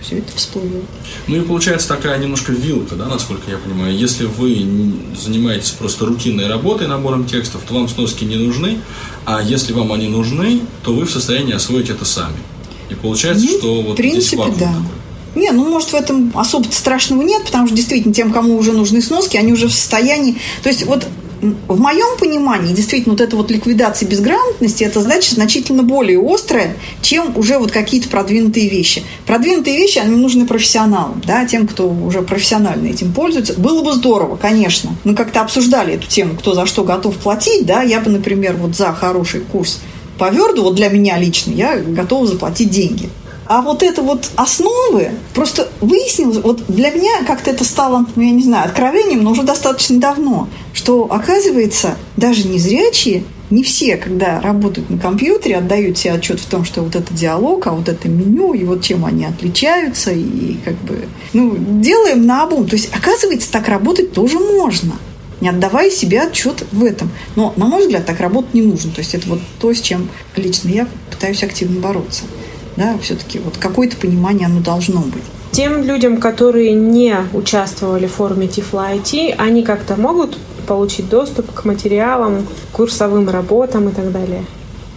все 0.00 0.18
это 0.18 0.34
всплывет. 0.34 0.84
Ну 1.26 1.36
и 1.36 1.40
получается 1.40 1.88
такая 1.88 2.18
немножко 2.18 2.52
вилка, 2.52 2.94
да, 2.94 3.06
насколько 3.06 3.50
я 3.50 3.58
понимаю. 3.58 3.94
Если 3.94 4.24
вы 4.24 4.66
занимаетесь 5.20 5.70
просто 5.72 6.06
рутинной 6.06 6.46
работой, 6.46 6.88
набором 6.88 7.26
текстов, 7.26 7.62
то 7.68 7.74
вам 7.74 7.88
сноски 7.88 8.24
не 8.24 8.36
нужны, 8.36 8.78
а 9.26 9.42
если 9.42 9.72
вам 9.72 9.92
они 9.92 10.08
нужны, 10.08 10.60
то 10.82 10.94
вы 10.94 11.04
в 11.04 11.10
состоянии 11.10 11.52
освоить 11.52 11.90
это 11.90 12.04
сами. 12.04 12.38
И 12.88 12.94
получается, 12.94 13.44
ну, 13.44 13.58
что 13.58 13.82
вот 13.82 13.92
в 13.94 13.96
принципе, 13.96 14.20
здесь 14.22 14.38
вакуум 14.38 14.58
да. 14.58 14.66
такой. 14.68 15.05
Не, 15.36 15.50
ну, 15.52 15.68
может, 15.68 15.92
в 15.92 15.94
этом 15.94 16.32
особо 16.34 16.66
страшного 16.72 17.22
нет, 17.22 17.44
потому 17.44 17.66
что 17.66 17.76
действительно 17.76 18.12
тем, 18.12 18.32
кому 18.32 18.56
уже 18.56 18.72
нужны 18.72 19.02
сноски, 19.02 19.36
они 19.36 19.52
уже 19.52 19.68
в 19.68 19.72
состоянии... 19.72 20.38
То 20.62 20.70
есть 20.70 20.86
вот 20.86 21.06
в 21.40 21.78
моем 21.78 22.18
понимании, 22.18 22.72
действительно, 22.72 23.12
вот 23.12 23.20
эта 23.20 23.36
вот 23.36 23.50
ликвидация 23.50 24.08
безграмотности, 24.08 24.84
это 24.84 25.02
значит 25.02 25.34
значительно 25.34 25.82
более 25.82 26.18
острая, 26.18 26.76
чем 27.02 27.36
уже 27.36 27.58
вот 27.58 27.70
какие-то 27.70 28.08
продвинутые 28.08 28.70
вещи. 28.70 29.02
Продвинутые 29.26 29.76
вещи, 29.76 29.98
они 29.98 30.16
нужны 30.16 30.46
профессионалам, 30.46 31.20
да, 31.26 31.44
тем, 31.44 31.68
кто 31.68 31.86
уже 31.88 32.22
профессионально 32.22 32.88
этим 32.88 33.12
пользуется. 33.12 33.52
Было 33.54 33.82
бы 33.82 33.92
здорово, 33.92 34.36
конечно. 34.36 34.96
Мы 35.04 35.14
как-то 35.14 35.42
обсуждали 35.42 35.94
эту 35.94 36.06
тему, 36.06 36.34
кто 36.38 36.54
за 36.54 36.64
что 36.64 36.84
готов 36.84 37.14
платить, 37.16 37.66
да, 37.66 37.82
я 37.82 38.00
бы, 38.00 38.10
например, 38.10 38.56
вот 38.56 38.74
за 38.74 38.92
хороший 38.94 39.40
курс 39.40 39.80
по 40.18 40.30
вот 40.30 40.74
для 40.74 40.88
меня 40.88 41.18
лично, 41.18 41.52
я 41.52 41.76
готова 41.76 42.26
заплатить 42.26 42.70
деньги. 42.70 43.10
А 43.48 43.62
вот 43.62 43.82
это 43.82 44.02
вот 44.02 44.30
основы, 44.34 45.10
просто 45.32 45.68
выяснилось, 45.80 46.38
вот 46.38 46.66
для 46.66 46.90
меня 46.90 47.22
как-то 47.26 47.50
это 47.50 47.64
стало, 47.64 48.06
ну, 48.16 48.22
я 48.22 48.30
не 48.30 48.42
знаю, 48.42 48.66
откровением, 48.66 49.22
но 49.22 49.30
уже 49.30 49.42
достаточно 49.42 50.00
давно, 50.00 50.48
что, 50.72 51.06
оказывается, 51.10 51.96
даже 52.16 52.48
незрячие 52.48 53.24
не 53.48 53.62
все, 53.62 53.96
когда 53.96 54.40
работают 54.40 54.90
на 54.90 54.98
компьютере, 54.98 55.58
отдают 55.58 55.96
себе 55.96 56.14
отчет 56.14 56.40
в 56.40 56.46
том, 56.46 56.64
что 56.64 56.82
вот 56.82 56.96
это 56.96 57.14
диалог, 57.14 57.64
а 57.68 57.72
вот 57.72 57.88
это 57.88 58.08
меню, 58.08 58.52
и 58.54 58.64
вот 58.64 58.82
чем 58.82 59.04
они 59.04 59.24
отличаются, 59.24 60.10
и 60.10 60.56
как 60.64 60.74
бы, 60.78 61.04
ну, 61.32 61.54
делаем 61.56 62.26
на 62.26 62.42
обум. 62.42 62.66
То 62.66 62.74
есть, 62.74 62.92
оказывается, 62.92 63.52
так 63.52 63.68
работать 63.68 64.12
тоже 64.12 64.40
можно 64.40 64.94
не 65.38 65.50
отдавая 65.50 65.90
себе 65.90 66.22
отчет 66.22 66.64
в 66.72 66.82
этом. 66.82 67.10
Но, 67.36 67.52
на 67.56 67.66
мой 67.66 67.82
взгляд, 67.82 68.06
так 68.06 68.20
работать 68.20 68.54
не 68.54 68.62
нужно. 68.62 68.90
То 68.90 69.00
есть 69.00 69.14
это 69.14 69.28
вот 69.28 69.40
то, 69.60 69.72
с 69.72 69.82
чем 69.82 70.08
лично 70.34 70.70
я 70.70 70.88
пытаюсь 71.10 71.42
активно 71.42 71.78
бороться 71.78 72.24
да, 72.76 72.96
все-таки 73.00 73.38
вот 73.38 73.56
какое-то 73.58 73.96
понимание 73.96 74.46
оно 74.46 74.60
должно 74.60 75.00
быть. 75.00 75.22
Тем 75.52 75.82
людям, 75.82 76.18
которые 76.18 76.72
не 76.72 77.16
участвовали 77.32 78.06
в 78.06 78.12
форуме 78.12 78.46
Тифла 78.46 78.92
IT, 78.94 79.34
они 79.38 79.62
как-то 79.62 79.96
могут 79.96 80.36
получить 80.66 81.08
доступ 81.08 81.52
к 81.52 81.64
материалам, 81.64 82.46
курсовым 82.72 83.28
работам 83.30 83.88
и 83.88 83.92
так 83.92 84.12
далее? 84.12 84.44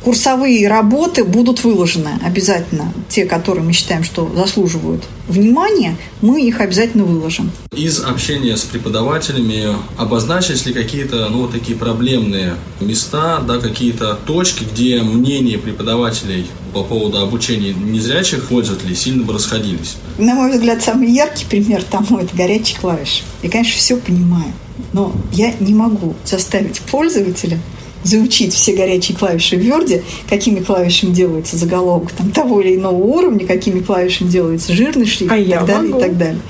Курсовые 0.03 0.67
работы 0.67 1.23
будут 1.23 1.63
выложены 1.63 2.19
обязательно. 2.23 2.93
Те, 3.09 3.25
которые 3.25 3.63
мы 3.63 3.73
считаем, 3.73 4.03
что 4.03 4.31
заслуживают 4.35 5.03
внимания, 5.27 5.97
мы 6.21 6.41
их 6.41 6.61
обязательно 6.61 7.03
выложим. 7.03 7.51
Из 7.75 7.99
общения 7.99 8.55
с 8.55 8.63
преподавателями 8.63 9.75
обозначились 9.97 10.65
ли 10.65 10.73
какие-то 10.73 11.27
ну, 11.29 11.41
вот 11.41 11.51
такие 11.51 11.77
проблемные 11.77 12.55
места, 12.79 13.39
да, 13.39 13.59
какие-то 13.59 14.17
точки, 14.25 14.63
где 14.63 15.01
мнения 15.01 15.57
преподавателей 15.57 16.47
по 16.73 16.83
поводу 16.83 17.19
обучения 17.19 17.73
незрячих 17.73 18.47
пользователей 18.47 18.95
сильно 18.95 19.23
бы 19.23 19.33
расходились? 19.33 19.97
На 20.17 20.33
мой 20.33 20.51
взгляд, 20.51 20.81
самый 20.81 21.11
яркий 21.11 21.45
пример 21.45 21.83
тому– 21.83 22.19
это 22.19 22.35
горячие 22.35 22.79
клавиши. 22.79 23.23
Я, 23.43 23.49
конечно, 23.49 23.77
все 23.77 23.97
понимаю, 23.97 24.53
но 24.93 25.13
я 25.31 25.53
не 25.59 25.73
могу 25.73 26.15
заставить 26.25 26.81
пользователя 26.81 27.59
заучить 28.03 28.53
все 28.53 28.73
горячие 28.73 29.17
клавиши 29.17 29.57
в 29.57 29.61
Word, 29.61 30.03
какими 30.29 30.59
клавишами 30.59 31.11
делается 31.11 31.57
заголовок 31.57 32.11
там, 32.11 32.31
того 32.31 32.61
или 32.61 32.75
иного 32.75 32.95
уровня, 32.95 33.45
какими 33.45 33.79
клавишами 33.79 34.29
делается 34.29 34.73
жирный 34.73 35.05
шрифт 35.05 35.31
а 35.31 35.37
и 35.37 35.49
так 35.49 35.65
далее, 35.65 35.91
могу. 35.91 35.99
и 35.99 36.01
так 36.01 36.17
далее. 36.17 36.41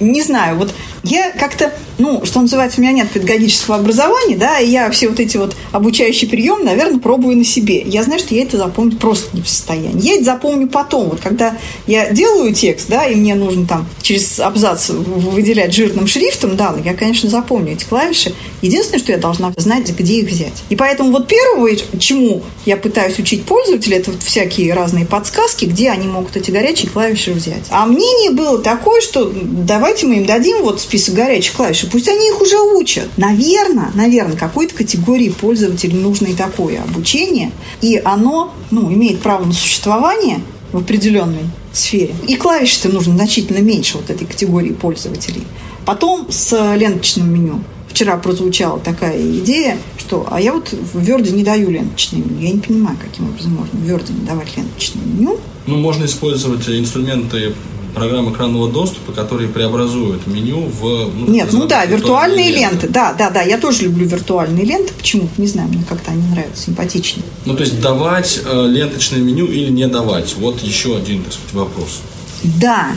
Не 0.00 0.22
знаю, 0.22 0.58
вот 0.58 0.72
я 1.04 1.30
как-то, 1.32 1.72
ну, 1.98 2.24
что 2.24 2.40
называется, 2.40 2.80
у 2.80 2.82
меня 2.82 2.92
нет 2.92 3.10
педагогического 3.10 3.76
образования, 3.76 4.36
да, 4.36 4.58
и 4.58 4.68
я 4.68 4.90
все 4.90 5.08
вот 5.08 5.20
эти 5.20 5.36
вот 5.36 5.54
обучающие 5.72 6.28
приемы, 6.28 6.64
наверное, 6.64 6.98
пробую 6.98 7.36
на 7.36 7.44
себе. 7.44 7.82
Я 7.82 8.02
знаю, 8.02 8.20
что 8.20 8.34
я 8.34 8.42
это 8.42 8.56
запомнить 8.56 8.98
просто 8.98 9.36
не 9.36 9.42
в 9.42 9.48
состоянии. 9.48 10.00
Я 10.00 10.14
это 10.14 10.24
запомню 10.24 10.68
потом. 10.68 11.10
Вот 11.10 11.20
когда 11.20 11.56
я 11.86 12.10
делаю 12.10 12.54
текст, 12.54 12.88
да, 12.88 13.06
и 13.06 13.14
мне 13.14 13.34
нужно 13.34 13.66
там 13.66 13.86
через 14.02 14.40
абзац 14.40 14.88
выделять 14.88 15.74
жирным 15.74 16.06
шрифтом, 16.06 16.56
да, 16.56 16.74
я, 16.84 16.94
конечно, 16.94 17.28
запомню 17.28 17.72
эти 17.72 17.84
клавиши. 17.84 18.34
Единственное, 18.62 18.98
что 18.98 19.12
я 19.12 19.18
должна 19.18 19.52
знать, 19.58 19.90
где 19.90 20.20
их 20.20 20.30
взять. 20.30 20.62
И 20.70 20.76
поэтому 20.76 21.12
вот 21.12 21.28
первое, 21.28 21.76
чему 21.98 22.42
я 22.64 22.76
пытаюсь 22.76 23.18
учить 23.18 23.44
пользователя, 23.44 23.98
это 23.98 24.10
вот 24.10 24.22
всякие 24.22 24.72
разные 24.72 25.04
подсказки, 25.04 25.66
где 25.66 25.90
они 25.90 26.08
могут 26.08 26.36
эти 26.36 26.50
горячие 26.50 26.90
клавиши 26.90 27.32
взять. 27.32 27.64
А 27.70 27.84
мнение 27.86 28.30
было 28.30 28.58
такое, 28.58 29.00
что 29.00 29.30
давайте 29.34 30.06
мы 30.06 30.16
им 30.16 30.26
дадим 30.26 30.62
вот 30.62 30.80
список 30.94 31.16
горячих 31.16 31.54
клавиш, 31.54 31.86
пусть 31.90 32.08
они 32.08 32.28
их 32.28 32.40
уже 32.40 32.56
учат. 32.56 33.08
Наверное, 33.16 33.90
наверное, 33.94 34.36
какой-то 34.36 34.76
категории 34.76 35.28
пользователей 35.28 35.94
нужно 35.94 36.28
и 36.28 36.34
такое 36.34 36.80
обучение, 36.80 37.50
и 37.80 38.00
оно 38.04 38.54
ну, 38.70 38.92
имеет 38.92 39.18
право 39.20 39.44
на 39.44 39.52
существование 39.52 40.40
в 40.70 40.76
определенной 40.76 41.50
сфере. 41.72 42.14
И 42.28 42.36
клавиши-то 42.36 42.90
нужно 42.90 43.14
значительно 43.14 43.58
меньше 43.58 43.96
вот 43.96 44.08
этой 44.08 44.24
категории 44.24 44.70
пользователей. 44.70 45.42
Потом 45.84 46.28
с 46.30 46.52
ленточным 46.76 47.34
меню. 47.34 47.64
Вчера 47.88 48.16
прозвучала 48.16 48.78
такая 48.78 49.20
идея, 49.38 49.78
что 49.98 50.28
а 50.30 50.40
я 50.40 50.52
вот 50.52 50.72
в 50.72 50.98
Word 50.98 51.28
не 51.32 51.42
даю 51.42 51.70
ленточное 51.70 52.20
меню. 52.20 52.40
Я 52.40 52.52
не 52.52 52.60
понимаю, 52.60 52.96
каким 53.02 53.28
образом 53.30 53.52
можно 53.54 53.80
в 53.80 53.90
Word 53.90 54.12
не 54.12 54.24
давать 54.24 54.56
ленточное 54.56 55.04
меню. 55.04 55.40
Ну, 55.66 55.76
можно 55.76 56.04
использовать 56.04 56.68
инструменты 56.68 57.52
программ 57.94 58.32
экранного 58.32 58.70
доступа, 58.70 59.12
которые 59.12 59.48
преобразуют 59.48 60.26
меню 60.26 60.60
в... 60.66 61.10
Ну, 61.14 61.26
Нет, 61.28 61.48
ну 61.52 61.66
да, 61.66 61.84
виртуальные 61.86 62.50
ленты. 62.50 62.60
ленты. 62.60 62.88
Да, 62.88 63.12
да, 63.12 63.30
да, 63.30 63.42
я 63.42 63.58
тоже 63.58 63.84
люблю 63.84 64.06
виртуальные 64.06 64.64
ленты. 64.64 64.92
Почему? 64.92 65.28
Не 65.38 65.46
знаю, 65.46 65.68
мне 65.68 65.84
как-то 65.88 66.10
они 66.10 66.26
нравятся, 66.28 66.64
симпатичнее. 66.64 67.24
Ну, 67.44 67.54
то 67.54 67.62
есть 67.62 67.80
давать 67.80 68.40
э, 68.44 68.66
ленточное 68.68 69.20
меню 69.20 69.46
или 69.46 69.70
не 69.70 69.86
давать? 69.86 70.34
Вот 70.36 70.60
еще 70.60 70.96
один, 70.96 71.22
так 71.22 71.32
сказать, 71.32 71.54
вопрос. 71.54 72.00
Да, 72.42 72.88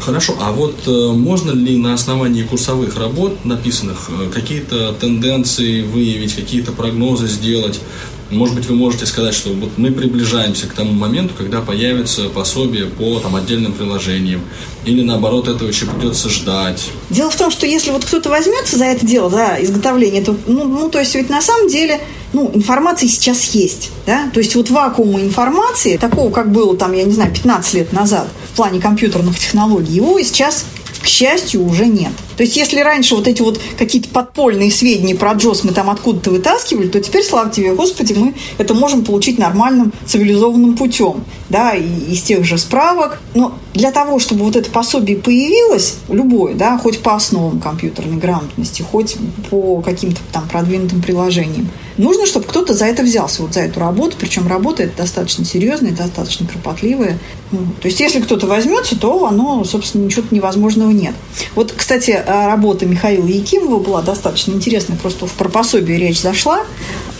Хорошо, 0.00 0.34
а 0.40 0.50
вот 0.50 0.76
э, 0.86 1.12
можно 1.12 1.50
ли 1.50 1.76
на 1.76 1.92
основании 1.92 2.42
курсовых 2.42 2.96
работ, 2.96 3.44
написанных, 3.44 4.08
э, 4.08 4.30
какие-то 4.32 4.94
тенденции 4.94 5.82
выявить, 5.82 6.34
какие-то 6.34 6.72
прогнозы 6.72 7.26
сделать? 7.26 7.80
Может 8.30 8.54
быть, 8.54 8.66
вы 8.66 8.76
можете 8.76 9.06
сказать, 9.06 9.34
что 9.34 9.50
вот 9.50 9.70
мы 9.76 9.90
приближаемся 9.90 10.68
к 10.68 10.72
тому 10.72 10.92
моменту, 10.92 11.34
когда 11.36 11.60
появится 11.60 12.28
пособие 12.28 12.86
по 12.86 13.18
там, 13.18 13.34
отдельным 13.34 13.72
приложениям, 13.72 14.40
или 14.84 15.02
наоборот, 15.02 15.48
этого 15.48 15.68
еще 15.68 15.86
придется 15.86 16.28
ждать. 16.28 16.90
Дело 17.10 17.30
в 17.30 17.36
том, 17.36 17.50
что 17.50 17.66
если 17.66 17.90
вот 17.90 18.04
кто-то 18.04 18.30
возьмется 18.30 18.78
за 18.78 18.84
это 18.84 19.04
дело, 19.04 19.30
за 19.30 19.56
изготовление, 19.60 20.22
то, 20.22 20.36
ну, 20.46 20.64
ну, 20.64 20.88
то 20.88 21.00
есть 21.00 21.14
ведь 21.14 21.28
на 21.28 21.42
самом 21.42 21.68
деле 21.68 22.00
ну, 22.32 22.50
информации 22.54 23.08
сейчас 23.08 23.42
есть, 23.54 23.90
да, 24.06 24.30
то 24.32 24.38
есть 24.38 24.54
вот 24.54 24.70
вакуума 24.70 25.20
информации, 25.20 25.96
такого, 25.96 26.30
как 26.30 26.52
было 26.52 26.76
там, 26.76 26.92
я 26.92 27.02
не 27.02 27.12
знаю, 27.12 27.32
15 27.32 27.74
лет 27.74 27.92
назад 27.92 28.28
в 28.52 28.56
плане 28.56 28.80
компьютерных 28.80 29.38
технологий, 29.38 29.94
его 29.94 30.20
сейчас 30.20 30.64
к 31.02 31.06
счастью, 31.06 31.64
уже 31.64 31.86
нет. 31.86 32.12
То 32.40 32.44
есть, 32.44 32.56
если 32.56 32.80
раньше 32.80 33.16
вот 33.16 33.28
эти 33.28 33.42
вот 33.42 33.60
какие-то 33.76 34.08
подпольные 34.08 34.70
сведения 34.70 35.14
про 35.14 35.34
Джос 35.34 35.62
мы 35.62 35.72
там 35.72 35.90
откуда-то 35.90 36.30
вытаскивали, 36.30 36.88
то 36.88 36.98
теперь, 36.98 37.22
слава 37.22 37.50
тебе, 37.50 37.74
Господи, 37.74 38.14
мы 38.14 38.34
это 38.56 38.72
можем 38.72 39.04
получить 39.04 39.36
нормальным 39.36 39.92
цивилизованным 40.06 40.74
путем, 40.74 41.22
да, 41.50 41.74
и 41.74 41.84
из 41.84 42.22
тех 42.22 42.42
же 42.46 42.56
справок. 42.56 43.20
Но 43.34 43.58
для 43.74 43.92
того, 43.92 44.18
чтобы 44.18 44.44
вот 44.44 44.56
это 44.56 44.70
пособие 44.70 45.18
появилось, 45.18 45.96
любое, 46.08 46.54
да, 46.54 46.78
хоть 46.78 47.00
по 47.00 47.14
основам 47.14 47.60
компьютерной 47.60 48.16
грамотности, 48.16 48.80
хоть 48.80 49.18
по 49.50 49.82
каким-то 49.82 50.22
там 50.32 50.48
продвинутым 50.48 51.02
приложениям, 51.02 51.68
нужно, 51.98 52.24
чтобы 52.24 52.46
кто-то 52.46 52.72
за 52.72 52.86
это 52.86 53.02
взялся, 53.02 53.42
вот 53.42 53.52
за 53.52 53.60
эту 53.60 53.80
работу, 53.80 54.16
причем 54.18 54.48
работа 54.48 54.84
это 54.84 54.96
достаточно 54.96 55.44
серьезная, 55.44 55.92
достаточно 55.92 56.46
кропотливая. 56.46 57.18
Ну, 57.52 57.58
то 57.80 57.88
есть, 57.88 58.00
если 58.00 58.20
кто-то 58.20 58.46
возьмется, 58.46 58.98
то 58.98 59.26
оно, 59.26 59.64
собственно, 59.64 60.04
ничего 60.04 60.24
невозможного 60.30 60.90
нет. 60.90 61.14
Вот, 61.54 61.72
кстати, 61.76 62.22
работа 62.46 62.86
Михаила 62.86 63.26
Якимова 63.26 63.78
была 63.78 64.02
достаточно 64.02 64.52
интересная, 64.52 64.96
просто 64.96 65.26
про 65.38 65.48
пособие 65.48 65.98
речь 65.98 66.20
зашла. 66.20 66.60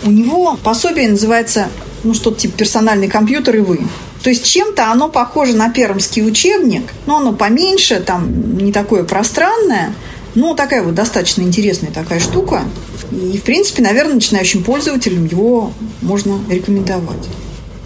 У 0.03 0.11
него 0.11 0.57
пособие 0.63 1.09
называется, 1.09 1.69
ну, 2.03 2.13
что-то 2.13 2.41
типа 2.41 2.59
«Персональный 2.59 3.07
компьютер 3.07 3.57
и 3.57 3.59
вы». 3.59 3.79
То 4.23 4.29
есть 4.29 4.45
чем-то 4.45 4.91
оно 4.91 5.09
похоже 5.09 5.55
на 5.55 5.69
пермский 5.69 6.25
учебник, 6.25 6.93
но 7.07 7.17
оно 7.17 7.33
поменьше, 7.33 7.99
там 7.99 8.57
не 8.57 8.71
такое 8.71 9.03
пространное, 9.03 9.95
ну, 10.35 10.55
такая 10.55 10.83
вот 10.83 10.95
достаточно 10.95 11.41
интересная 11.41 11.91
такая 11.91 12.19
штука. 12.19 12.63
И, 13.11 13.37
в 13.37 13.43
принципе, 13.43 13.81
наверное, 13.83 14.15
начинающим 14.15 14.63
пользователям 14.63 15.25
его 15.25 15.73
можно 16.01 16.39
рекомендовать. 16.49 17.27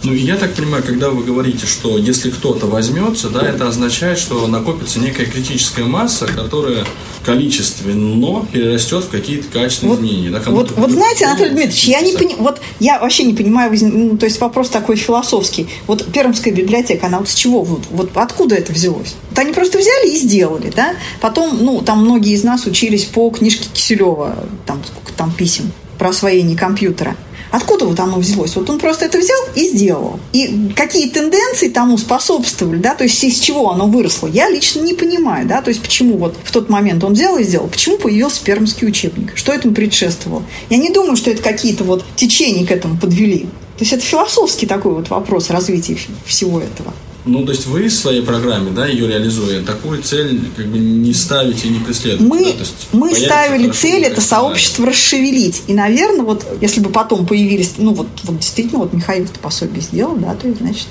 Ну, 0.06 0.12
я 0.12 0.36
так 0.36 0.54
понимаю, 0.54 0.84
когда 0.84 1.10
вы 1.10 1.24
говорите, 1.24 1.66
что 1.66 1.98
если 1.98 2.30
кто-то 2.30 2.66
возьмется, 2.66 3.28
да, 3.28 3.42
это 3.42 3.66
означает, 3.66 4.20
что 4.20 4.46
накопится 4.46 5.00
некая 5.00 5.26
критическая 5.26 5.82
масса, 5.82 6.28
которая 6.28 6.84
количественно 7.24 8.46
перерастет 8.52 9.02
в 9.02 9.08
какие-то 9.08 9.48
качественные 9.48 9.96
вот, 9.96 10.04
изменения. 10.04 10.30
Да, 10.30 10.40
вот, 10.46 10.70
вот 10.76 10.90
знаете, 10.92 11.24
Анатолий 11.26 11.50
Дмитриевич, 11.50 11.84
я 11.88 12.02
не 12.02 12.12
пони... 12.12 12.36
вот 12.38 12.60
я 12.78 13.00
вообще 13.00 13.24
не 13.24 13.34
понимаю, 13.34 13.76
ну, 13.80 14.16
то 14.16 14.26
есть 14.26 14.40
вопрос 14.40 14.68
такой 14.68 14.94
философский. 14.94 15.66
Вот 15.88 16.06
Пермская 16.12 16.54
библиотека, 16.54 17.08
она 17.08 17.18
вот 17.18 17.28
с 17.28 17.34
чего, 17.34 17.64
вот, 17.64 17.82
вот 17.90 18.10
откуда 18.14 18.54
это 18.54 18.72
взялось? 18.72 19.16
Вот 19.30 19.38
они 19.40 19.52
просто 19.52 19.78
взяли 19.78 20.12
и 20.12 20.16
сделали, 20.16 20.72
да? 20.74 20.94
Потом, 21.20 21.58
ну, 21.64 21.80
там 21.80 22.04
многие 22.04 22.34
из 22.34 22.44
нас 22.44 22.64
учились 22.66 23.06
по 23.06 23.28
книжке 23.30 23.66
Киселева, 23.72 24.36
там 24.66 24.80
сколько 24.86 25.12
там 25.16 25.32
писем 25.32 25.72
про 25.98 26.10
освоение 26.10 26.56
компьютера. 26.56 27.16
Откуда 27.56 27.86
вот 27.86 27.98
оно 28.00 28.18
взялось? 28.18 28.54
Вот 28.54 28.68
он 28.68 28.78
просто 28.78 29.06
это 29.06 29.16
взял 29.16 29.38
и 29.54 29.66
сделал. 29.70 30.20
И 30.34 30.72
какие 30.76 31.08
тенденции 31.08 31.70
тому 31.70 31.96
способствовали, 31.96 32.76
да, 32.76 32.94
то 32.94 33.04
есть 33.04 33.24
из 33.24 33.38
чего 33.38 33.70
оно 33.70 33.86
выросло, 33.86 34.26
я 34.26 34.50
лично 34.50 34.80
не 34.82 34.92
понимаю, 34.92 35.48
да, 35.48 35.62
то 35.62 35.70
есть 35.70 35.80
почему 35.80 36.18
вот 36.18 36.36
в 36.44 36.52
тот 36.52 36.68
момент 36.68 37.02
он 37.02 37.14
взял 37.14 37.38
и 37.38 37.44
сделал, 37.44 37.68
почему 37.68 37.96
появился 37.96 38.44
пермский 38.44 38.86
учебник, 38.86 39.32
что 39.36 39.54
этому 39.54 39.72
предшествовало. 39.72 40.42
Я 40.68 40.76
не 40.76 40.90
думаю, 40.90 41.16
что 41.16 41.30
это 41.30 41.42
какие-то 41.42 41.84
вот 41.84 42.04
течения 42.14 42.66
к 42.66 42.70
этому 42.70 42.98
подвели. 42.98 43.46
То 43.78 43.84
есть 43.84 43.92
это 43.94 44.02
философский 44.04 44.66
такой 44.66 44.92
вот 44.92 45.08
вопрос 45.08 45.48
развития 45.48 45.96
всего 46.26 46.60
этого. 46.60 46.92
Ну, 47.26 47.44
то 47.44 47.50
есть 47.50 47.66
вы 47.66 47.88
в 47.88 47.92
своей 47.92 48.22
программе, 48.22 48.70
да, 48.70 48.86
ее 48.86 49.08
реализуя, 49.08 49.62
такую 49.62 50.02
цель 50.02 50.40
как 50.56 50.66
бы 50.66 50.78
не 50.78 51.12
ставите 51.12 51.66
и 51.66 51.70
не 51.70 51.80
преследуете. 51.80 52.24
Мы, 52.24 52.52
да? 52.52 52.64
мы 52.92 53.14
ставили 53.14 53.70
цель 53.70 54.04
это 54.04 54.20
сообщество 54.20 54.86
расшевелить. 54.86 55.64
И, 55.66 55.74
наверное, 55.74 56.24
вот 56.24 56.46
если 56.60 56.80
бы 56.80 56.90
потом 56.90 57.26
появились, 57.26 57.74
ну 57.78 57.94
вот, 57.94 58.06
вот 58.22 58.38
действительно, 58.38 58.78
вот 58.78 58.92
Михаил 58.92 59.24
это 59.24 59.40
пособие 59.40 59.82
сделал, 59.82 60.14
да, 60.16 60.34
то 60.34 60.52
значит, 60.54 60.86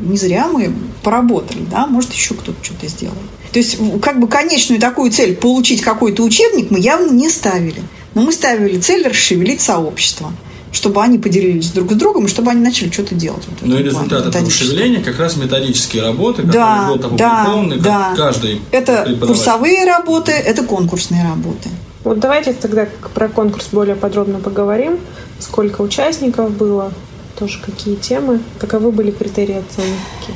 не 0.00 0.16
зря 0.16 0.48
мы 0.48 0.74
поработали, 1.04 1.64
да, 1.70 1.86
может, 1.86 2.12
еще 2.12 2.34
кто-то 2.34 2.62
что-то 2.64 2.88
сделал. 2.88 3.14
То 3.52 3.60
есть, 3.60 3.78
как 4.02 4.18
бы 4.20 4.26
конечную 4.26 4.80
такую 4.80 5.12
цель 5.12 5.36
получить 5.36 5.82
какой-то 5.82 6.24
учебник 6.24 6.70
мы 6.70 6.80
явно 6.80 7.12
не 7.12 7.30
ставили. 7.30 7.82
Но 8.14 8.22
мы 8.22 8.32
ставили 8.32 8.78
цель 8.78 9.06
расшевелить 9.06 9.60
сообщество 9.60 10.32
чтобы 10.76 11.02
они 11.02 11.18
поделились 11.18 11.70
друг 11.70 11.92
с 11.92 11.94
другом 11.94 12.26
и 12.26 12.28
чтобы 12.28 12.50
они 12.50 12.60
начали 12.60 12.90
что-то 12.90 13.14
делать. 13.14 13.42
Вот 13.48 13.60
ну 13.62 13.78
и 13.78 13.82
результат 13.82 14.26
этого 14.26 14.50
шевеления 14.50 15.02
как 15.02 15.18
раз 15.18 15.36
методические 15.36 16.02
работы, 16.02 16.42
да, 16.42 16.52
которые 16.52 16.86
будут 16.88 17.04
опубликованы, 17.06 17.76
да, 17.78 18.10
да. 18.10 18.14
каждый 18.14 18.60
Это 18.72 19.16
курсовые 19.18 19.86
работы, 19.86 20.32
это 20.32 20.62
конкурсные 20.64 21.24
работы. 21.24 21.70
Вот 22.04 22.20
давайте 22.20 22.52
тогда 22.52 22.86
про 23.14 23.28
конкурс 23.28 23.68
более 23.72 23.96
подробно 23.96 24.38
поговорим. 24.38 24.98
Сколько 25.38 25.80
участников 25.80 26.50
было, 26.50 26.92
тоже 27.38 27.58
какие 27.64 27.94
темы, 27.94 28.40
каковы 28.58 28.92
были 28.92 29.12
критерии 29.12 29.54
оценки. 29.54 30.34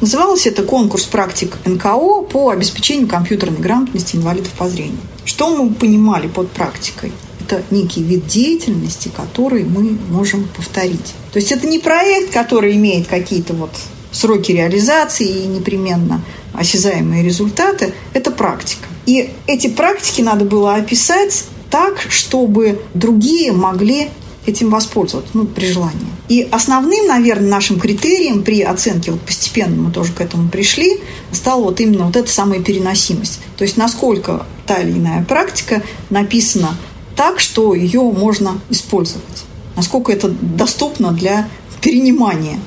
Назывался 0.00 0.48
это 0.48 0.62
конкурс 0.62 1.04
практик 1.04 1.58
НКО 1.66 2.22
по 2.22 2.48
обеспечению 2.48 3.08
компьютерной 3.08 3.60
грамотности 3.60 4.16
инвалидов 4.16 4.52
по 4.56 4.70
зрению. 4.70 4.98
Что 5.26 5.54
мы 5.54 5.72
понимали 5.74 6.28
под 6.28 6.50
практикой? 6.50 7.12
Это 7.42 7.62
некий 7.70 8.02
вид 8.02 8.26
деятельности, 8.26 9.10
который 9.14 9.64
мы 9.64 9.98
можем 10.10 10.48
повторить. 10.56 11.14
То 11.32 11.38
есть 11.38 11.52
это 11.52 11.66
не 11.66 11.78
проект, 11.78 12.32
который 12.32 12.74
имеет 12.76 13.06
какие-то 13.06 13.54
вот 13.54 13.70
сроки 14.12 14.52
реализации 14.52 15.26
и 15.26 15.46
непременно 15.46 16.22
осязаемые 16.52 17.22
результаты, 17.22 17.94
это 18.12 18.30
практика. 18.30 18.86
И 19.06 19.30
эти 19.46 19.68
практики 19.68 20.20
надо 20.20 20.44
было 20.44 20.74
описать 20.74 21.44
так, 21.70 21.98
чтобы 22.10 22.82
другие 22.94 23.52
могли 23.52 24.10
этим 24.44 24.70
воспользоваться, 24.70 25.30
ну, 25.34 25.46
при 25.46 25.66
желании. 25.66 26.06
И 26.28 26.48
основным, 26.50 27.06
наверное, 27.06 27.48
нашим 27.48 27.78
критерием 27.78 28.42
при 28.42 28.62
оценке, 28.62 29.12
вот 29.12 29.20
постепенно 29.20 29.82
мы 29.82 29.92
тоже 29.92 30.12
к 30.12 30.20
этому 30.20 30.48
пришли, 30.48 31.00
стала 31.30 31.62
вот 31.62 31.80
именно 31.80 32.06
вот 32.06 32.16
эта 32.16 32.30
самая 32.30 32.60
переносимость. 32.60 33.40
То 33.56 33.64
есть 33.64 33.76
насколько 33.76 34.46
та 34.66 34.76
или 34.76 34.92
иная 34.92 35.24
практика 35.24 35.82
написана 36.10 36.76
так, 37.16 37.40
что 37.40 37.74
ее 37.74 38.00
можно 38.00 38.60
использовать. 38.70 39.44
насколько 39.76 40.12
это 40.12 40.28
доступно 40.28 41.12
для 41.12 41.48
перенимания 41.80 42.58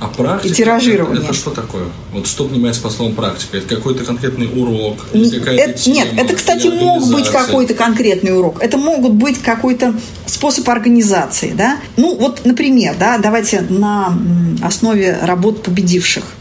а 0.00 0.08
практика, 0.08 0.48
и 0.48 0.56
тиражирование. 0.56 1.18
Это, 1.18 1.26
это 1.26 1.34
что 1.34 1.50
такое? 1.50 1.84
Вот 2.12 2.26
что 2.26 2.46
понимается 2.46 2.82
по 2.82 2.90
словам 2.90 3.14
практика? 3.14 3.56
Это 3.56 3.76
какой-то 3.76 4.04
конкретный 4.04 4.48
урок? 4.48 5.06
Это, 5.12 5.72
тема, 5.72 5.96
нет, 5.96 6.08
это, 6.16 6.34
кстати, 6.34 6.66
мог 6.66 7.06
быть 7.10 7.28
какой-то 7.28 7.74
конкретный 7.74 8.36
урок. 8.36 8.60
Это 8.60 8.76
могут 8.76 9.12
быть 9.12 9.40
какой-то 9.40 9.94
способ 10.26 10.68
организации. 10.68 11.52
Да? 11.56 11.78
Ну, 11.96 12.16
вот, 12.16 12.44
например, 12.44 12.96
да, 12.98 13.18
давайте 13.18 13.60
на 13.62 14.18
основе 14.62 15.18
работ 15.22 15.62
победивших– 15.62 16.24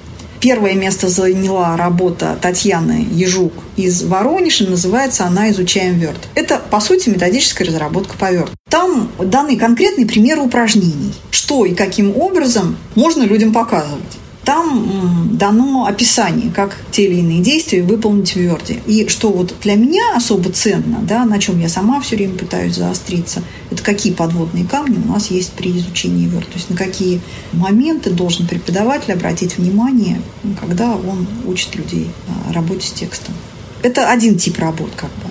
Первое 0.44 0.74
место 0.74 1.08
заняла 1.08 1.78
работа 1.78 2.38
Татьяны 2.42 3.08
Ежук 3.14 3.54
из 3.78 4.04
Воронежа. 4.04 4.70
Называется 4.70 5.24
она 5.24 5.50
«Изучаем 5.52 5.98
Word». 6.02 6.18
Это, 6.36 6.62
по 6.70 6.82
сути, 6.82 7.08
методическая 7.08 7.66
разработка 7.66 8.18
по 8.18 8.26
Word. 8.26 8.50
Там 8.70 9.10
даны 9.18 9.56
конкретные 9.56 10.06
примеры 10.06 10.42
упражнений. 10.42 11.14
Что 11.32 11.66
и 11.66 11.74
каким 11.74 12.18
образом 12.18 12.76
можно 12.94 13.24
людям 13.24 13.54
показывать. 13.54 14.04
Там 14.46 15.38
дано 15.38 15.86
описание, 15.86 16.52
как 16.52 16.78
те 16.92 17.06
или 17.06 17.22
иные 17.22 17.42
действия 17.42 17.82
выполнить 17.82 18.36
Word. 18.36 18.82
И 18.86 19.08
что 19.08 19.32
вот 19.32 19.54
для 19.62 19.76
меня 19.76 20.16
особо 20.16 20.50
ценно, 20.50 21.00
да, 21.02 21.24
на 21.24 21.40
чем 21.40 21.62
я 21.62 21.70
сама 21.70 22.02
все 22.02 22.18
время 22.18 22.36
пытаюсь 22.36 22.76
заостриться, 22.76 23.42
это 23.72 23.82
какие 23.82 24.12
подводные 24.12 24.66
камни 24.66 25.02
у 25.04 25.08
нас 25.14 25.32
есть 25.32 25.54
при 25.54 25.72
изучении 25.78 26.28
Word. 26.28 26.46
То 26.46 26.56
есть 26.56 26.70
на 26.70 26.76
какие 26.76 27.22
моменты 27.54 28.10
должен 28.10 28.46
преподаватель 28.46 29.14
обратить 29.14 29.58
внимание, 29.58 30.22
когда 30.60 30.94
он 30.94 31.26
учит 31.46 31.76
людей 31.76 32.10
работе 32.52 32.88
с 32.88 32.92
текстом. 32.92 33.34
Это 33.82 34.10
один 34.12 34.38
тип 34.38 34.60
работ 34.60 34.92
как 34.98 35.10
бы. 35.10 35.30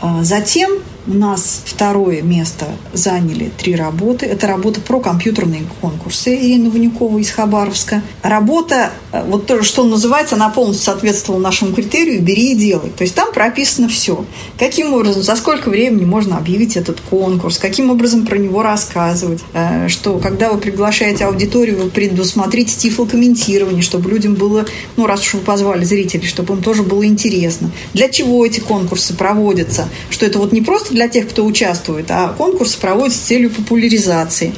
А 0.00 0.24
затем 0.24 0.70
у 1.06 1.14
нас 1.14 1.62
второе 1.64 2.22
место 2.22 2.66
заняли 2.92 3.50
три 3.56 3.74
работы. 3.74 4.26
Это 4.26 4.46
работа 4.46 4.80
про 4.80 5.00
компьютерные 5.00 5.62
конкурсы 5.80 6.34
Ирины 6.34 6.70
Ванюкова 6.70 7.18
из 7.18 7.30
Хабаровска. 7.30 8.02
Работа, 8.22 8.92
э, 9.12 9.24
вот 9.26 9.46
то, 9.46 9.62
что 9.62 9.84
называется, 9.84 10.34
она 10.34 10.50
полностью 10.50 10.84
соответствовала 10.84 11.40
нашему 11.40 11.72
критерию 11.72 12.20
«бери 12.20 12.52
и 12.52 12.54
делай». 12.54 12.90
То 12.90 13.02
есть 13.02 13.14
там 13.14 13.32
прописано 13.32 13.88
все. 13.88 14.24
Каким 14.58 14.92
образом, 14.92 15.22
за 15.22 15.36
сколько 15.36 15.70
времени 15.70 16.04
можно 16.04 16.36
объявить 16.36 16.76
этот 16.76 17.00
конкурс, 17.00 17.58
каким 17.58 17.90
образом 17.90 18.26
про 18.26 18.36
него 18.36 18.62
рассказывать, 18.62 19.40
э, 19.54 19.88
что 19.88 20.18
когда 20.18 20.52
вы 20.52 20.58
приглашаете 20.58 21.24
аудиторию, 21.24 21.82
вы 21.82 21.90
предусмотрите 21.90 22.76
тифлокомментирование, 22.76 23.82
чтобы 23.82 24.10
людям 24.10 24.34
было, 24.34 24.66
ну, 24.96 25.06
раз 25.06 25.22
уж 25.22 25.34
вы 25.34 25.40
позвали 25.40 25.84
зрителей, 25.84 26.26
чтобы 26.26 26.54
им 26.54 26.62
тоже 26.62 26.82
было 26.82 27.04
интересно. 27.06 27.70
Для 27.94 28.08
чего 28.08 28.44
эти 28.44 28.60
конкурсы 28.60 29.14
проводятся? 29.14 29.88
Что 30.10 30.26
это 30.26 30.38
вот 30.38 30.52
не 30.52 30.60
просто 30.60 30.89
просто 30.90 30.94
для 30.94 31.08
тех, 31.08 31.28
кто 31.28 31.44
участвует, 31.44 32.10
а 32.10 32.34
конкурс 32.36 32.76
проводится 32.76 33.18
с 33.18 33.22
целью 33.22 33.50
популяризации. 33.50 34.52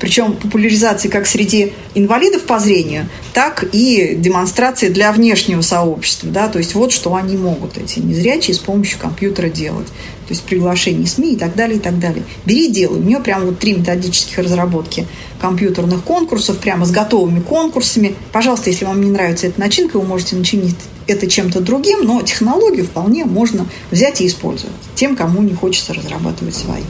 Причем 0.00 0.34
популяризации 0.34 1.08
как 1.08 1.26
среди 1.26 1.72
инвалидов 1.94 2.42
по 2.42 2.58
зрению, 2.58 3.08
так 3.32 3.64
и 3.72 4.14
демонстрации 4.16 4.88
для 4.88 5.12
внешнего 5.12 5.62
сообщества. 5.62 6.30
Да? 6.30 6.48
То 6.48 6.58
есть 6.58 6.74
вот 6.74 6.92
что 6.92 7.14
они 7.14 7.36
могут, 7.36 7.78
эти 7.78 8.00
незрячие, 8.00 8.54
с 8.54 8.58
помощью 8.58 8.98
компьютера 8.98 9.48
делать. 9.48 9.86
То 10.26 10.32
есть 10.32 10.42
приглашение 10.42 11.06
СМИ 11.06 11.34
и 11.34 11.36
так 11.36 11.54
далее, 11.54 11.76
и 11.76 11.80
так 11.80 11.98
далее. 11.98 12.24
Бери, 12.44 12.68
делай. 12.68 12.98
У 12.98 13.02
нее 13.02 13.20
прям 13.20 13.46
вот 13.46 13.58
три 13.58 13.74
методических 13.74 14.38
разработки 14.38 15.06
компьютерных 15.40 16.02
конкурсов, 16.02 16.58
прямо 16.58 16.84
с 16.84 16.90
готовыми 16.90 17.40
конкурсами. 17.40 18.14
Пожалуйста, 18.32 18.70
если 18.70 18.84
вам 18.84 19.00
не 19.00 19.10
нравится 19.10 19.46
эта 19.46 19.60
начинка, 19.60 19.98
вы 19.98 20.06
можете 20.06 20.36
начинить 20.36 20.76
это 21.06 21.26
чем-то 21.26 21.60
другим, 21.60 22.04
но 22.04 22.22
технологию 22.22 22.86
вполне 22.86 23.24
можно 23.24 23.66
взять 23.90 24.20
и 24.20 24.26
использовать 24.26 24.74
тем, 24.94 25.16
кому 25.16 25.42
не 25.42 25.54
хочется 25.54 25.94
разрабатывать 25.94 26.54
свои. 26.54 26.82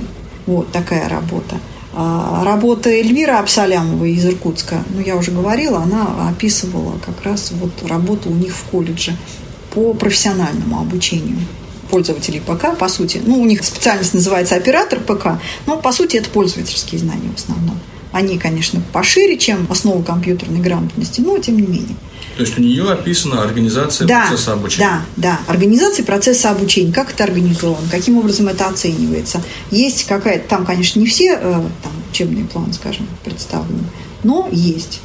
Вот 0.46 0.70
такая 0.72 1.08
работа. 1.08 1.58
А, 1.96 2.42
работа 2.44 2.90
Эльвиры 2.90 3.32
Абсалямовой 3.32 4.12
из 4.12 4.24
Иркутска, 4.26 4.82
ну, 4.90 5.00
я 5.00 5.16
уже 5.16 5.30
говорила, 5.30 5.78
она 5.78 6.28
описывала 6.28 6.98
как 7.04 7.22
раз 7.22 7.52
вот 7.52 7.70
работу 7.88 8.30
у 8.30 8.34
них 8.34 8.54
в 8.54 8.64
колледже 8.64 9.16
по 9.72 9.94
профессиональному 9.94 10.80
обучению 10.80 11.38
пользователей 11.90 12.40
ПК, 12.40 12.76
по 12.76 12.88
сути. 12.88 13.22
Ну, 13.24 13.40
у 13.40 13.46
них 13.46 13.64
специальность 13.64 14.14
называется 14.14 14.56
оператор 14.56 14.98
ПК, 15.00 15.40
но, 15.66 15.76
по 15.76 15.92
сути, 15.92 16.16
это 16.16 16.28
пользовательские 16.30 17.00
знания 17.00 17.30
в 17.34 17.38
основном. 17.38 17.78
Они, 18.14 18.38
конечно, 18.38 18.80
пошире, 18.92 19.36
чем 19.36 19.66
основы 19.68 20.04
компьютерной 20.04 20.60
грамотности, 20.60 21.20
но 21.20 21.36
тем 21.38 21.56
не 21.56 21.66
менее. 21.66 21.96
То 22.36 22.42
есть 22.42 22.56
у 22.56 22.62
нее 22.62 22.88
описана 22.88 23.42
организация 23.42 24.06
да, 24.06 24.26
процесса 24.28 24.52
обучения. 24.52 24.86
Да, 24.86 25.02
да, 25.16 25.40
организация 25.48 26.04
процесса 26.04 26.50
обучения. 26.50 26.92
Как 26.92 27.12
это 27.12 27.24
организовано, 27.24 27.88
каким 27.90 28.16
образом 28.16 28.46
это 28.46 28.68
оценивается. 28.68 29.42
Есть 29.72 30.04
какая-то, 30.04 30.48
там, 30.48 30.64
конечно, 30.64 31.00
не 31.00 31.06
все 31.06 31.32
э, 31.32 31.40
там, 31.82 31.92
учебные 32.12 32.44
планы, 32.44 32.72
скажем, 32.72 33.08
представлены, 33.24 33.82
но 34.22 34.48
есть 34.52 35.00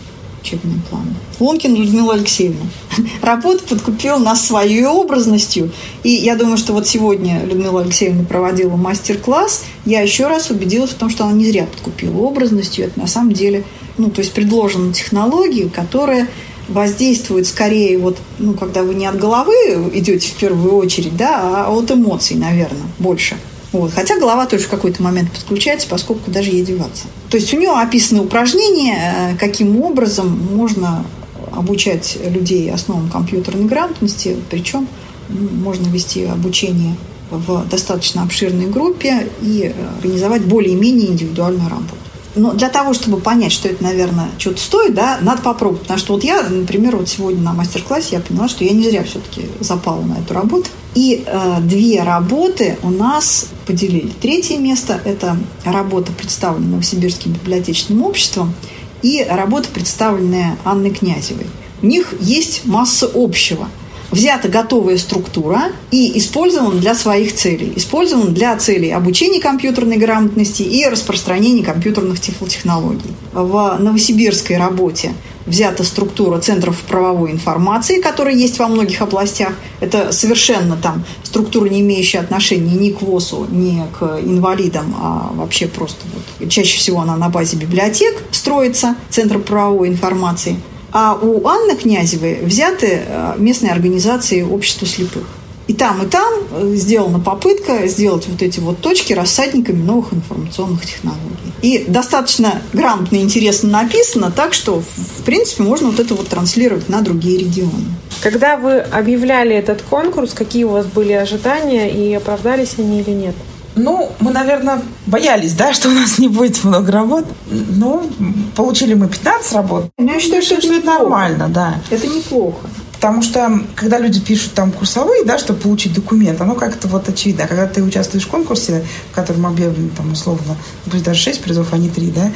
учебные 0.50 0.80
планы. 0.90 1.14
Лонкин 1.40 1.76
Людмила 1.76 2.14
Алексеевна. 2.14 2.66
Работа 3.22 3.64
подкупила 3.64 4.18
нас 4.18 4.46
своей 4.46 4.86
образностью. 4.86 5.72
И 6.04 6.10
я 6.10 6.36
думаю, 6.36 6.58
что 6.58 6.74
вот 6.74 6.88
сегодня 6.88 7.44
Людмила 7.46 7.82
Алексеевна 7.82 8.24
проводила 8.24 8.76
мастер-класс. 8.76 9.66
Я 9.86 10.02
еще 10.02 10.28
раз 10.28 10.50
убедилась 10.50 10.92
в 10.92 10.96
том, 10.96 11.10
что 11.10 11.26
она 11.26 11.34
не 11.34 11.46
зря 11.46 11.66
подкупила 11.66 12.18
образностью. 12.18 12.86
Это 12.86 13.00
на 13.00 13.08
самом 13.08 13.34
деле, 13.34 13.64
ну, 13.98 14.10
то 14.10 14.22
есть 14.22 14.34
предложена 14.34 14.94
технология, 14.94 15.70
которая 15.70 16.28
воздействует 16.68 17.48
скорее 17.48 17.98
вот, 17.98 18.18
ну, 18.38 18.54
когда 18.54 18.84
вы 18.84 18.94
не 18.94 19.08
от 19.08 19.18
головы 19.18 19.54
идете 19.94 20.30
в 20.30 20.36
первую 20.36 20.76
очередь, 20.76 21.18
да, 21.18 21.66
а 21.66 21.72
от 21.72 21.90
эмоций, 21.92 22.36
наверное, 22.36 22.88
больше. 23.00 23.38
Вот. 23.72 23.92
Хотя 23.94 24.20
голова 24.20 24.46
тоже 24.46 24.64
в 24.64 24.70
какой-то 24.70 25.04
момент 25.04 25.32
подключается, 25.32 25.88
поскольку 25.88 26.26
куда 26.26 26.42
же 26.42 26.50
ей 26.50 26.64
деваться. 26.64 27.06
То 27.30 27.38
есть 27.38 27.54
у 27.54 27.58
нее 27.58 27.72
описаны 27.72 28.22
упражнения, 28.22 29.34
э, 29.34 29.38
каким 29.38 29.82
образом 29.82 30.40
можно 30.54 31.06
обучать 31.52 32.18
людей 32.26 32.72
основам 32.72 33.10
компьютерной 33.10 33.66
грамотности, 33.66 34.38
причем 34.50 34.88
можно 35.30 35.88
вести 35.88 36.26
обучение 36.26 36.96
в 37.30 37.66
достаточно 37.70 38.24
обширной 38.24 38.66
группе 38.66 39.28
и 39.42 39.72
э, 39.74 39.88
организовать 39.98 40.44
более-менее 40.46 41.12
индивидуальную 41.12 41.70
работу. 41.70 41.94
Но 42.36 42.54
для 42.54 42.70
того, 42.70 42.94
чтобы 42.94 43.20
понять, 43.20 43.52
что 43.52 43.68
это, 43.68 43.84
наверное, 43.84 44.30
что-то 44.38 44.62
стоит, 44.62 44.94
да, 44.94 45.18
надо 45.22 45.42
попробовать. 45.42 45.82
Потому 45.82 46.00
что 46.00 46.14
вот 46.14 46.24
я, 46.24 46.44
например, 46.44 46.96
вот 46.96 47.10
сегодня 47.10 47.42
на 47.42 47.54
мастер-классе 47.54 48.08
я 48.12 48.20
поняла, 48.20 48.48
что 48.48 48.64
я 48.64 48.72
не 48.72 48.84
зря 48.84 49.04
все-таки 49.04 49.48
запала 49.60 50.02
на 50.02 50.14
эту 50.20 50.34
работу. 50.34 50.70
И 50.96 51.24
э, 51.26 51.58
две 51.62 52.04
работы 52.04 52.78
у 52.82 52.90
нас 52.90 53.48
поделили. 53.68 54.12
Третье 54.22 54.58
место– 54.58 55.00
это 55.06 55.38
работа, 55.64 56.12
представленная 56.12 56.72
Новосибирским 56.72 57.34
библиотечным 57.34 58.04
обществом, 58.04 58.54
и 59.02 59.26
работа, 59.30 59.70
представленная 59.74 60.58
Анной 60.64 60.90
Князевой. 60.92 61.46
У 61.82 61.86
них 61.86 62.14
есть 62.20 62.66
масса 62.66 63.10
общего– 63.14 63.68
взята 64.12 64.48
готовая 64.48 64.98
структура 64.98 65.72
и 65.92 66.18
использована 66.18 66.80
для 66.80 66.96
своих 66.96 67.36
целей. 67.36 67.74
Использована 67.76 68.32
для 68.32 68.56
целей 68.58 68.92
обучения 68.92 69.40
компьютерной 69.40 69.98
грамотности 69.98 70.64
и 70.64 70.86
распространения 70.86 71.64
компьютерных 71.64 72.20
тифлотехнологий. 72.20 73.12
В 73.34 73.78
новосибирской 73.80 74.58
работе 74.58 75.14
взята 75.50 75.84
структура 75.84 76.40
центров 76.40 76.80
правовой 76.82 77.32
информации, 77.32 78.00
которая 78.00 78.36
есть 78.36 78.60
во 78.60 78.68
многих 78.68 79.02
областях. 79.02 79.54
Это 79.80 80.12
совершенно 80.12 80.78
там 80.78 81.04
структура, 81.24 81.68
не 81.68 81.82
имеющая 81.82 82.20
отношения 82.20 82.74
ни 82.74 82.92
к 82.92 83.02
ВОЗу, 83.02 83.48
ни 83.50 83.84
к 84.00 84.20
инвалидам, 84.24 84.96
а 84.98 85.32
вообще 85.34 85.68
просто 85.68 86.06
вот, 86.14 86.50
чаще 86.50 86.78
всего 86.78 87.02
она 87.02 87.18
на 87.18 87.30
базе 87.30 87.58
библиотек 87.58 88.16
строится, 88.32 88.96
Центр 89.10 89.40
правовой 89.40 89.90
информации– 89.90 90.56
а 90.92 91.18
у 91.22 91.48
Анны 91.48 91.76
Князевой 91.76 92.40
взяты 92.42 93.04
э, 93.06 93.36
местные 93.38 93.72
организации 93.72 94.42
общества 94.42 94.88
слепых. 94.88 95.28
И 95.68 95.74
там, 95.74 96.02
и 96.02 96.08
там 96.08 96.34
э, 96.52 96.74
сделана 96.76 97.20
попытка 97.20 97.86
сделать 97.88 98.28
вот 98.28 98.42
эти 98.42 98.60
вот 98.60 98.80
точки 98.80 99.14
рассадниками 99.14 99.82
новых 99.82 100.14
информационных 100.14 100.86
технологий. 100.86 101.49
И 101.62 101.86
достаточно 101.88 102.62
грамотно 102.74 103.18
и 103.18 103.22
интересно 103.22 103.70
написано, 103.70 104.32
так 104.32 104.54
что, 104.54 104.82
в 104.82 105.24
принципе, 105.24 105.64
можно 105.64 105.90
вот 105.90 106.00
это 106.00 106.16
вот 106.16 106.28
транслировать 106.28 106.90
на 106.90 107.02
другие 107.02 107.40
регионы. 107.40 107.86
Когда 108.22 108.58
вы 108.58 108.80
объявляли 108.80 109.56
этот 109.56 109.82
конкурс, 109.82 110.34
какие 110.34 110.64
у 110.64 110.70
вас 110.70 110.86
были 110.86 111.14
ожидания 111.14 111.90
и 111.90 112.14
оправдались 112.14 112.76
они 112.78 113.02
или 113.02 113.12
нет? 113.12 113.36
Ну, 113.76 114.12
мы, 114.20 114.32
наверное, 114.32 114.82
боялись, 115.06 115.54
да, 115.54 115.74
что 115.74 115.90
у 115.90 115.92
нас 115.92 116.20
не 116.20 116.28
будет 116.28 116.64
много 116.64 116.92
работ. 116.92 117.26
Ну, 117.50 118.10
получили 118.56 118.94
мы 118.94 119.08
15 119.08 119.54
работ. 119.54 119.86
Ну, 119.98 120.12
я 120.12 120.20
считаю, 120.20 120.42
что 120.42 120.56
это, 120.56 120.68
это 120.68 120.86
нормально, 120.86 121.48
да. 121.48 121.76
Это 121.90 122.08
неплохо. 122.08 122.68
Потому 123.00 123.22
что, 123.22 123.62
когда 123.76 123.98
люди 123.98 124.20
пишут 124.20 124.54
там 124.54 124.74
курсовые, 124.74 125.24
да, 125.24 125.40
чтобы 125.40 125.62
получить 125.62 125.94
документ, 125.94 126.42
оно 126.42 126.56
как-то 126.56 126.90
вот 126.90 127.08
очевидно. 127.08 127.48
Когда 127.48 127.66
ты 127.66 127.82
участвуешь 127.82 128.26
в 128.26 128.28
конкурсе, 128.28 128.84
в 129.12 129.16
котором 129.16 129.46
объявлено 129.46 129.90
там 129.96 130.12
условно, 130.12 130.58
пусть 130.92 131.06
даже 131.06 131.22
6 131.22 131.42
призов, 131.42 131.68
а 131.72 131.78
не 131.78 131.90
3, 131.90 132.12
да, 132.12 132.30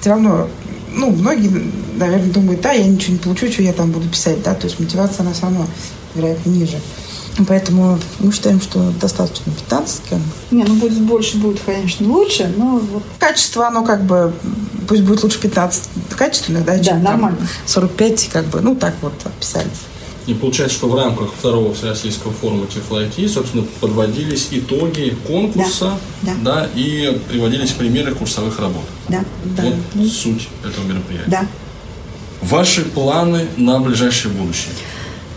все 0.00 0.10
равно, 0.10 0.48
ну, 0.92 1.10
многие, 1.10 1.72
наверное, 1.94 2.32
думают, 2.32 2.60
да, 2.60 2.72
я 2.72 2.84
ничего 2.84 3.12
не 3.12 3.18
получу, 3.20 3.52
что 3.52 3.62
я 3.62 3.72
там 3.72 3.92
буду 3.92 4.08
писать, 4.08 4.42
да, 4.42 4.54
то 4.54 4.66
есть 4.66 4.80
мотивация, 4.80 5.20
она 5.22 5.32
все 5.32 5.42
равно, 5.42 5.66
вероятно, 6.16 6.50
ниже. 6.50 6.80
Поэтому 7.46 7.96
мы 8.18 8.32
считаем, 8.32 8.60
что 8.60 8.90
достаточно 9.00 9.52
15 9.52 10.02
км. 10.10 10.24
Не, 10.50 10.64
ну 10.64 10.74
будет 10.74 11.00
больше, 11.00 11.36
будет, 11.36 11.60
конечно, 11.64 12.08
лучше, 12.08 12.52
но 12.56 12.78
вот... 12.78 13.04
Качество, 13.20 13.68
оно 13.68 13.84
как 13.84 14.02
бы, 14.02 14.32
пусть 14.88 15.02
будет 15.02 15.22
лучше 15.22 15.38
15 15.38 15.88
качественных, 16.16 16.64
да, 16.64 16.76
да 16.76 16.82
чем 16.82 17.02
нормально. 17.04 17.38
Там 17.38 17.48
45, 17.66 18.28
как 18.32 18.46
бы, 18.46 18.60
ну 18.60 18.74
так 18.74 18.94
вот 19.02 19.14
описали. 19.24 19.68
И 20.30 20.34
получается, 20.34 20.76
что 20.76 20.88
в 20.88 20.94
рамках 20.94 21.32
второго 21.34 21.74
Всероссийского 21.74 22.32
форума 22.32 22.66
TIFLIT, 22.66 23.28
собственно, 23.28 23.64
подводились 23.80 24.46
итоги 24.52 25.16
конкурса, 25.26 25.98
да, 26.22 26.34
да. 26.44 26.68
и 26.72 27.20
приводились 27.28 27.72
примеры 27.72 28.14
курсовых 28.14 28.60
работ. 28.60 28.84
Да, 29.08 29.24
да. 29.56 29.64
Вот 29.64 29.74
да. 29.94 30.04
суть 30.04 30.48
этого 30.64 30.84
мероприятия. 30.84 31.28
Да. 31.28 31.46
Ваши 32.42 32.84
планы 32.84 33.48
на 33.56 33.80
ближайшее 33.80 34.32
будущее? 34.32 34.72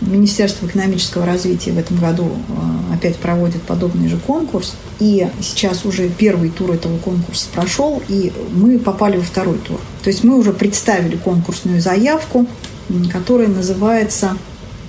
Министерство 0.00 0.66
экономического 0.66 1.26
развития 1.26 1.72
в 1.72 1.78
этом 1.78 1.96
году 1.96 2.30
э, 2.30 2.94
опять 2.94 3.16
проводит 3.16 3.62
подобный 3.62 4.08
же 4.08 4.18
конкурс. 4.18 4.74
И 5.00 5.26
сейчас 5.40 5.84
уже 5.84 6.08
первый 6.08 6.50
тур 6.50 6.70
этого 6.70 6.98
конкурса 6.98 7.48
прошел, 7.52 8.00
и 8.06 8.32
мы 8.52 8.78
попали 8.78 9.16
во 9.16 9.24
второй 9.24 9.58
тур. 9.58 9.80
То 10.04 10.10
есть 10.10 10.22
мы 10.22 10.38
уже 10.38 10.52
представили 10.52 11.16
конкурсную 11.16 11.80
заявку, 11.80 12.46
которая 13.12 13.48
называется 13.48 14.36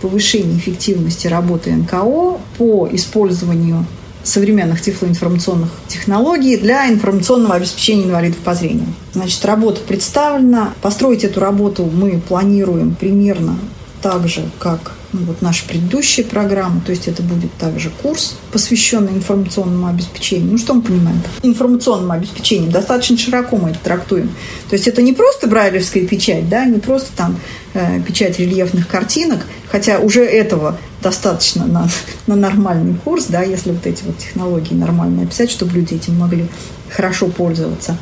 «Повышение 0.02 0.58
эффективности 0.58 1.28
работы 1.28 1.72
НКО 1.72 2.40
по 2.58 2.88
использованию 2.92 3.86
современных 4.26 4.82
тифлоинформационных 4.82 5.70
технологий 5.88 6.58
для 6.58 6.90
информационного 6.90 7.56
обеспечения 7.56 8.06
инвалидов 8.06 8.40
по 8.40 8.56
зрению. 8.56 8.88
Значит, 9.14 9.46
работа 9.46 9.82
представлена. 9.82 10.74
Построить 10.82 11.24
эту 11.24 11.40
работу 11.40 11.86
мы 11.86 12.20
планируем 12.20 12.96
примерно 12.96 13.58
так 14.02 14.28
же, 14.28 14.50
как 14.60 14.94
ну, 15.14 15.22
вот 15.22 15.42
наши 15.42 15.66
предыдущие 15.68 16.26
программы, 16.26 16.82
то 16.86 16.92
есть 16.92 17.08
это 17.08 17.24
будет 17.24 17.54
также 17.54 17.90
курс, 17.90 18.36
посвященный 18.52 19.14
информационному 19.14 19.88
обеспечению. 19.88 20.52
Ну, 20.52 20.58
что 20.58 20.74
мы 20.74 20.82
понимаем? 20.82 21.22
Информационным 21.42 22.12
обеспечением 22.12 22.72
достаточно 22.72 23.18
широко 23.18 23.56
мы 23.58 23.70
это 23.70 23.80
трактуем. 23.80 24.30
То 24.70 24.76
есть 24.76 24.88
это 24.88 25.02
не 25.02 25.14
просто 25.14 25.48
брайлевская 25.48 26.06
печать, 26.06 26.50
да, 26.50 26.66
не 26.66 26.80
просто 26.80 27.10
там 27.16 27.40
э, 27.74 28.02
печать 28.02 28.40
рельефных 28.40 28.88
картинок, 28.88 29.46
хотя 29.76 30.00
уже 30.00 30.24
этого 30.24 30.78
достаточно 31.02 31.66
на, 31.66 31.90
на 32.28 32.38
нормальный 32.38 32.96
курс, 32.96 33.26
да, 33.26 33.42
если 33.42 33.72
вот 33.72 33.86
эти 33.86 34.04
вот 34.04 34.18
технологии 34.18 34.74
нормально 34.74 35.24
описать, 35.24 35.52
чтобы 35.52 35.74
люди 35.74 35.96
этим 35.96 36.18
могли 36.18 36.46
хорошо 36.90 37.28
пользоваться. 37.28 37.98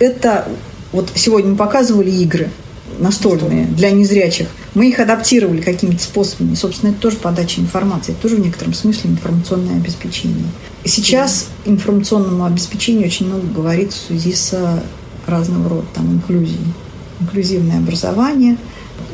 Это 0.00 0.48
вот 0.90 1.12
сегодня 1.14 1.52
мы 1.52 1.56
показывали 1.56 2.10
игры 2.10 2.50
настольные 2.98 3.66
для 3.66 3.92
незрячих. 3.92 4.48
Мы 4.74 4.88
их 4.88 4.98
адаптировали 4.98 5.60
какими-то 5.60 6.02
способами. 6.02 6.56
Собственно, 6.56 6.90
это 6.90 7.00
тоже 7.00 7.18
подача 7.18 7.60
информации, 7.60 8.14
это 8.14 8.22
тоже 8.22 8.34
в 8.34 8.40
некотором 8.40 8.74
смысле 8.74 9.10
информационное 9.10 9.76
обеспечение. 9.76 10.46
Сейчас 10.84 11.50
информационному 11.66 12.46
обеспечению 12.46 13.06
очень 13.06 13.28
много 13.28 13.46
говорит 13.46 13.92
в 13.92 14.06
связи 14.08 14.32
с 14.32 14.82
разного 15.28 15.68
рода 15.68 15.86
там, 15.94 16.14
инклюзией. 16.14 16.74
Инклюзивное 17.20 17.78
образование. 17.78 18.56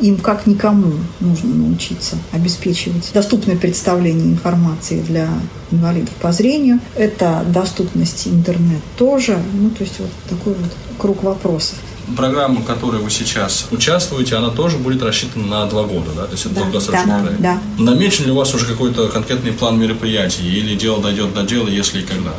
Им 0.00 0.18
как 0.18 0.46
никому 0.46 0.92
нужно 1.20 1.54
научиться 1.54 2.16
обеспечивать 2.32 3.10
доступное 3.12 3.56
представление 3.56 4.26
информации 4.26 5.00
для 5.00 5.28
инвалидов 5.70 6.14
по 6.20 6.32
зрению. 6.32 6.80
Это 6.94 7.44
доступность 7.48 8.28
интернет 8.28 8.80
тоже. 8.96 9.38
Ну, 9.54 9.70
то 9.70 9.82
есть 9.82 9.98
вот 9.98 10.10
такой 10.28 10.54
вот 10.54 10.70
круг 10.98 11.22
вопросов 11.22 11.76
программа, 12.16 12.60
в 12.60 12.64
которой 12.64 13.00
вы 13.00 13.10
сейчас 13.10 13.66
участвуете, 13.70 14.36
она 14.36 14.50
тоже 14.50 14.78
будет 14.78 15.02
рассчитана 15.02 15.46
на 15.46 15.66
два 15.66 15.84
года, 15.84 16.10
да? 16.16 16.24
То 16.24 16.32
есть 16.32 16.46
это 16.46 16.54
да, 16.54 16.60
долгосрочный 16.62 17.06
да, 17.06 17.18
проект. 17.18 17.40
Да. 17.40 17.58
Намечен 17.78 18.24
ли 18.26 18.30
у 18.30 18.34
вас 18.34 18.54
уже 18.54 18.66
какой-то 18.66 19.08
конкретный 19.08 19.52
план 19.52 19.78
мероприятий, 19.78 20.42
или 20.42 20.74
дело 20.74 21.02
дойдет 21.02 21.34
до 21.34 21.42
дела, 21.42 21.68
если 21.68 22.00
и 22.00 22.02
когда? 22.02 22.32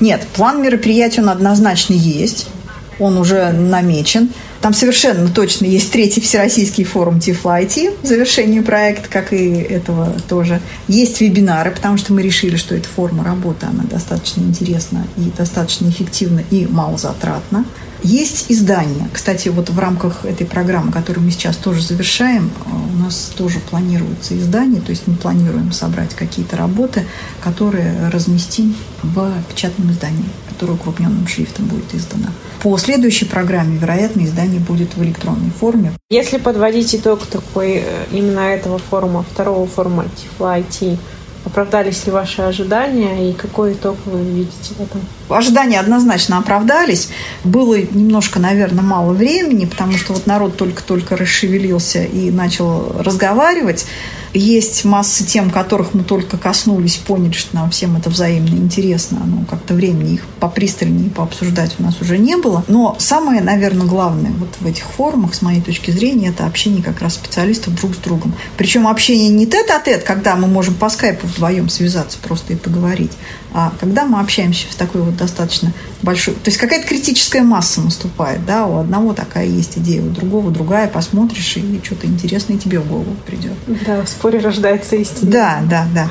Нет, 0.00 0.26
план 0.34 0.62
мероприятий 0.62 1.20
он 1.20 1.28
однозначно 1.28 1.94
есть, 1.94 2.46
он 3.02 3.18
уже 3.18 3.50
намечен. 3.52 4.30
Там 4.60 4.72
совершенно 4.72 5.28
точно 5.28 5.66
есть 5.66 5.90
третий 5.90 6.20
всероссийский 6.20 6.84
форум 6.84 7.18
Тифла 7.18 7.60
IT 7.60 8.02
в 8.02 8.06
завершении 8.06 8.60
проекта, 8.60 9.08
как 9.08 9.32
и 9.32 9.50
этого 9.54 10.14
тоже. 10.28 10.60
Есть 10.86 11.20
вебинары, 11.20 11.72
потому 11.72 11.96
что 11.96 12.12
мы 12.12 12.22
решили, 12.22 12.56
что 12.56 12.76
эта 12.76 12.88
форма 12.88 13.24
работы, 13.24 13.66
она 13.66 13.82
достаточно 13.84 14.42
интересна 14.42 15.06
и 15.16 15.32
достаточно 15.36 15.88
эффективна 15.88 16.42
и 16.50 16.66
малозатратна. 16.66 17.64
Есть 18.04 18.46
издание. 18.48 19.08
Кстати, 19.12 19.48
вот 19.48 19.70
в 19.70 19.78
рамках 19.78 20.24
этой 20.24 20.44
программы, 20.44 20.90
которую 20.90 21.24
мы 21.24 21.30
сейчас 21.30 21.56
тоже 21.56 21.82
завершаем, 21.82 22.50
у 22.92 22.98
нас 22.98 23.30
тоже 23.36 23.60
планируется 23.70 24.36
издание, 24.36 24.80
то 24.80 24.90
есть 24.90 25.04
мы 25.06 25.14
планируем 25.14 25.70
собрать 25.72 26.14
какие-то 26.14 26.56
работы, 26.56 27.04
которые 27.40 28.08
разместим 28.10 28.74
в 29.02 29.32
печатном 29.48 29.92
издании, 29.92 30.24
которое 30.62 30.74
укрупненным 30.74 31.26
шрифтом 31.26 31.66
будет 31.66 31.92
издано. 31.92 32.28
По 32.62 32.78
следующей 32.78 33.24
программе, 33.24 33.78
вероятно, 33.78 34.22
издание 34.22 34.60
будет 34.60 34.94
в 34.96 35.02
электронной 35.02 35.50
форме. 35.50 35.92
Если 36.08 36.38
подводить 36.38 36.94
итог 36.94 37.26
такой 37.26 37.82
э, 37.84 38.04
именно 38.12 38.40
этого 38.40 38.78
форума, 38.78 39.24
второго 39.28 39.66
форума 39.66 40.04
Тифла 40.16 40.58
IT, 40.58 40.98
Оправдались 41.44 42.06
ли 42.06 42.12
ваши 42.12 42.40
ожидания 42.40 43.28
и 43.28 43.32
какой 43.32 43.72
итог 43.72 43.96
вы 44.06 44.22
видите 44.22 44.74
в 44.78 44.80
этом? 44.80 45.00
Ожидания 45.28 45.80
однозначно 45.80 46.38
оправдались. 46.38 47.08
Было 47.42 47.78
немножко, 47.80 48.38
наверное, 48.38 48.84
мало 48.84 49.12
времени, 49.12 49.64
потому 49.64 49.94
что 49.94 50.12
вот 50.12 50.28
народ 50.28 50.56
только-только 50.56 51.16
расшевелился 51.16 52.04
и 52.04 52.30
начал 52.30 52.94
разговаривать. 52.96 53.86
Есть 54.34 54.84
масса 54.84 55.26
тем, 55.26 55.50
которых 55.50 55.92
мы 55.92 56.04
только 56.04 56.38
коснулись, 56.38 56.96
поняли, 56.96 57.32
что 57.32 57.54
нам 57.54 57.70
всем 57.70 57.96
это 57.96 58.08
взаимно 58.08 58.54
интересно. 58.54 59.20
Ну, 59.24 59.44
как-то 59.44 59.74
времени 59.74 60.14
их 60.14 60.24
попристальнее 60.40 61.10
пообсуждать 61.10 61.74
у 61.78 61.82
нас 61.82 62.00
уже 62.00 62.18
не 62.18 62.36
было. 62.36 62.64
Но 62.66 62.96
самое, 62.98 63.42
наверное, 63.42 63.86
главное 63.86 64.32
вот 64.38 64.48
в 64.60 64.66
этих 64.66 64.84
форумах, 64.84 65.34
с 65.34 65.42
моей 65.42 65.60
точки 65.60 65.90
зрения, 65.90 66.28
это 66.28 66.46
общение 66.46 66.82
как 66.82 67.02
раз 67.02 67.14
специалистов 67.14 67.74
друг 67.74 67.94
с 67.94 67.98
другом. 67.98 68.34
Причем 68.56 68.88
общение 68.88 69.28
не 69.28 69.46
тет-а-тет, 69.46 70.02
когда 70.02 70.34
мы 70.36 70.48
можем 70.48 70.74
по 70.74 70.88
скайпу 70.88 71.26
вдвоем 71.26 71.68
связаться 71.68 72.18
просто 72.22 72.54
и 72.54 72.56
поговорить, 72.56 73.12
а 73.54 73.72
когда 73.80 74.06
мы 74.06 74.20
общаемся 74.20 74.66
в 74.70 74.74
такой 74.74 75.02
вот 75.02 75.16
достаточно 75.16 75.72
большой... 76.00 76.34
То 76.34 76.48
есть 76.48 76.56
какая-то 76.56 76.88
критическая 76.88 77.42
масса 77.42 77.82
наступает, 77.82 78.46
да, 78.46 78.66
у 78.66 78.78
одного 78.78 79.12
такая 79.12 79.46
есть 79.46 79.76
идея, 79.76 80.02
у 80.02 80.08
другого 80.08 80.50
другая, 80.50 80.88
посмотришь, 80.88 81.58
и 81.58 81.80
что-то 81.82 82.06
интересное 82.06 82.56
тебе 82.56 82.80
в 82.80 82.88
голову 82.88 83.14
придет. 83.26 83.52
Да, 83.86 84.06
споре 84.22 84.38
рождается 84.38 84.94
истина. 84.94 85.30
Да, 85.32 85.62
да, 85.68 85.88
да. 85.92 86.10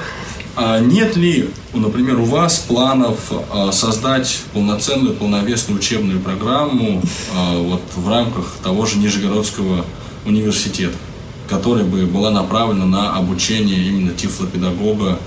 А 0.58 0.80
нет 0.82 1.16
ли, 1.16 1.50
например, 1.74 2.20
у 2.20 2.26
вас 2.26 2.60
планов 2.60 3.32
а, 3.50 3.72
создать 3.72 4.42
полноценную, 4.54 5.16
полновесную 5.16 5.80
учебную 5.80 6.20
программу 6.20 7.02
а, 7.34 7.58
вот 7.58 7.82
в 7.96 8.10
рамках 8.10 8.58
того 8.62 8.86
же 8.86 8.98
Нижегородского 8.98 9.86
университета, 10.26 10.98
которая 11.50 11.86
бы 11.86 12.06
была 12.06 12.32
направлена 12.32 12.86
на 12.86 13.16
обучение 13.16 13.82
именно 13.82 14.12
тифлопедагога 14.12 15.18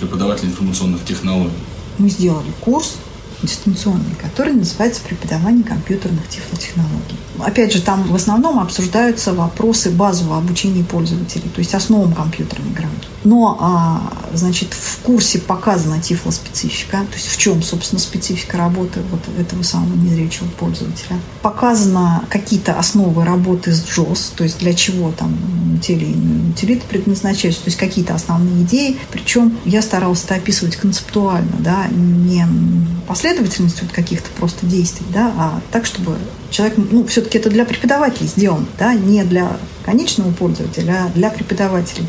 преподавателя 0.00 0.48
информационных 0.48 1.04
технологий. 1.04 1.54
Мы 1.98 2.10
сделали 2.10 2.48
курс 2.60 2.96
дистанционный, 3.42 4.14
который 4.20 4.54
называется 4.54 5.02
«Преподавание 5.02 5.64
компьютерных 5.64 6.28
тифлотехнологий». 6.28 7.16
Опять 7.38 7.72
же, 7.72 7.82
там 7.82 8.02
в 8.04 8.14
основном 8.14 8.58
обсуждаются 8.58 9.34
вопросы 9.34 9.90
базового 9.90 10.38
обучения 10.38 10.84
пользователей, 10.84 11.48
то 11.54 11.58
есть 11.58 11.74
основам 11.74 12.14
компьютерной 12.14 12.70
грамоты. 12.70 13.06
Но, 13.24 13.56
а, 13.60 14.12
значит, 14.32 14.72
в 14.72 14.98
курсе 15.00 15.38
показана 15.38 16.00
тифлоспецифика, 16.00 16.98
то 16.98 17.14
есть 17.14 17.26
в 17.26 17.36
чем, 17.36 17.62
собственно, 17.62 18.00
специфика 18.00 18.56
работы 18.56 19.00
вот 19.10 19.20
этого 19.38 19.62
самого 19.62 19.94
незрячего 19.96 20.46
пользователя. 20.58 21.18
Показано 21.42 22.24
какие-то 22.28 22.78
основы 22.78 23.24
работы 23.24 23.72
с 23.74 23.84
JOS, 23.84 24.32
то 24.36 24.44
есть 24.44 24.58
для 24.60 24.74
чего 24.74 25.12
там 25.12 25.36
утилиты 25.76 26.82
предназначаются, 26.88 27.62
то 27.62 27.68
есть 27.68 27.78
какие-то 27.78 28.14
основные 28.14 28.62
идеи. 28.62 28.96
Причем 29.10 29.58
я 29.64 29.82
старалась 29.82 30.24
это 30.24 30.36
описывать 30.36 30.76
концептуально, 30.76 31.56
да, 31.58 31.86
не 31.90 32.46
последовательность 33.36 33.82
вот 33.82 33.92
каких-то 33.92 34.28
просто 34.38 34.66
действий, 34.66 35.06
да, 35.12 35.32
а 35.36 35.60
так, 35.70 35.86
чтобы 35.86 36.16
человек, 36.50 36.76
ну, 36.90 37.06
все-таки 37.06 37.38
это 37.38 37.50
для 37.50 37.64
преподавателей 37.64 38.28
сделано, 38.28 38.66
да, 38.78 38.94
не 38.94 39.24
для 39.24 39.56
конечного 39.84 40.32
пользователя, 40.32 41.06
а 41.06 41.12
для 41.14 41.30
преподавателей, 41.30 42.06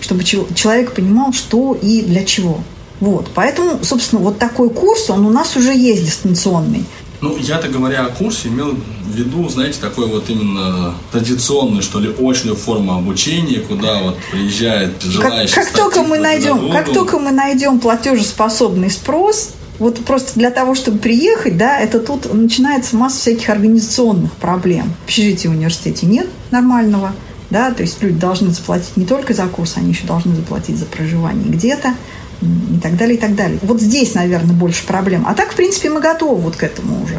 чтобы 0.00 0.24
человек 0.24 0.94
понимал, 0.94 1.32
что 1.32 1.76
и 1.80 2.02
для 2.02 2.24
чего. 2.24 2.60
Вот, 3.00 3.30
поэтому, 3.34 3.82
собственно, 3.82 4.22
вот 4.22 4.38
такой 4.38 4.70
курс, 4.70 5.10
он 5.10 5.26
у 5.26 5.30
нас 5.30 5.56
уже 5.56 5.74
есть 5.74 6.04
дистанционный. 6.04 6.84
Ну, 7.20 7.36
я-то 7.36 7.68
говоря 7.68 8.06
о 8.06 8.10
курсе, 8.10 8.48
имел 8.48 8.70
в 8.70 9.12
виду, 9.12 9.48
знаете, 9.48 9.78
такой 9.80 10.06
вот 10.06 10.30
именно 10.30 10.94
традиционную, 11.10 11.82
что 11.82 11.98
ли, 11.98 12.14
очную 12.16 12.54
форму 12.54 12.94
обучения, 12.94 13.58
куда 13.58 14.00
вот 14.00 14.16
приезжает 14.30 15.02
желающий 15.02 15.54
как, 15.54 15.64
как 15.64 15.76
только 15.76 16.02
мы 16.04 16.18
найдем, 16.18 16.70
Как 16.70 16.92
только 16.92 17.18
мы 17.18 17.32
найдем 17.32 17.80
платежеспособный 17.80 18.90
спрос, 18.90 19.50
вот 19.78 20.04
просто 20.04 20.34
для 20.34 20.50
того, 20.50 20.74
чтобы 20.74 20.98
приехать, 20.98 21.56
да, 21.56 21.78
это 21.78 22.00
тут 22.00 22.32
начинается 22.32 22.96
масса 22.96 23.20
всяких 23.20 23.48
организационных 23.50 24.32
проблем. 24.34 24.92
В 25.02 25.04
общежитии 25.04 25.48
в 25.48 25.52
университете 25.52 26.06
нет 26.06 26.26
нормального, 26.50 27.12
Да, 27.50 27.70
то 27.70 27.82
есть 27.82 28.02
люди 28.02 28.18
должны 28.18 28.50
заплатить 28.50 28.96
не 28.96 29.06
только 29.06 29.32
за 29.34 29.46
курс, 29.46 29.74
они 29.76 29.90
еще 29.90 30.06
должны 30.06 30.34
заплатить 30.34 30.76
за 30.76 30.84
проживание 30.84 31.48
где-то 31.48 31.94
и 32.42 32.78
так 32.82 32.96
далее, 32.96 33.16
и 33.16 33.20
так 33.20 33.34
далее. 33.34 33.58
Вот 33.62 33.80
здесь, 33.80 34.14
наверное, 34.14 34.54
больше 34.54 34.86
проблем. 34.86 35.24
А 35.26 35.34
так, 35.34 35.52
в 35.52 35.56
принципе, 35.56 35.90
мы 35.90 36.00
готовы 36.00 36.40
вот 36.40 36.56
к 36.56 36.62
этому 36.62 37.02
уже. 37.02 37.18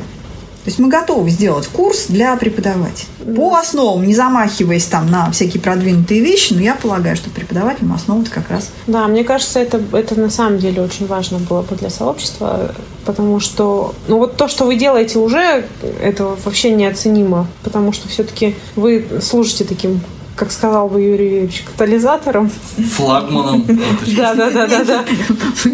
То 0.63 0.69
есть 0.69 0.79
мы 0.79 0.89
готовы 0.89 1.29
сделать 1.29 1.67
курс 1.67 2.07
для 2.07 2.35
преподавателей. 2.35 3.07
По 3.35 3.55
основам, 3.55 4.05
не 4.05 4.13
замахиваясь 4.13 4.85
там 4.85 5.09
на 5.09 5.31
всякие 5.31 5.61
продвинутые 5.61 6.21
вещи, 6.21 6.53
но 6.53 6.61
я 6.61 6.75
полагаю, 6.75 7.15
что 7.15 7.29
преподавателям 7.29 7.93
основы 7.93 8.25
как 8.25 8.49
раз... 8.49 8.69
Да, 8.85 9.07
мне 9.07 9.23
кажется, 9.23 9.59
это, 9.59 9.81
это 9.93 10.19
на 10.19 10.29
самом 10.29 10.59
деле 10.59 10.81
очень 10.81 11.07
важно 11.07 11.39
было 11.39 11.61
бы 11.61 11.75
для 11.75 11.89
сообщества, 11.89 12.75
потому 13.05 13.39
что, 13.39 13.95
ну 14.07 14.17
вот 14.17 14.35
то, 14.35 14.47
что 14.47 14.65
вы 14.65 14.75
делаете 14.75 15.19
уже, 15.19 15.65
это 16.01 16.35
вообще 16.43 16.71
неоценимо, 16.71 17.47
потому 17.63 17.93
что 17.93 18.09
все-таки 18.09 18.55
вы 18.75 19.05
служите 19.21 19.63
таким 19.63 20.01
как 20.35 20.53
сказал 20.53 20.87
бы 20.87 21.01
Юрий 21.01 21.25
Юрьевич, 21.25 21.65
катализатором. 21.65 22.49
Флагманом. 22.95 23.65
Да, 24.15 24.33
да, 24.33 24.49
да, 24.49 24.67
да, 24.67 24.83
да. 24.85 25.05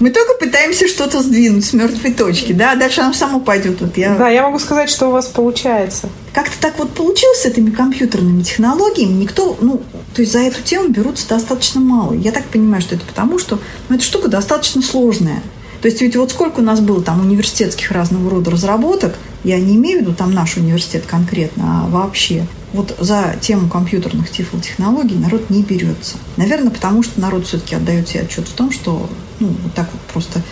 Мы 0.00 0.10
только 0.10 0.34
пытаемся 0.34 0.86
что-то 0.86 1.22
сдвинуть 1.22 1.64
с 1.64 1.72
мертвой 1.72 2.12
точки, 2.12 2.52
да, 2.52 2.72
а 2.72 2.76
дальше 2.76 3.00
оно 3.00 3.12
само 3.12 3.40
пойдет. 3.40 3.80
Вот 3.80 3.96
я... 3.96 4.14
Да, 4.16 4.28
я 4.28 4.42
могу 4.42 4.58
сказать, 4.60 4.88
что 4.88 5.08
у 5.08 5.10
вас 5.10 5.26
получается. 5.26 6.08
Как-то 6.32 6.56
так 6.60 6.78
вот 6.78 6.90
получилось 6.90 7.42
с 7.42 7.46
этими 7.46 7.70
компьютерными 7.70 8.42
технологиями. 8.42 9.12
Никто, 9.12 9.56
ну, 9.60 9.82
то 10.14 10.22
есть 10.22 10.32
за 10.32 10.40
эту 10.40 10.62
тему 10.62 10.88
берутся 10.88 11.28
достаточно 11.28 11.80
мало. 11.80 12.12
Я 12.12 12.30
так 12.30 12.44
понимаю, 12.44 12.80
что 12.80 12.94
это 12.94 13.04
потому, 13.04 13.38
что 13.40 13.58
ну, 13.88 13.96
эта 13.96 14.04
штука 14.04 14.28
достаточно 14.28 14.82
сложная. 14.82 15.42
То 15.80 15.88
есть 15.88 16.00
ведь 16.00 16.16
вот 16.16 16.30
сколько 16.30 16.60
у 16.60 16.62
нас 16.62 16.80
было 16.80 17.02
там 17.02 17.20
университетских 17.20 17.92
разного 17.92 18.30
рода 18.30 18.50
разработок, 18.50 19.16
я 19.44 19.58
не 19.58 19.76
имею 19.76 20.00
в 20.00 20.02
виду 20.02 20.14
там 20.14 20.32
наш 20.32 20.56
университет 20.56 21.04
конкретно, 21.06 21.84
а 21.84 21.88
вообще. 21.88 22.46
Вот 22.72 22.94
за 22.98 23.36
тему 23.40 23.68
компьютерных 23.68 24.30
тифлотехнологий 24.30 25.16
народ 25.16 25.48
не 25.48 25.62
берется. 25.62 26.16
Наверное, 26.36 26.70
потому 26.70 27.02
что 27.02 27.20
народ 27.20 27.46
все-таки 27.46 27.74
отдает 27.74 28.08
себе 28.08 28.22
отчет 28.22 28.46
в 28.46 28.52
том, 28.52 28.72
что 28.72 29.08
ну, 29.40 29.48
вот 29.62 29.74
так 29.74 29.88
вот 29.92 30.02
просто 30.12 30.42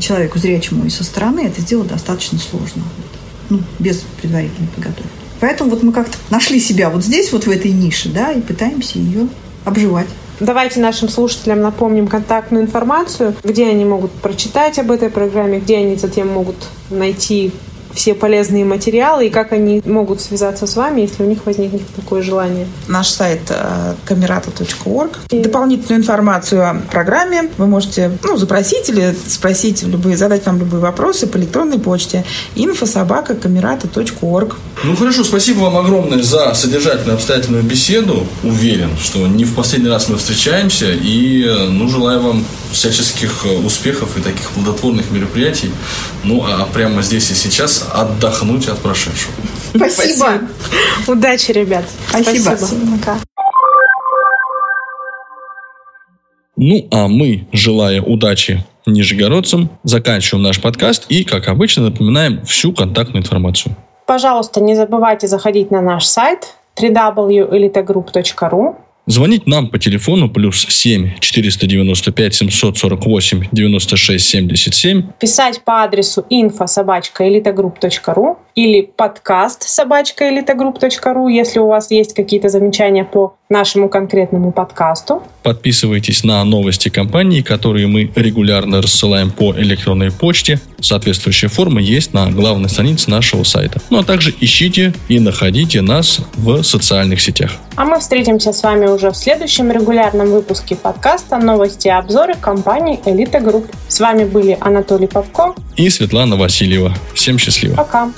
человеку 0.00 0.38
зрячему 0.38 0.84
и 0.84 0.90
со 0.90 1.04
стороны 1.04 1.40
это 1.40 1.60
сделать 1.60 1.88
достаточно 1.88 2.38
сложно. 2.38 2.82
Ну, 3.48 3.60
без 3.78 4.02
предварительной 4.20 4.68
подготовки. 4.68 5.10
Поэтому 5.40 5.70
вот 5.70 5.82
мы 5.82 5.92
как-то 5.92 6.16
нашли 6.30 6.60
себя 6.60 6.90
вот 6.90 7.04
здесь, 7.04 7.32
вот 7.32 7.46
в 7.46 7.50
этой 7.50 7.70
нише, 7.70 8.08
да, 8.08 8.32
и 8.32 8.40
пытаемся 8.40 8.98
ее 8.98 9.28
обживать. 9.64 10.08
Давайте 10.40 10.80
нашим 10.80 11.08
слушателям 11.08 11.60
напомним 11.60 12.08
контактную 12.08 12.64
информацию, 12.64 13.34
где 13.42 13.68
они 13.68 13.84
могут 13.84 14.12
прочитать 14.12 14.78
об 14.78 14.90
этой 14.90 15.08
программе, 15.08 15.60
где 15.60 15.78
они 15.78 15.96
затем 15.96 16.28
могут 16.28 16.56
найти 16.90 17.52
все 17.96 18.14
полезные 18.14 18.64
материалы 18.64 19.26
и 19.26 19.30
как 19.30 19.52
они 19.52 19.82
могут 19.84 20.20
связаться 20.20 20.66
с 20.66 20.76
вами, 20.76 21.00
если 21.00 21.24
у 21.24 21.26
них 21.26 21.46
возникнет 21.46 21.82
такое 21.96 22.22
желание. 22.22 22.66
Наш 22.88 23.08
сайт 23.08 23.40
камерата.орг. 24.04 25.18
Э, 25.30 25.36
и... 25.36 25.42
Дополнительную 25.42 26.00
информацию 26.00 26.68
о 26.68 26.74
программе 26.90 27.50
вы 27.56 27.66
можете 27.66 28.12
ну, 28.22 28.36
запросить 28.36 28.88
или 28.90 29.16
спросить, 29.26 29.82
любые, 29.82 30.16
задать 30.16 30.44
нам 30.46 30.58
любые 30.58 30.80
вопросы 30.80 31.26
по 31.26 31.38
электронной 31.38 31.78
почте 31.78 32.24
infosobaka.камерата.орг. 32.54 34.56
Ну 34.84 34.94
хорошо, 34.94 35.24
спасибо 35.24 35.60
вам 35.60 35.78
огромное 35.78 36.22
за 36.22 36.52
содержательную 36.54 37.14
обстоятельную 37.14 37.62
беседу. 37.62 38.26
Уверен, 38.42 38.90
что 39.02 39.26
не 39.26 39.44
в 39.44 39.54
последний 39.54 39.88
раз 39.88 40.08
мы 40.08 40.18
встречаемся 40.18 40.92
и 40.92 41.44
э, 41.44 41.68
ну, 41.68 41.88
желаю 41.88 42.20
вам 42.20 42.44
всяческих 42.72 43.46
э, 43.46 43.56
успехов 43.56 44.18
и 44.18 44.20
таких 44.20 44.50
плодотворных 44.50 45.10
мероприятий. 45.10 45.70
Ну 46.24 46.44
а 46.46 46.68
прямо 46.72 47.02
здесь 47.02 47.30
и 47.30 47.34
сейчас 47.34 47.85
отдохнуть 47.92 48.68
от 48.68 48.78
прошедшего. 48.78 49.32
Спасибо. 49.74 50.40
Удачи, 51.06 51.52
ребят. 51.52 51.84
Спасибо. 52.08 52.56
Ну, 56.56 56.88
а 56.90 57.06
мы, 57.08 57.46
желая 57.52 58.00
удачи 58.00 58.64
нижегородцам, 58.86 59.68
заканчиваем 59.82 60.42
наш 60.42 60.60
подкаст 60.62 61.06
и, 61.08 61.24
как 61.24 61.48
обычно, 61.48 61.84
напоминаем 61.84 62.44
всю 62.46 62.72
контактную 62.72 63.22
информацию. 63.22 63.76
Пожалуйста, 64.06 64.60
не 64.60 64.74
забывайте 64.74 65.26
заходить 65.26 65.70
на 65.70 65.82
наш 65.82 66.06
сайт 66.06 66.54
www.elitegroup.ru 66.80 68.76
Звонить 69.08 69.46
нам 69.46 69.68
по 69.68 69.78
телефону 69.78 70.28
плюс 70.28 70.66
7 70.68 71.20
495 71.20 72.34
748 72.34 73.44
96 73.52 74.28
77. 74.28 75.02
Писать 75.20 75.62
по 75.64 75.84
адресу 75.84 76.26
info 76.28 76.66
собачка 76.66 77.28
элитогрупп.ру 77.28 78.38
или 78.56 78.82
подкаст 78.82 79.62
собачка 79.62 80.28
элитогрупп.ру, 80.28 81.28
если 81.28 81.60
у 81.60 81.68
вас 81.68 81.92
есть 81.92 82.14
какие-то 82.14 82.48
замечания 82.48 83.04
по 83.04 83.36
нашему 83.48 83.88
конкретному 83.88 84.52
подкасту. 84.52 85.22
Подписывайтесь 85.42 86.24
на 86.24 86.42
новости 86.44 86.88
компании, 86.88 87.42
которые 87.42 87.86
мы 87.86 88.10
регулярно 88.16 88.82
рассылаем 88.82 89.30
по 89.30 89.54
электронной 89.54 90.10
почте. 90.10 90.60
Соответствующая 90.80 91.48
форма 91.48 91.80
есть 91.80 92.12
на 92.12 92.30
главной 92.30 92.68
странице 92.68 93.10
нашего 93.10 93.44
сайта. 93.44 93.80
Ну 93.90 94.00
а 94.00 94.04
также 94.04 94.34
ищите 94.40 94.92
и 95.08 95.20
находите 95.20 95.80
нас 95.82 96.20
в 96.34 96.62
социальных 96.62 97.20
сетях. 97.20 97.52
А 97.76 97.84
мы 97.84 98.00
встретимся 98.00 98.52
с 98.52 98.62
вами 98.62 98.86
уже 98.86 99.10
в 99.10 99.16
следующем 99.16 99.70
регулярном 99.70 100.30
выпуске 100.30 100.74
подкаста 100.74 101.38
«Новости 101.38 101.88
и 101.88 101.90
обзоры» 101.90 102.34
компании 102.34 102.98
«Элита 103.04 103.40
Групп». 103.40 103.66
С 103.88 104.00
вами 104.00 104.24
были 104.24 104.58
Анатолий 104.60 105.06
Попко 105.06 105.54
и 105.76 105.88
Светлана 105.90 106.36
Васильева. 106.36 106.92
Всем 107.14 107.38
счастливо. 107.38 107.76
Пока. 107.76 108.10